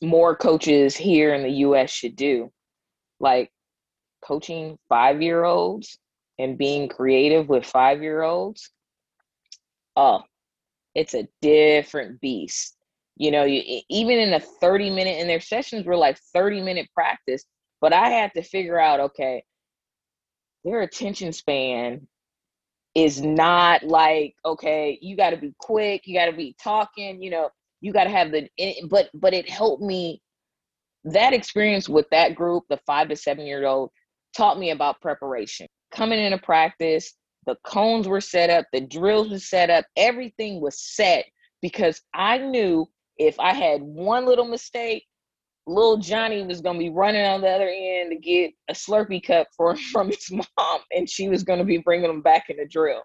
more 0.00 0.34
coaches 0.36 0.96
here 0.96 1.34
in 1.34 1.42
the 1.42 1.50
US 1.66 1.90
should 1.90 2.16
do. 2.16 2.50
Like 3.18 3.50
coaching 4.22 4.78
five 4.88 5.20
year 5.20 5.44
olds 5.44 5.98
and 6.38 6.56
being 6.56 6.88
creative 6.88 7.48
with 7.48 7.64
five 7.64 8.02
year 8.02 8.22
olds. 8.22 8.70
Oh, 9.96 10.22
it's 10.94 11.14
a 11.14 11.28
different 11.42 12.20
beast. 12.20 12.76
You 13.20 13.30
know, 13.30 13.44
you, 13.44 13.82
even 13.90 14.18
in 14.18 14.32
a 14.32 14.40
30 14.40 14.88
minute, 14.88 15.18
and 15.20 15.28
their 15.28 15.40
sessions 15.40 15.84
were 15.84 15.94
like 15.94 16.18
30 16.32 16.62
minute 16.62 16.88
practice, 16.94 17.44
but 17.78 17.92
I 17.92 18.08
had 18.08 18.32
to 18.32 18.42
figure 18.42 18.80
out 18.80 18.98
okay, 18.98 19.44
their 20.64 20.80
attention 20.80 21.34
span 21.34 22.08
is 22.94 23.20
not 23.20 23.82
like, 23.82 24.36
okay, 24.46 24.98
you 25.02 25.18
got 25.18 25.30
to 25.30 25.36
be 25.36 25.54
quick, 25.60 26.06
you 26.06 26.18
got 26.18 26.30
to 26.30 26.32
be 26.32 26.56
talking, 26.64 27.22
you 27.22 27.28
know, 27.28 27.50
you 27.82 27.92
got 27.92 28.04
to 28.04 28.10
have 28.10 28.32
the 28.32 28.48
but 28.88 29.10
but 29.12 29.34
it 29.34 29.50
helped 29.50 29.82
me 29.82 30.22
that 31.04 31.34
experience 31.34 31.90
with 31.90 32.06
that 32.10 32.34
group 32.34 32.64
the 32.70 32.80
five 32.86 33.10
to 33.10 33.16
seven 33.16 33.44
year 33.44 33.66
old 33.66 33.90
taught 34.34 34.58
me 34.58 34.70
about 34.70 34.98
preparation. 35.02 35.66
Coming 35.92 36.20
into 36.20 36.38
practice 36.38 37.12
the 37.44 37.56
cones 37.64 38.08
were 38.08 38.20
set 38.22 38.48
up 38.48 38.64
the 38.72 38.80
drills 38.80 39.28
were 39.28 39.38
set 39.38 39.68
up 39.68 39.84
everything 39.96 40.60
was 40.60 40.80
set 40.80 41.24
because 41.62 42.00
i 42.14 42.38
knew 42.38 42.86
if 43.18 43.38
i 43.40 43.52
had 43.52 43.80
one 43.82 44.26
little 44.26 44.46
mistake 44.46 45.04
little 45.66 45.98
johnny 45.98 46.42
was 46.44 46.62
to 46.76 46.84
be 46.84 46.90
running 46.90 47.24
on 47.24 47.40
the 47.40 47.48
other 47.48 47.68
end 47.68 48.10
to 48.10 48.16
get 48.16 48.52
a 48.68 48.72
slurpee 48.72 49.22
cup 49.22 49.46
for 49.56 49.76
from 49.92 50.08
his 50.08 50.30
mom 50.30 50.80
and 50.92 51.08
she 51.08 51.28
was 51.28 51.44
to 51.58 51.64
be 51.64 51.78
bringing 51.78 52.10
him 52.10 52.22
back 52.22 52.46
in 52.48 52.56
the 52.56 52.66
drill. 52.66 53.02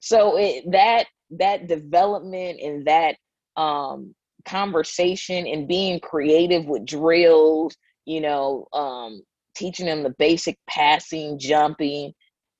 So 0.00 0.38
it, 0.38 0.64
that 0.72 1.06
that 1.30 1.68
development 1.68 2.60
and 2.60 2.86
that 2.86 3.16
um, 3.56 4.14
conversation 4.44 5.46
and 5.46 5.68
being 5.68 6.00
creative 6.00 6.66
with 6.66 6.86
drills, 6.86 7.76
you 8.04 8.20
know, 8.20 8.66
um, 8.72 9.22
teaching 9.54 9.86
them 9.86 10.02
the 10.02 10.14
basic 10.18 10.56
passing, 10.68 11.38
jumping, 11.38 12.12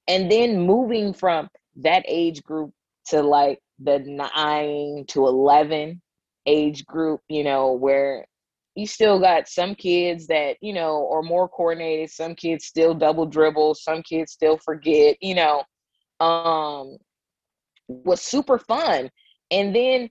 and 0.09 0.31
then 0.31 0.61
moving 0.61 1.15
from 1.15 1.49
that 1.77 2.05
age 2.09 2.43
group 2.43 2.73
to 3.07 3.23
like 3.23 3.59
the 3.79 3.99
nine 4.01 5.05
to 5.09 5.27
11 5.27 6.01
age 6.47 6.85
group, 6.87 7.21
you 7.29 7.45
know, 7.45 7.73
where 7.73 8.27
you 8.75 8.87
still 8.87 9.19
got 9.19 9.49
some 9.49 9.75
kids 9.75 10.27
that, 10.27 10.57
you 10.61 10.73
know, 10.73 11.09
are 11.13 11.23
more 11.23 11.49
coordinated, 11.49 12.11
some 12.11 12.35
kids 12.35 12.67
still 12.67 12.95
double 12.95 13.27
dribble, 13.27 13.75
some 13.75 14.03
kids 14.03 14.33
still 14.33 14.59
forget, 14.59 15.17
you 15.21 15.35
know, 15.35 15.63
um, 16.21 16.97
was 17.89 18.21
super 18.23 18.59
fun. 18.59 19.11
And 19.51 19.75
then 19.75 20.11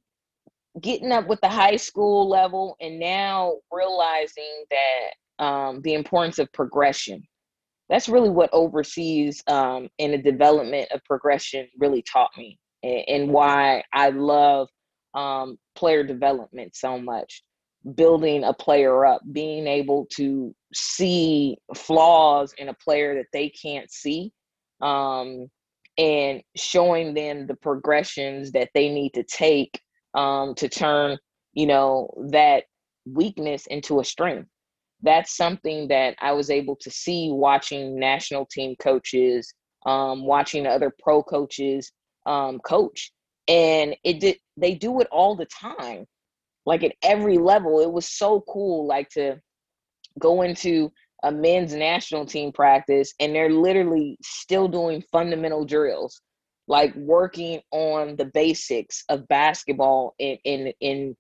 getting 0.82 1.12
up 1.12 1.28
with 1.28 1.40
the 1.42 1.50
high 1.50 1.76
school 1.76 2.28
level 2.28 2.76
and 2.82 3.00
now 3.00 3.54
realizing 3.72 4.66
that 4.70 5.44
um, 5.44 5.82
the 5.82 5.94
importance 5.94 6.40
of 6.40 6.52
progression 6.54 7.24
that's 7.90 8.10
really 8.10 8.30
what 8.30 8.50
overseas 8.52 9.44
um, 9.48 9.88
in 10.00 10.12
the 10.12 10.18
development 10.18 10.88
of 10.92 11.04
progression 11.06 11.68
really 11.78 12.02
taught 12.02 12.32
me 12.38 12.58
and, 12.84 13.04
and 13.08 13.30
why 13.30 13.84
i 13.94 14.10
love 14.10 14.68
um, 15.16 15.58
player 15.76 16.04
development 16.04 16.76
so 16.76 17.00
much 17.00 17.42
building 17.94 18.44
a 18.44 18.54
player 18.54 19.06
up 19.06 19.22
being 19.32 19.68
able 19.68 20.08
to 20.12 20.56
see 20.74 21.58
flaws 21.76 22.54
in 22.58 22.70
a 22.70 22.74
player 22.74 23.16
that 23.16 23.28
they 23.32 23.50
can't 23.50 23.92
see 23.92 24.32
um, 24.82 25.48
and 25.98 26.42
showing 26.56 27.14
them 27.14 27.46
the 27.46 27.56
progressions 27.56 28.52
that 28.52 28.70
they 28.74 28.90
need 28.90 29.14
to 29.14 29.24
take 29.24 29.80
um, 30.16 30.56
to 30.56 30.68
turn, 30.68 31.18
you 31.54 31.68
know, 31.68 32.10
that 32.30 32.64
weakness 33.06 33.68
into 33.68 34.00
a 34.00 34.04
strength. 34.04 34.50
That's 35.02 35.36
something 35.38 35.88
that 35.90 36.16
I 36.20 36.32
was 36.32 36.50
able 36.50 36.76
to 36.78 36.90
see 36.90 37.30
watching 37.32 38.00
national 38.00 38.48
team 38.48 38.76
coaches, 38.80 39.54
um, 39.86 40.26
watching 40.26 40.66
other 40.66 40.92
pro 41.04 41.22
coaches 41.22 41.92
um, 42.26 42.60
coach, 42.66 43.12
and 43.48 43.96
it 44.04 44.20
did. 44.20 44.38
They 44.58 44.76
do 44.76 45.02
it 45.02 45.08
all 45.12 45.36
the 45.36 45.46
time, 45.46 46.06
like 46.66 46.84
at 46.84 46.96
every 47.04 47.38
level. 47.38 47.80
It 47.82 47.92
was 47.92 48.08
so 48.08 48.44
cool, 48.48 48.88
like 48.88 49.10
to 49.10 49.40
go 50.20 50.42
into 50.42 50.92
a 51.24 51.32
men's 51.32 51.74
national 51.74 52.26
team 52.26 52.52
practice 52.52 53.14
and 53.20 53.34
they're 53.34 53.50
literally 53.50 54.18
still 54.22 54.68
doing 54.68 55.04
fundamental 55.12 55.66
drills 55.66 56.22
like 56.68 56.96
working 56.96 57.62
on 57.72 58.16
the 58.16 58.26
basics 58.26 59.04
of 59.10 59.28
basketball 59.28 60.16
in 60.20 60.38
in 60.44 60.74
in 60.82 61.16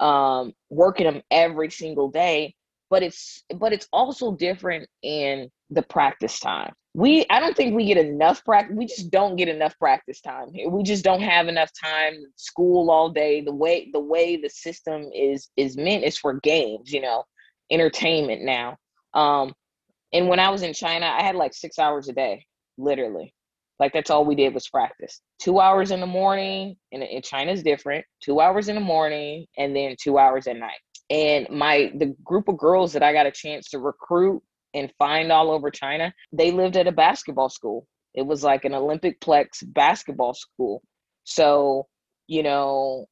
um, 0.00 0.52
working 0.70 1.06
them 1.06 1.22
every 1.30 1.70
single 1.70 2.10
day 2.10 2.54
but 2.90 3.02
it's 3.02 3.42
but 3.56 3.72
it's 3.72 3.88
also 3.92 4.32
different 4.32 4.88
in 5.02 5.50
the 5.70 5.82
practice 5.82 6.38
time. 6.38 6.72
We 6.94 7.26
I 7.30 7.40
don't 7.40 7.56
think 7.56 7.74
we 7.74 7.86
get 7.86 7.98
enough 7.98 8.44
practice. 8.44 8.74
We 8.76 8.86
just 8.86 9.10
don't 9.10 9.36
get 9.36 9.48
enough 9.48 9.78
practice 9.78 10.20
time. 10.20 10.52
here 10.52 10.68
We 10.68 10.82
just 10.82 11.04
don't 11.04 11.20
have 11.20 11.48
enough 11.48 11.70
time. 11.78 12.14
School 12.36 12.90
all 12.90 13.10
day. 13.10 13.42
The 13.42 13.52
way 13.52 13.90
the 13.92 14.00
way 14.00 14.36
the 14.36 14.48
system 14.48 15.10
is 15.14 15.50
is 15.56 15.76
meant 15.76 16.04
is 16.04 16.16
for 16.16 16.34
games. 16.40 16.92
You 16.92 17.02
know, 17.02 17.24
entertainment 17.70 18.42
now. 18.42 18.76
Um, 19.14 19.54
and 20.12 20.28
when 20.28 20.40
I 20.40 20.50
was 20.50 20.62
in 20.62 20.72
China, 20.72 21.06
I 21.06 21.22
had 21.22 21.36
like 21.36 21.52
six 21.52 21.78
hours 21.78 22.08
a 22.08 22.12
day, 22.12 22.46
literally. 22.78 23.34
Like 23.78 23.92
that's 23.92 24.10
all 24.10 24.24
we 24.24 24.34
did 24.34 24.54
was 24.54 24.68
practice. 24.68 25.20
Two 25.38 25.60
hours 25.60 25.90
in 25.90 26.00
the 26.00 26.06
morning, 26.06 26.76
and 26.92 27.02
in 27.02 27.20
China's 27.20 27.62
different. 27.62 28.06
Two 28.22 28.40
hours 28.40 28.68
in 28.68 28.74
the 28.74 28.80
morning, 28.80 29.46
and 29.58 29.76
then 29.76 29.96
two 30.00 30.18
hours 30.18 30.46
at 30.46 30.56
night. 30.56 30.78
And 31.10 31.48
my 31.50 31.92
the 31.96 32.14
group 32.24 32.48
of 32.48 32.58
girls 32.58 32.92
that 32.92 33.02
I 33.02 33.12
got 33.12 33.26
a 33.26 33.30
chance 33.30 33.70
to 33.70 33.78
recruit 33.78 34.42
and 34.74 34.92
find 34.98 35.30
all 35.30 35.50
over 35.50 35.70
China, 35.70 36.12
they 36.32 36.50
lived 36.50 36.76
at 36.76 36.88
a 36.88 36.92
basketball 36.92 37.48
school. 37.48 37.86
It 38.14 38.26
was 38.26 38.42
like 38.42 38.64
an 38.64 38.74
Olympic 38.74 39.20
plex 39.20 39.62
basketball 39.62 40.34
school. 40.34 40.82
So, 41.24 41.86
you 42.26 42.42
know, 42.42 43.06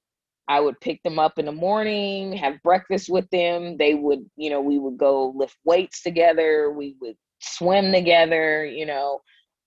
I 0.48 0.60
would 0.60 0.80
pick 0.80 1.02
them 1.02 1.18
up 1.18 1.38
in 1.38 1.46
the 1.46 1.52
morning, 1.52 2.32
have 2.34 2.62
breakfast 2.62 3.08
with 3.08 3.28
them. 3.30 3.76
They 3.78 3.94
would, 3.94 4.24
you 4.36 4.50
know, 4.50 4.60
we 4.60 4.78
would 4.78 4.98
go 4.98 5.32
lift 5.36 5.56
weights 5.64 6.02
together. 6.02 6.70
We 6.70 6.96
would 7.00 7.16
swim 7.40 7.92
together, 7.92 8.64
you 8.64 8.86
know. 8.86 9.20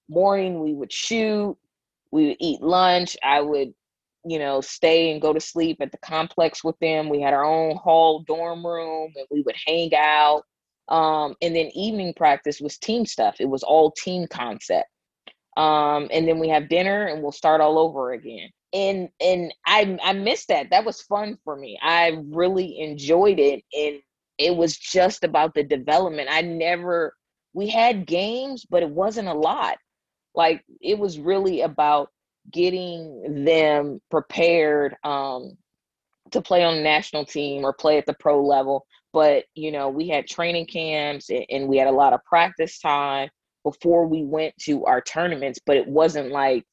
Morning 0.09 0.61
we 0.61 0.73
would 0.73 0.91
shoot. 0.91 1.57
We 2.11 2.28
would 2.28 2.38
eat 2.39 2.61
lunch. 2.61 3.17
I 3.23 3.41
would, 3.41 3.73
you 4.30 4.39
know, 4.39 4.61
stay 4.61 5.11
and 5.11 5.21
go 5.21 5.34
to 5.34 5.39
sleep 5.39 5.78
at 5.82 5.91
the 5.91 5.97
complex 5.99 6.63
with 6.63 6.78
them. 6.80 7.09
We 7.09 7.21
had 7.21 7.34
our 7.34 7.45
own 7.45 7.75
hall 7.78 8.23
dorm 8.28 8.65
room 8.65 9.11
and 9.15 9.28
we 9.32 9.41
would 9.41 9.55
hang 9.65 9.91
out. 9.95 10.43
Um, 10.89 11.36
and 11.41 11.55
then 11.55 11.67
evening 11.75 12.13
practice 12.15 12.61
was 12.61 12.78
team 12.78 13.05
stuff. 13.05 13.38
It 13.39 13.49
was 13.49 13.63
all 13.63 13.91
team 13.91 14.28
concept. 14.30 14.89
Um, 15.57 16.07
and 16.11 16.28
then 16.28 16.39
we 16.39 16.49
have 16.49 16.69
dinner 16.69 17.07
and 17.07 17.21
we'll 17.21 17.32
start 17.32 17.61
all 17.61 17.80
over 17.80 18.13
again 18.13 18.49
and 18.73 19.09
and 19.21 19.53
I 19.65 19.97
I 20.03 20.13
missed 20.13 20.49
that. 20.49 20.69
That 20.71 20.86
was 20.86 21.01
fun 21.01 21.38
for 21.43 21.55
me. 21.55 21.80
I 21.82 22.21
really 22.30 22.80
enjoyed 22.80 23.39
it, 23.39 23.63
and 23.73 23.99
it 24.38 24.55
was 24.55 24.78
just 24.78 25.23
about 25.23 25.53
the 25.53 25.63
development. 25.63 26.30
I 26.32 26.41
never 26.41 27.15
we 27.53 27.67
had 27.69 28.05
games, 28.05 28.65
but 28.69 28.84
it 28.84 28.89
wasn't 28.89 29.30
a 29.30 29.34
lot. 29.34 29.78
Like 30.36 30.63
it 30.82 30.99
was 30.99 31.19
really 31.19 31.61
about 31.61 32.09
getting 32.52 33.43
them 33.45 34.00
prepared 34.10 34.95
um, 35.04 35.58
to 36.32 36.41
play 36.41 36.64
on 36.64 36.78
the 36.78 36.84
national 36.84 37.26
team 37.26 37.64
or 37.64 37.74
play 37.74 37.98
at 37.98 38.06
the 38.06 38.16
pro 38.20 38.45
level. 38.45 38.86
But 39.14 39.45
you 39.56 39.72
know, 39.72 39.89
we 39.89 40.08
had 40.08 40.28
training 40.28 40.68
camps 40.68 41.30
and 41.30 41.68
we 41.68 41.78
had 41.78 41.88
a 41.88 41.91
lot 41.91 42.14
of 42.14 42.24
practice 42.26 42.80
time 42.80 43.30
before 43.64 44.08
we 44.08 44.24
went 44.24 44.54
to 44.62 44.86
our 44.86 45.02
tournaments. 45.02 45.60
But 45.66 45.78
it 45.78 45.88
wasn't 45.88 46.32
like 46.32 46.66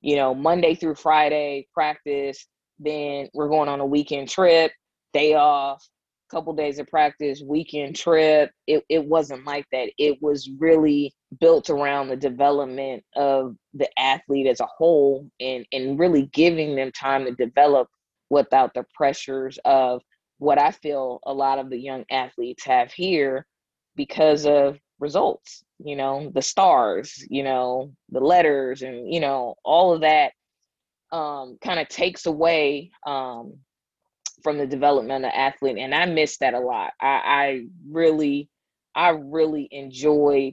you 0.00 0.16
know, 0.16 0.34
Monday 0.34 0.74
through 0.74 0.94
Friday 0.94 1.66
practice, 1.74 2.46
then 2.78 3.28
we're 3.34 3.48
going 3.48 3.68
on 3.68 3.80
a 3.80 3.86
weekend 3.86 4.28
trip, 4.28 4.70
day 5.12 5.34
off, 5.34 5.84
couple 6.30 6.52
days 6.52 6.78
of 6.78 6.86
practice, 6.86 7.42
weekend 7.44 7.96
trip. 7.96 8.50
It 8.66 8.84
it 8.88 9.04
wasn't 9.04 9.44
like 9.44 9.66
that. 9.72 9.90
It 9.98 10.18
was 10.22 10.50
really 10.58 11.14
built 11.40 11.70
around 11.70 12.08
the 12.08 12.16
development 12.16 13.04
of 13.16 13.56
the 13.74 13.88
athlete 13.98 14.46
as 14.46 14.60
a 14.60 14.66
whole 14.66 15.28
and 15.40 15.66
and 15.72 15.98
really 15.98 16.26
giving 16.32 16.76
them 16.76 16.92
time 16.92 17.24
to 17.24 17.32
develop 17.32 17.88
without 18.30 18.74
the 18.74 18.84
pressures 18.94 19.58
of 19.64 20.02
what 20.38 20.58
I 20.58 20.70
feel 20.70 21.20
a 21.26 21.32
lot 21.32 21.58
of 21.58 21.70
the 21.70 21.78
young 21.78 22.04
athletes 22.10 22.64
have 22.64 22.92
here 22.92 23.46
because 23.96 24.46
of 24.46 24.78
results 25.00 25.64
you 25.78 25.94
know 25.94 26.30
the 26.34 26.42
stars 26.42 27.24
you 27.30 27.42
know 27.42 27.92
the 28.10 28.20
letters 28.20 28.82
and 28.82 29.12
you 29.12 29.20
know 29.20 29.54
all 29.64 29.94
of 29.94 30.00
that 30.00 30.32
um, 31.12 31.56
kind 31.62 31.80
of 31.80 31.88
takes 31.88 32.26
away 32.26 32.90
um, 33.06 33.54
from 34.42 34.58
the 34.58 34.66
development 34.66 35.24
of 35.24 35.32
athlete 35.34 35.78
and 35.78 35.94
i 35.94 36.04
miss 36.04 36.38
that 36.38 36.54
a 36.54 36.60
lot 36.60 36.92
I, 37.00 37.06
I 37.06 37.64
really 37.90 38.48
i 38.94 39.10
really 39.10 39.68
enjoy 39.70 40.52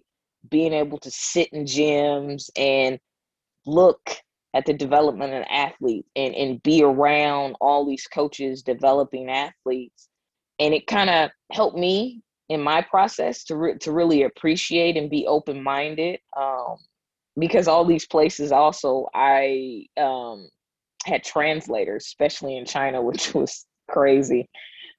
being 0.50 0.74
able 0.74 1.00
to 1.00 1.12
sit 1.12 1.50
in 1.54 1.66
gyms 1.66 2.50
and 2.56 3.00
look 3.66 4.18
at 4.54 4.66
the 4.66 4.74
development 4.74 5.34
of 5.34 5.40
an 5.40 5.48
athlete 5.50 6.06
and, 6.16 6.34
and 6.36 6.64
be 6.64 6.84
around 6.84 7.56
all 7.60 7.86
these 7.86 8.08
coaches 8.08 8.62
developing 8.62 9.30
athletes 9.30 10.08
and 10.60 10.74
it 10.74 10.88
kind 10.88 11.10
of 11.10 11.32
helped 11.52 11.78
me 11.78 12.22
in 12.50 12.62
my 12.62 12.82
process 12.82 13.44
to 13.46 13.56
re- 13.56 13.78
to 13.80 13.92
really 13.92 14.24
appreciate 14.24 14.98
and 14.98 15.10
be 15.10 15.26
open 15.28 15.62
minded. 15.62 16.20
Um, 16.38 16.78
because 17.38 17.68
all 17.68 17.84
these 17.84 18.08
places 18.08 18.52
also 18.52 19.08
I 19.14 19.88
um, 19.98 20.48
had 21.06 21.24
translators, 21.24 22.06
especially 22.06 22.58
in 22.58 22.66
China, 22.66 23.02
which 23.02 23.34
was 23.34 23.66
crazy. 23.90 24.50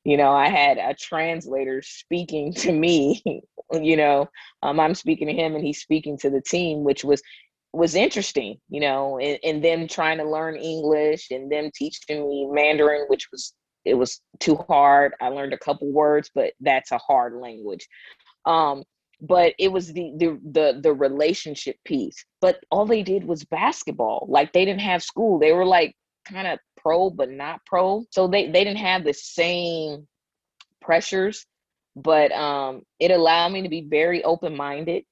You 0.05 0.17
know, 0.17 0.31
I 0.33 0.49
had 0.49 0.79
a 0.79 0.95
translator 0.95 1.83
speaking 1.83 2.53
to 2.55 2.73
me. 2.73 3.23
you 3.73 3.97
know, 3.97 4.29
um, 4.63 4.79
I'm 4.79 4.95
speaking 4.95 5.27
to 5.27 5.35
him 5.35 5.55
and 5.55 5.65
he's 5.65 5.81
speaking 5.81 6.17
to 6.19 6.31
the 6.31 6.41
team, 6.41 6.85
which 6.85 7.05
was 7.05 7.23
was 7.73 7.95
interesting. 7.95 8.59
You 8.69 8.81
know, 8.81 9.19
and, 9.19 9.39
and 9.43 9.65
them 9.65 9.89
trying 9.89 10.19
to 10.19 10.25
learn 10.25 10.57
English 10.57 11.31
and 11.31 11.51
them 11.51 11.71
teaching 11.75 12.29
me 12.29 12.49
Mandarin, 12.51 13.07
which 13.09 13.29
was 13.33 13.53
it 13.85 13.95
was 13.95 14.21
too 14.41 14.57
hard. 14.69 15.15
I 15.21 15.29
learned 15.29 15.53
a 15.53 15.59
couple 15.59 15.91
words, 15.91 16.31
but 16.35 16.53
that's 16.61 16.93
a 16.93 16.99
hard 16.99 17.35
language. 17.35 17.87
Um, 18.45 18.83
but 19.21 19.55
it 19.59 19.73
was 19.73 19.93
the, 19.93 20.13
the 20.19 20.41
the 20.53 20.81
the 20.83 20.93
relationship 20.93 21.77
piece. 21.85 22.25
But 22.41 22.59
all 22.71 22.85
they 22.85 23.03
did 23.03 23.25
was 23.25 23.45
basketball. 23.45 24.27
Like 24.29 24.53
they 24.53 24.65
didn't 24.65 24.81
have 24.81 25.03
school. 25.03 25.39
They 25.39 25.53
were 25.53 25.65
like 25.65 25.97
kind 26.29 26.47
of 26.47 26.59
pro 26.87 27.11
but 27.11 27.31
not 27.31 27.61
pro. 27.67 28.05
So 28.11 28.29
they 28.29 28.47
they 28.47 28.63
didn't 28.63 28.79
have 28.79 29.05
the 29.05 29.13
same 29.13 30.07
pressures. 30.81 31.45
But 31.97 32.31
um, 32.33 32.83
it 33.01 33.11
allowed 33.11 33.53
me 33.53 33.63
to 33.63 33.71
be 33.71 33.87
very 33.89 34.23
open 34.23 34.55
minded 34.55 35.05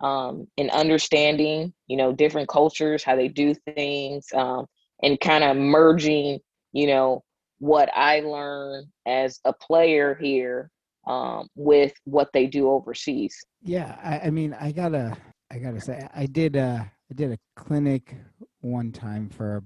um, 0.00 0.46
in 0.58 0.68
understanding, 0.70 1.72
you 1.86 1.96
know, 1.96 2.12
different 2.12 2.48
cultures, 2.48 3.02
how 3.02 3.16
they 3.16 3.28
do 3.28 3.54
things, 3.74 4.26
um, 4.34 4.66
and 5.02 5.18
kind 5.18 5.42
of 5.42 5.56
merging, 5.56 6.38
you 6.72 6.86
know, 6.86 7.22
what 7.60 7.88
I 7.94 8.20
learned 8.20 8.88
as 9.06 9.40
a 9.46 9.54
player 9.54 10.18
here 10.20 10.70
um, 11.06 11.48
with 11.56 11.94
what 12.04 12.28
they 12.34 12.46
do 12.46 12.68
overseas. 12.68 13.34
Yeah, 13.62 13.98
I, 14.02 14.26
I, 14.26 14.30
mean, 14.30 14.54
I 14.60 14.70
gotta, 14.70 15.16
I 15.50 15.58
gotta 15.58 15.80
say, 15.80 16.06
I 16.14 16.26
did, 16.26 16.58
uh, 16.58 16.84
I 16.84 17.14
did 17.14 17.32
a 17.32 17.38
clinic 17.56 18.14
one 18.60 18.92
time 18.92 19.30
for 19.30 19.64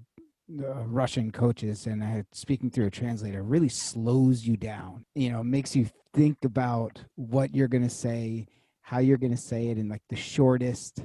Russian 0.86 1.30
coaches, 1.30 1.86
and 1.86 2.03
I 2.03 2.07
had 2.07 2.26
speaking 2.32 2.70
through 2.70 2.86
a 2.86 2.90
translator 2.90 3.42
really 3.42 3.68
slows 3.68 4.46
you 4.46 4.57
down. 4.57 5.05
You 5.14 5.30
know, 5.30 5.42
makes 5.42 5.74
you 5.74 5.88
think 6.14 6.38
about 6.44 7.03
what 7.14 7.55
you're 7.55 7.68
gonna 7.68 7.90
say, 7.90 8.46
how 8.82 8.98
you're 8.98 9.18
gonna 9.18 9.36
say 9.36 9.68
it 9.68 9.78
in 9.78 9.88
like 9.88 10.03
the 10.09 10.16
shortest 10.16 11.05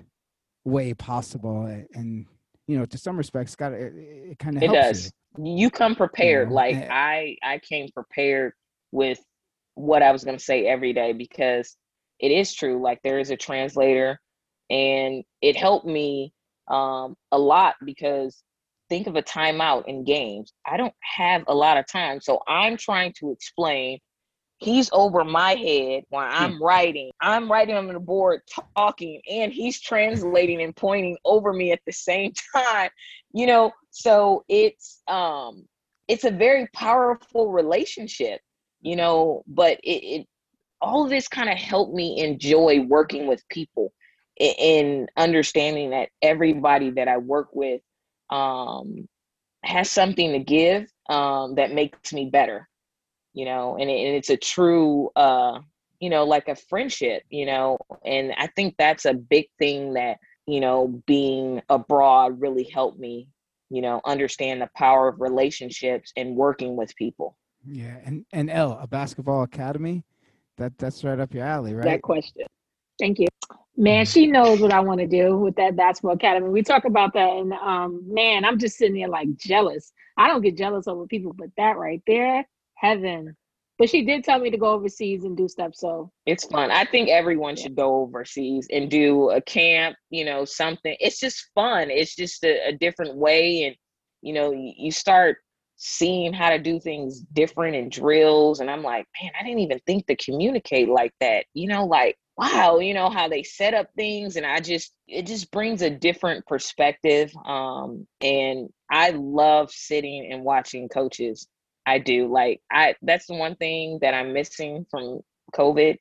way 0.66 0.94
possible, 0.94 1.66
and 1.94 2.26
you 2.68 2.78
know, 2.78 2.86
to 2.86 2.98
some 2.98 3.18
respects, 3.18 3.56
got 3.56 3.74
it, 3.74 3.94
it 3.96 4.40
kind 4.40 4.58
of 4.58 4.64
helps. 4.64 4.76
it 4.76 4.82
does. 4.82 5.12
You 5.38 5.58
you 5.58 5.70
come 5.70 5.96
prepared. 5.96 6.52
like 6.52 6.76
I 6.90 7.38
I 7.44 7.60
came 7.60 7.88
prepared 7.94 8.54
with 8.92 9.20
what 9.76 10.02
I 10.02 10.12
was 10.12 10.24
going 10.24 10.38
to 10.38 10.44
say 10.44 10.66
every 10.66 10.92
day 10.94 11.14
because 11.14 11.76
it 12.20 12.32
is 12.32 12.54
true. 12.54 12.82
Like 12.82 13.00
there 13.04 13.20
is 13.20 13.30
a 13.30 13.38
translator, 13.38 14.20
and 14.70 15.24
it 15.42 15.56
helped 15.56 15.86
me 15.86 16.34
um, 16.68 17.16
a 17.32 17.38
lot 17.38 17.76
because 17.86 18.44
think 18.90 19.08
of 19.08 19.16
a 19.16 19.22
timeout 19.22 19.88
in 19.88 20.04
games. 20.04 20.54
I 20.66 20.78
don't 20.78 20.94
have 21.02 21.44
a 21.48 21.56
lot 21.56 21.78
of 21.78 21.88
time, 21.88 22.22
so 22.22 22.42
I'm 22.48 22.78
trying 22.78 23.14
to 23.20 23.32
explain 23.32 24.00
he's 24.58 24.90
over 24.92 25.24
my 25.24 25.54
head 25.54 26.04
while 26.10 26.30
hmm. 26.30 26.44
I'm 26.44 26.64
writing. 26.64 27.12
I'm 27.22 27.52
writing 27.52 27.76
on 27.76 27.88
the 27.88 28.00
board, 28.00 28.42
talking, 28.76 29.22
and 29.30 29.52
he's 29.52 29.80
translating 29.80 30.62
and 30.62 30.76
pointing 30.76 31.18
over 31.26 31.54
me 31.54 31.72
at 31.72 31.82
the 31.86 31.94
same 31.94 32.34
time. 32.56 32.90
You 33.34 33.48
know, 33.48 33.72
so 33.92 34.44
it's 34.48 35.02
um 35.08 35.66
it's 36.08 36.24
a 36.24 36.32
very 36.32 36.68
powerful 36.74 37.52
relationship, 37.52 38.42
you 38.82 38.96
know, 38.96 39.44
but 39.48 39.80
it, 39.84 40.22
it 40.22 40.28
all 40.82 41.04
of 41.04 41.10
this 41.10 41.28
kind 41.28 41.50
of 41.50 41.58
helped 41.58 41.94
me 41.94 42.20
enjoy 42.20 42.82
working 42.82 43.28
with 43.28 43.48
people 43.50 43.92
and 44.40 45.10
understanding 45.18 45.90
that 45.90 46.10
everybody 46.22 46.92
that 46.92 47.08
I 47.08 47.18
work 47.18 47.50
with 47.54 47.82
um 48.30 49.08
has 49.64 49.90
something 49.90 50.32
to 50.34 50.40
give 50.40 50.88
um 51.10 51.56
that 51.56 51.74
makes 51.74 52.14
me 52.14 52.30
better 52.30 52.68
you 53.38 53.46
know, 53.46 53.78
and, 53.80 53.88
it, 53.88 53.94
and 53.94 54.16
it's 54.16 54.32
a 54.32 54.38
true, 54.38 55.12
uh, 55.16 55.60
you 56.00 56.10
know, 56.10 56.24
like 56.24 56.48
a 56.48 56.56
friendship, 56.56 57.22
you 57.30 57.46
know, 57.46 57.78
and 58.04 58.34
I 58.36 58.48
think 58.48 58.74
that's 58.80 59.06
a 59.06 59.14
big 59.14 59.46
thing 59.60 59.94
that, 59.94 60.18
you 60.48 60.60
know, 60.60 61.00
being 61.06 61.62
abroad 61.70 62.42
really 62.42 62.64
helped 62.64 63.00
me, 63.00 63.30
you 63.70 63.84
know, 63.84 64.02
understand 64.06 64.60
the 64.60 64.70
power 64.76 65.08
of 65.08 65.22
relationships 65.22 66.12
and 66.18 66.36
working 66.36 66.76
with 66.76 66.96
people. 66.96 67.38
Yeah, 67.64 67.98
and 68.04 68.26
and 68.34 68.50
Elle, 68.50 68.80
a 68.82 68.88
basketball 68.88 69.44
academy, 69.44 70.04
that 70.58 70.76
that's 70.80 71.04
right 71.04 71.20
up 71.20 71.32
your 71.32 71.44
alley, 71.44 71.76
right? 71.76 71.86
that 71.86 72.02
question. 72.02 72.48
Thank 72.98 73.20
you. 73.20 73.28
Man, 73.78 74.06
she 74.06 74.26
knows 74.26 74.60
what 74.60 74.74
I 74.74 74.80
want 74.80 75.00
to 75.02 75.08
do 75.08 75.38
with 75.38 75.56
that 75.58 75.76
basketball 75.76 76.14
academy. 76.16 76.50
We 76.50 76.64
talk 76.64 76.86
about 76.86 77.14
that, 77.14 77.30
and 77.30 77.54
um, 77.54 78.02
man, 78.12 78.44
I'm 78.44 78.58
just 78.58 78.78
sitting 78.78 78.96
there 78.96 79.08
like 79.08 79.36
jealous. 79.38 79.94
I 80.18 80.28
don't 80.28 80.42
get 80.42 80.58
jealous 80.58 80.88
over 80.88 81.06
people, 81.06 81.34
but 81.38 81.50
that 81.58 81.78
right 81.78 82.02
there, 82.08 82.44
heaven. 82.76 83.36
But 83.78 83.92
she 83.92 84.04
did 84.04 84.24
tell 84.24 84.40
me 84.40 84.50
to 84.50 84.58
go 84.58 84.72
overseas 84.72 85.24
and 85.24 85.38
do 85.38 85.48
stuff. 85.48 85.76
So 85.76 86.12
It's 86.26 86.46
fun. 86.46 86.72
I 86.72 86.86
think 86.86 87.10
everyone 87.10 87.56
Yeah. 87.56 87.64
should 87.64 87.76
go 87.76 88.02
overseas 88.02 88.68
and 88.72 88.90
do 88.90 89.30
a 89.30 89.40
camp, 89.42 89.96
you 90.10 90.26
know, 90.26 90.46
something. 90.46 90.96
It's 91.00 91.20
just 91.20 91.50
fun. 91.54 91.92
It's 91.92 92.16
just 92.16 92.44
a, 92.44 92.70
a 92.70 92.72
different 92.72 93.16
way. 93.16 93.66
And, 93.66 93.76
you 94.24 94.34
know, 94.34 94.52
you, 94.52 94.74
you 94.76 94.92
start 94.92 95.38
seeing 95.76 96.34
how 96.34 96.50
to 96.50 96.58
do 96.58 96.80
things 96.80 97.20
different 97.34 97.76
and 97.76 97.92
drills. 97.92 98.62
And 98.62 98.72
I'm 98.72 98.82
like, 98.82 99.06
man, 99.22 99.32
I 99.40 99.44
didn't 99.44 99.60
even 99.60 99.80
think 99.86 100.08
to 100.08 100.16
communicate 100.16 100.90
like 100.90 101.14
that. 101.20 101.46
You 101.54 101.68
know, 101.68 101.86
like, 101.86 102.18
wow, 102.38 102.80
you 102.80 102.94
know, 102.94 103.10
how 103.10 103.28
they 103.28 103.44
set 103.44 103.74
up 103.74 103.88
things. 103.96 104.36
And 104.36 104.46
I 104.46 104.60
just, 104.60 104.94
it 105.08 105.26
just 105.26 105.52
brings 105.52 105.82
a 105.82 105.90
different 105.90 106.46
perspective. 106.46 107.32
Um, 107.46 108.08
and 108.22 108.70
I 108.92 109.10
love 109.12 109.72
sitting 109.72 110.30
and 110.32 110.44
watching 110.44 110.90
coaches. 110.90 111.48
I 111.86 112.00
do. 112.00 112.32
Like, 112.32 112.62
I, 112.72 112.96
that's 113.02 113.28
the 113.28 113.36
one 113.36 113.56
thing 113.56 114.00
that 114.02 114.14
I'm 114.14 114.34
missing 114.34 114.86
from 114.92 115.22
COVID 115.56 115.98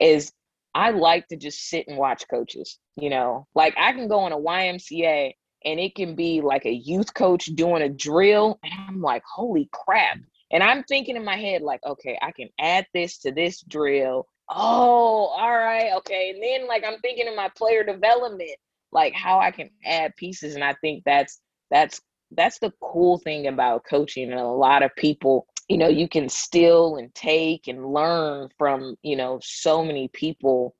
is 0.00 0.32
I 0.74 0.90
like 0.90 1.28
to 1.28 1.36
just 1.36 1.68
sit 1.68 1.86
and 1.88 1.98
watch 1.98 2.24
coaches. 2.28 2.78
You 2.96 3.10
know, 3.10 3.46
like 3.54 3.74
I 3.78 3.92
can 3.92 4.08
go 4.08 4.20
on 4.20 4.32
a 4.32 4.38
YMCA 4.38 5.32
and 5.64 5.80
it 5.80 5.94
can 5.94 6.14
be 6.14 6.40
like 6.40 6.66
a 6.66 6.72
youth 6.72 7.14
coach 7.14 7.46
doing 7.46 7.82
a 7.82 7.88
drill, 7.88 8.58
and 8.62 8.72
I'm 8.88 9.00
like, 9.00 9.22
holy 9.24 9.68
crap. 9.72 10.18
And 10.50 10.62
I'm 10.62 10.82
thinking 10.84 11.16
in 11.16 11.24
my 11.24 11.36
head, 11.36 11.62
like, 11.62 11.80
okay, 11.86 12.18
I 12.20 12.32
can 12.32 12.48
add 12.60 12.86
this 12.92 13.18
to 13.18 13.32
this 13.32 13.62
drill. 13.62 14.26
Oh, 14.50 15.26
all 15.36 15.50
right, 15.58 15.92
okay. 15.98 16.30
And 16.30 16.42
then 16.42 16.68
like 16.68 16.84
I'm 16.84 16.98
thinking 17.00 17.26
in 17.26 17.36
my 17.36 17.48
player 17.56 17.84
development, 17.84 18.50
like 18.92 19.14
how 19.14 19.38
I 19.38 19.50
can 19.50 19.70
add 19.84 20.14
pieces. 20.16 20.54
And 20.54 20.64
I 20.64 20.74
think 20.80 21.02
that's 21.04 21.40
that's 21.70 22.00
that's 22.32 22.58
the 22.58 22.72
cool 22.82 23.18
thing 23.18 23.46
about 23.46 23.84
coaching. 23.88 24.30
And 24.30 24.40
a 24.40 24.46
lot 24.46 24.82
of 24.82 24.94
people 24.96 25.46
you 25.68 25.78
know 25.78 25.88
you 25.88 26.08
can 26.08 26.28
steal 26.28 26.96
and 26.96 27.14
take 27.14 27.68
and 27.68 27.92
learn 27.94 28.48
from 28.58 28.96
you 29.02 29.16
know 29.16 29.38
so 29.42 29.84
many 29.84 30.08
people 30.12 30.74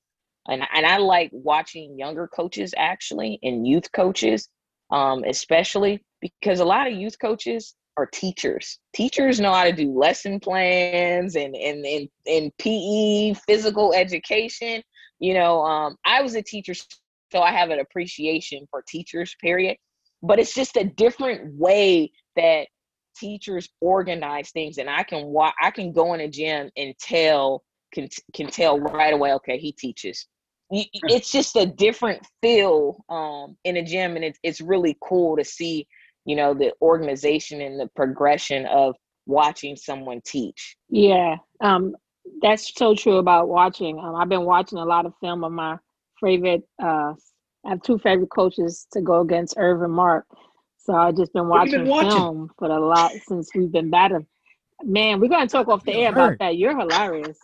and 0.49 0.63
and 0.75 0.85
I 0.85 0.99
like 0.99 1.31
watching 1.33 1.97
younger 1.99 2.27
coaches 2.29 2.75
actually 2.77 3.39
and 3.43 3.67
youth 3.67 3.93
coaches 3.93 4.49
um 4.91 5.23
especially 5.25 6.05
because 6.21 6.59
a 6.61 6.65
lot 6.65 6.89
of 6.89 6.95
youth 6.95 7.17
coaches 7.21 7.75
are 7.97 8.07
teachers. 8.07 8.79
Teachers 8.95 9.41
know 9.41 9.53
how 9.53 9.65
to 9.65 9.73
do 9.73 9.93
lesson 9.93 10.41
plans 10.41 11.37
and 11.37 11.55
and 11.55 11.85
and, 11.85 12.09
and 12.27 12.53
PE 12.59 13.35
physical 13.47 13.93
education 13.93 14.83
you 15.19 15.35
know 15.35 15.63
um 15.63 15.97
I 16.05 16.23
was 16.23 16.35
a 16.35 16.43
teacher 16.43 16.75
so 17.33 17.41
I 17.41 17.53
have 17.53 17.71
an 17.71 17.81
appreciation 17.81 18.67
for 18.71 18.83
teachers 18.87 19.35
period. 19.41 19.77
But 20.23 20.39
it's 20.39 20.55
just 20.55 20.77
a 20.77 20.85
different 20.85 21.55
way 21.55 22.13
that 22.37 22.69
teachers 23.17 23.69
organize 23.83 24.51
things 24.53 24.79
and 24.79 24.89
i 24.89 25.03
can 25.03 25.27
watch 25.27 25.53
i 25.61 25.71
can 25.71 25.93
go 25.93 26.15
in 26.15 26.21
a 26.21 26.29
gym 26.29 26.71
and 26.79 26.95
tell 26.99 27.63
can 27.93 28.09
can 28.33 28.47
tell 28.47 28.81
right 28.81 29.13
away 29.13 29.35
okay 29.35 29.59
he 29.59 29.73
teaches. 29.73 30.27
It's 30.71 31.31
just 31.31 31.55
a 31.57 31.67
different 31.67 32.27
feel 32.41 33.05
um 33.11 33.57
in 33.65 33.77
a 33.77 33.83
gym 33.83 34.17
and 34.17 34.25
it's 34.25 34.39
it's 34.43 34.61
really 34.61 34.97
cool 35.07 35.37
to 35.37 35.45
see 35.45 35.87
you 36.25 36.37
know 36.37 36.55
the 36.55 36.73
organization 36.83 37.61
and 37.61 37.79
the 37.81 37.89
progression 37.97 38.67
of 38.67 38.95
watching 39.27 39.77
someone 39.77 40.21
teach 40.25 40.77
yeah, 40.89 41.37
um, 41.61 41.95
that's 42.41 42.73
so 42.75 42.95
true 42.95 43.17
about 43.17 43.49
watching. 43.49 43.99
Um, 43.99 44.15
I've 44.15 44.29
been 44.29 44.45
watching 44.45 44.79
a 44.79 44.85
lot 44.85 45.07
of 45.07 45.13
film 45.21 45.43
of 45.45 45.53
my 45.53 45.77
favorite. 46.21 46.63
Uh, 46.83 47.15
I 47.65 47.71
have 47.71 47.83
two 47.83 47.99
favorite 47.99 48.31
coaches 48.31 48.87
to 48.93 49.01
go 49.01 49.21
against 49.21 49.55
irvin 49.57 49.91
Marc. 49.91 50.25
So 50.79 50.95
I've 50.95 51.17
just 51.17 51.33
been 51.33 51.49
What 51.49 51.61
have 51.61 51.69
you 51.69 51.79
watching, 51.79 51.85
been 51.85 51.91
watching? 51.91 52.11
film 52.11 52.51
for 52.59 52.69
a 52.69 52.81
lot 52.81 53.13
since 53.29 53.51
we've 53.55 53.71
been 53.73 53.91
battling. 53.91 54.27
Man, 54.85 55.21
we're 55.21 55.29
gonna 55.29 55.49
talk 55.49 55.69
off 55.69 55.85
the 55.85 55.95
air 55.95 56.11
about 56.11 56.39
that. 56.41 56.57
You're 56.57 56.77
hilarious. 56.77 57.39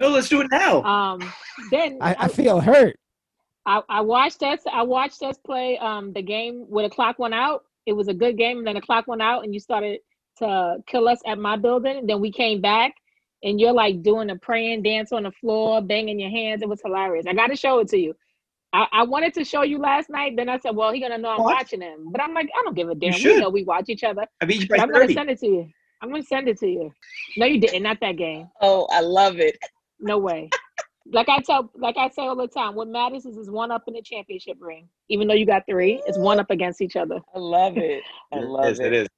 No, 0.00 0.08
let's 0.08 0.28
do 0.28 0.40
it 0.40 0.48
now. 0.50 0.82
Um, 0.82 1.32
then 1.70 1.98
I, 2.00 2.16
I 2.18 2.28
feel 2.28 2.60
hurt. 2.60 2.96
I, 3.64 3.82
I 3.88 4.00
watched 4.00 4.42
us. 4.42 4.60
I 4.70 4.82
watched 4.82 5.22
us 5.22 5.38
play 5.38 5.78
um 5.78 6.12
the 6.12 6.22
game 6.22 6.66
where 6.68 6.86
the 6.88 6.94
clock 6.94 7.18
went 7.18 7.34
out. 7.34 7.64
It 7.86 7.92
was 7.92 8.08
a 8.08 8.14
good 8.14 8.36
game, 8.36 8.58
and 8.58 8.66
then 8.66 8.74
the 8.74 8.80
clock 8.80 9.06
went 9.06 9.22
out, 9.22 9.44
and 9.44 9.54
you 9.54 9.60
started 9.60 10.00
to 10.38 10.76
kill 10.86 11.08
us 11.08 11.20
at 11.26 11.38
my 11.38 11.56
building. 11.56 11.98
And 11.98 12.08
then 12.08 12.20
we 12.20 12.30
came 12.32 12.60
back, 12.60 12.92
and 13.42 13.60
you're 13.60 13.72
like 13.72 14.02
doing 14.02 14.30
a 14.30 14.36
praying 14.36 14.82
dance 14.82 15.12
on 15.12 15.22
the 15.22 15.30
floor, 15.32 15.80
banging 15.80 16.18
your 16.20 16.30
hands. 16.30 16.62
It 16.62 16.68
was 16.68 16.80
hilarious. 16.84 17.26
I 17.28 17.32
got 17.34 17.46
to 17.48 17.56
show 17.56 17.78
it 17.78 17.88
to 17.88 17.98
you. 17.98 18.14
I, 18.72 18.86
I 18.92 19.02
wanted 19.04 19.32
to 19.34 19.44
show 19.44 19.62
you 19.62 19.78
last 19.78 20.10
night. 20.10 20.34
Then 20.36 20.48
I 20.48 20.58
said, 20.58 20.74
well, 20.76 20.92
he 20.92 21.00
gonna 21.00 21.16
know 21.16 21.30
I'm 21.30 21.42
What? 21.42 21.54
watching 21.54 21.80
him. 21.80 22.10
But 22.10 22.20
I'm 22.20 22.34
like, 22.34 22.48
I 22.58 22.62
don't 22.64 22.74
give 22.74 22.88
a 22.88 22.94
damn. 22.94 23.12
We 23.12 23.18
should. 23.20 23.40
know 23.40 23.48
we 23.48 23.62
watch 23.64 23.88
each 23.88 24.04
other. 24.04 24.26
I 24.40 24.44
beat 24.44 24.62
you 24.62 24.68
by 24.68 24.76
I'm 24.78 24.90
gonna 24.90 25.08
send 25.08 25.30
it 25.30 25.38
to 25.40 25.46
you. 25.46 25.68
I'm 26.02 26.10
gonna 26.10 26.22
send 26.22 26.48
it 26.48 26.58
to 26.58 26.66
you. 26.66 26.92
No, 27.38 27.46
you 27.46 27.58
didn't. 27.60 27.82
Not 27.82 27.98
that 28.00 28.16
game. 28.16 28.48
oh 28.60 28.86
i 28.90 29.00
love 29.00 29.38
it 29.38 29.56
No 30.00 30.18
way. 30.18 30.50
Like 31.12 31.28
I 31.28 31.40
tell, 31.40 31.70
like 31.76 31.96
I 31.96 32.08
say 32.10 32.22
all 32.22 32.36
the 32.36 32.48
time, 32.48 32.74
what 32.74 32.88
matters 32.88 33.26
is 33.26 33.36
is 33.36 33.50
one 33.50 33.70
up 33.70 33.84
in 33.86 33.94
the 33.94 34.02
championship 34.02 34.56
ring. 34.60 34.88
Even 35.08 35.28
though 35.28 35.34
you 35.34 35.46
got 35.46 35.62
three, 35.68 36.02
it's 36.06 36.18
one 36.18 36.40
up 36.40 36.50
against 36.50 36.80
each 36.80 36.96
other. 36.96 37.20
i 37.34 37.38
love 37.38 37.76
it 37.76 38.02
i 38.32 38.38
love 38.38 38.66
is, 38.66 38.80
it, 38.80 38.86
it 38.86 38.92
is. 39.02 39.08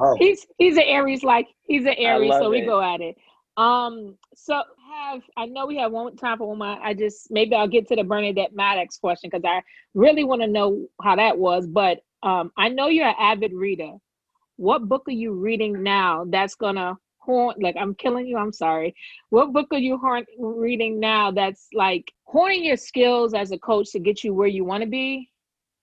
Oh, 0.00 0.16
He's 0.18 0.46
he's 0.58 0.76
an 0.76 0.84
Aries, 0.84 1.22
like 1.22 1.46
he's 1.62 1.86
an 1.86 1.94
Aries, 1.98 2.32
so 2.32 2.50
we 2.50 2.62
it. 2.62 2.66
go 2.66 2.80
at 2.82 3.00
it. 3.00 3.16
Um, 3.56 4.16
so 4.34 4.62
have 4.92 5.22
I 5.36 5.46
know 5.46 5.66
we 5.66 5.76
have 5.76 5.92
one 5.92 6.16
time 6.16 6.38
for 6.38 6.48
one. 6.48 6.58
more. 6.58 6.78
I 6.82 6.94
just 6.94 7.30
maybe 7.30 7.54
I'll 7.54 7.68
get 7.68 7.86
to 7.88 7.96
the 7.96 8.02
Bernadette 8.02 8.54
Mattox 8.54 8.98
question 8.98 9.30
because 9.30 9.44
I 9.46 9.62
really 9.94 10.24
want 10.24 10.42
to 10.42 10.48
know 10.48 10.86
how 11.00 11.14
that 11.16 11.38
was. 11.38 11.66
But 11.66 12.00
um, 12.22 12.50
I 12.56 12.68
know 12.68 12.88
you're 12.88 13.06
an 13.06 13.14
avid 13.18 13.52
reader. 13.52 13.92
What 14.56 14.88
book 14.88 15.04
are 15.06 15.12
you 15.12 15.32
reading 15.32 15.82
now 15.82 16.24
that's 16.28 16.56
gonna 16.56 16.96
haunt? 17.24 17.62
Like 17.62 17.76
I'm 17.78 17.94
killing 17.94 18.26
you. 18.26 18.36
I'm 18.36 18.52
sorry. 18.52 18.94
What 19.30 19.52
book 19.52 19.68
are 19.72 19.78
you 19.78 19.98
haunt, 19.98 20.26
reading 20.38 21.00
now 21.00 21.30
that's 21.30 21.68
like 21.72 22.12
honing 22.24 22.64
your 22.64 22.76
skills 22.76 23.34
as 23.34 23.52
a 23.52 23.58
coach 23.58 23.92
to 23.92 23.98
get 23.98 24.24
you 24.24 24.34
where 24.34 24.48
you 24.48 24.64
want 24.64 24.82
to 24.82 24.88
be, 24.88 25.30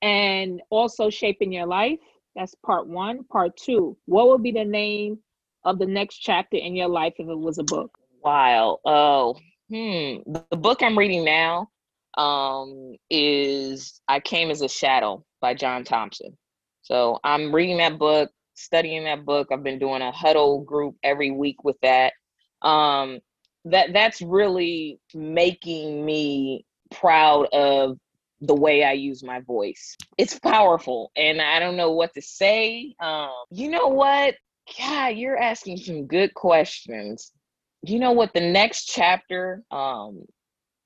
and 0.01 0.61
also 0.69 1.09
shaping 1.09 1.51
your 1.51 1.65
life? 1.65 1.99
That's 2.35 2.55
part 2.65 2.87
one. 2.87 3.23
Part 3.25 3.57
two, 3.57 3.97
what 4.05 4.27
would 4.29 4.43
be 4.43 4.51
the 4.51 4.65
name 4.65 5.19
of 5.63 5.79
the 5.79 5.85
next 5.85 6.17
chapter 6.17 6.57
in 6.57 6.75
your 6.75 6.87
life 6.87 7.13
if 7.17 7.27
it 7.27 7.37
was 7.37 7.57
a 7.57 7.63
book? 7.63 7.97
Wow. 8.23 8.79
Oh, 8.85 9.35
hmm. 9.69 10.17
The 10.51 10.57
book 10.57 10.81
I'm 10.81 10.97
reading 10.97 11.25
now 11.25 11.69
um, 12.17 12.95
is 13.09 14.01
I 14.07 14.19
Came 14.19 14.49
as 14.49 14.61
a 14.61 14.69
Shadow 14.69 15.25
by 15.39 15.53
John 15.53 15.83
Thompson. 15.83 16.37
So 16.81 17.19
I'm 17.23 17.53
reading 17.53 17.77
that 17.77 17.97
book, 17.97 18.31
studying 18.55 19.05
that 19.05 19.25
book. 19.25 19.49
I've 19.51 19.63
been 19.63 19.79
doing 19.79 20.01
a 20.01 20.11
huddle 20.11 20.61
group 20.63 20.95
every 21.03 21.31
week 21.31 21.63
with 21.63 21.77
that. 21.83 22.13
Um, 22.61 23.19
that 23.65 23.93
that's 23.93 24.21
really 24.21 24.99
making 25.13 26.05
me 26.05 26.65
proud 26.91 27.47
of 27.53 27.97
the 28.41 28.55
way 28.55 28.83
I 28.83 28.93
use 28.93 29.23
my 29.23 29.41
voice. 29.41 29.95
It's 30.17 30.39
powerful, 30.39 31.11
and 31.15 31.41
I 31.41 31.59
don't 31.59 31.77
know 31.77 31.91
what 31.91 32.13
to 32.15 32.21
say. 32.21 32.95
Um, 33.01 33.31
you 33.51 33.69
know 33.69 33.87
what? 33.89 34.35
God, 34.79 35.09
you're 35.17 35.37
asking 35.37 35.77
some 35.77 36.07
good 36.07 36.33
questions 36.35 37.31
you 37.83 37.99
know 37.99 38.11
what 38.11 38.33
the 38.33 38.41
next 38.41 38.85
chapter 38.85 39.63
um 39.71 40.23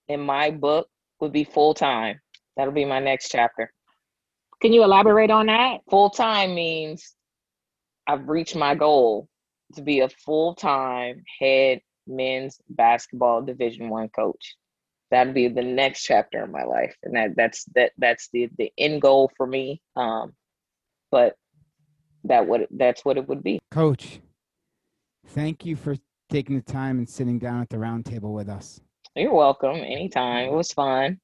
in 0.09 0.21
my 0.21 0.51
book 0.51 0.87
would 1.21 1.33
be 1.33 1.43
full 1.43 1.73
time 1.73 2.19
that'll 2.57 2.73
be 2.73 2.85
my 2.85 2.99
next 2.99 3.29
chapter 3.29 3.71
Can 4.61 4.73
you 4.73 4.83
elaborate 4.83 5.31
on 5.31 5.47
that? 5.47 5.79
full 5.89 6.11
time 6.11 6.55
means 6.55 7.14
i've 8.07 8.27
reached 8.27 8.55
my 8.55 8.75
goal 8.75 9.27
to 9.75 9.81
be 9.81 10.01
a 10.01 10.09
full 10.09 10.55
time 10.55 11.23
head 11.39 11.81
men's 12.07 12.59
basketball 12.69 13.41
division 13.41 13.89
one 13.89 14.09
coach. 14.09 14.55
That'd 15.11 15.33
be 15.33 15.47
the 15.47 15.63
next 15.63 16.03
chapter 16.03 16.43
in 16.43 16.51
my 16.51 16.63
life 16.63 16.95
and 17.03 17.15
that 17.15 17.35
that's 17.35 17.65
that 17.75 17.91
that's 17.97 18.29
the 18.33 18.49
the 18.57 18.71
end 18.77 19.01
goal 19.01 19.31
for 19.37 19.47
me 19.47 19.81
um 19.95 20.33
but 21.11 21.35
that 22.25 22.47
would 22.47 22.67
that's 22.71 23.05
what 23.05 23.17
it 23.17 23.27
would 23.27 23.43
be. 23.43 23.59
Coach, 23.71 24.19
thank 25.27 25.65
you 25.65 25.75
for 25.75 25.95
taking 26.29 26.55
the 26.55 26.61
time 26.61 26.97
and 26.97 27.07
sitting 27.07 27.39
down 27.39 27.61
at 27.61 27.69
the 27.69 27.79
round 27.79 28.05
table 28.05 28.33
with 28.33 28.49
us. 28.49 28.81
you're 29.15 29.33
welcome. 29.33 29.75
Anytime. 29.77 30.47
It 30.47 30.53
was 30.53 30.71
fun. 30.71 31.19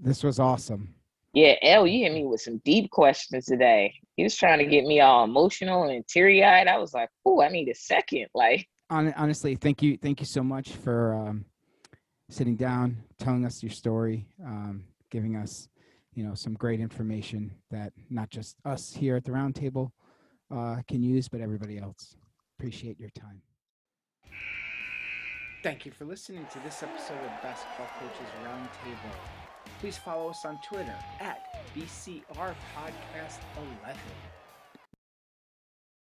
This 0.00 0.22
was 0.22 0.38
awesome. 0.38 0.94
Yeah, 1.34 1.54
Elle, 1.62 1.88
you 1.88 2.04
hit 2.04 2.12
me 2.12 2.24
with 2.24 2.40
some 2.40 2.58
deep 2.64 2.92
questions 2.92 3.46
today. 3.46 3.92
He 4.16 4.22
was 4.22 4.36
trying 4.36 4.60
to 4.60 4.66
get 4.66 4.84
me 4.84 5.00
all 5.00 5.24
emotional 5.24 5.82
and 5.82 6.06
teary 6.06 6.44
eyed. 6.44 6.68
I 6.68 6.78
was 6.78 6.94
like, 6.94 7.08
"Oh, 7.26 7.42
I 7.42 7.48
need 7.48 7.68
a 7.68 7.74
second. 7.74 8.28
Like, 8.34 8.68
honestly, 8.90 9.56
thank 9.56 9.82
you, 9.82 9.96
thank 9.96 10.20
you 10.20 10.26
so 10.26 10.44
much 10.44 10.70
for 10.70 11.14
um, 11.14 11.44
sitting 12.30 12.54
down, 12.54 12.98
telling 13.18 13.44
us 13.44 13.62
your 13.62 13.72
story, 13.72 14.28
um, 14.44 14.84
giving 15.10 15.34
us, 15.34 15.68
you 16.14 16.22
know, 16.22 16.34
some 16.34 16.54
great 16.54 16.78
information 16.78 17.52
that 17.70 17.92
not 18.10 18.30
just 18.30 18.56
us 18.64 18.92
here 18.92 19.16
at 19.16 19.24
the 19.24 19.32
roundtable 19.32 19.90
uh, 20.54 20.76
can 20.86 21.02
use, 21.02 21.28
but 21.28 21.40
everybody 21.40 21.78
else. 21.78 22.16
Appreciate 22.58 23.00
your 23.00 23.10
time. 23.10 23.42
Thank 25.64 25.86
you 25.86 25.92
for 25.92 26.04
listening 26.04 26.46
to 26.52 26.58
this 26.60 26.82
episode 26.82 27.14
of 27.14 27.42
Basketball 27.42 27.88
Coaches 27.98 28.28
Roundtable. 28.44 29.43
Please 29.84 29.98
follow 29.98 30.30
us 30.30 30.46
on 30.46 30.56
Twitter 30.62 30.96
at 31.20 31.68
BCR 31.76 32.54
Podcast 32.74 33.36
11. 33.54 34.00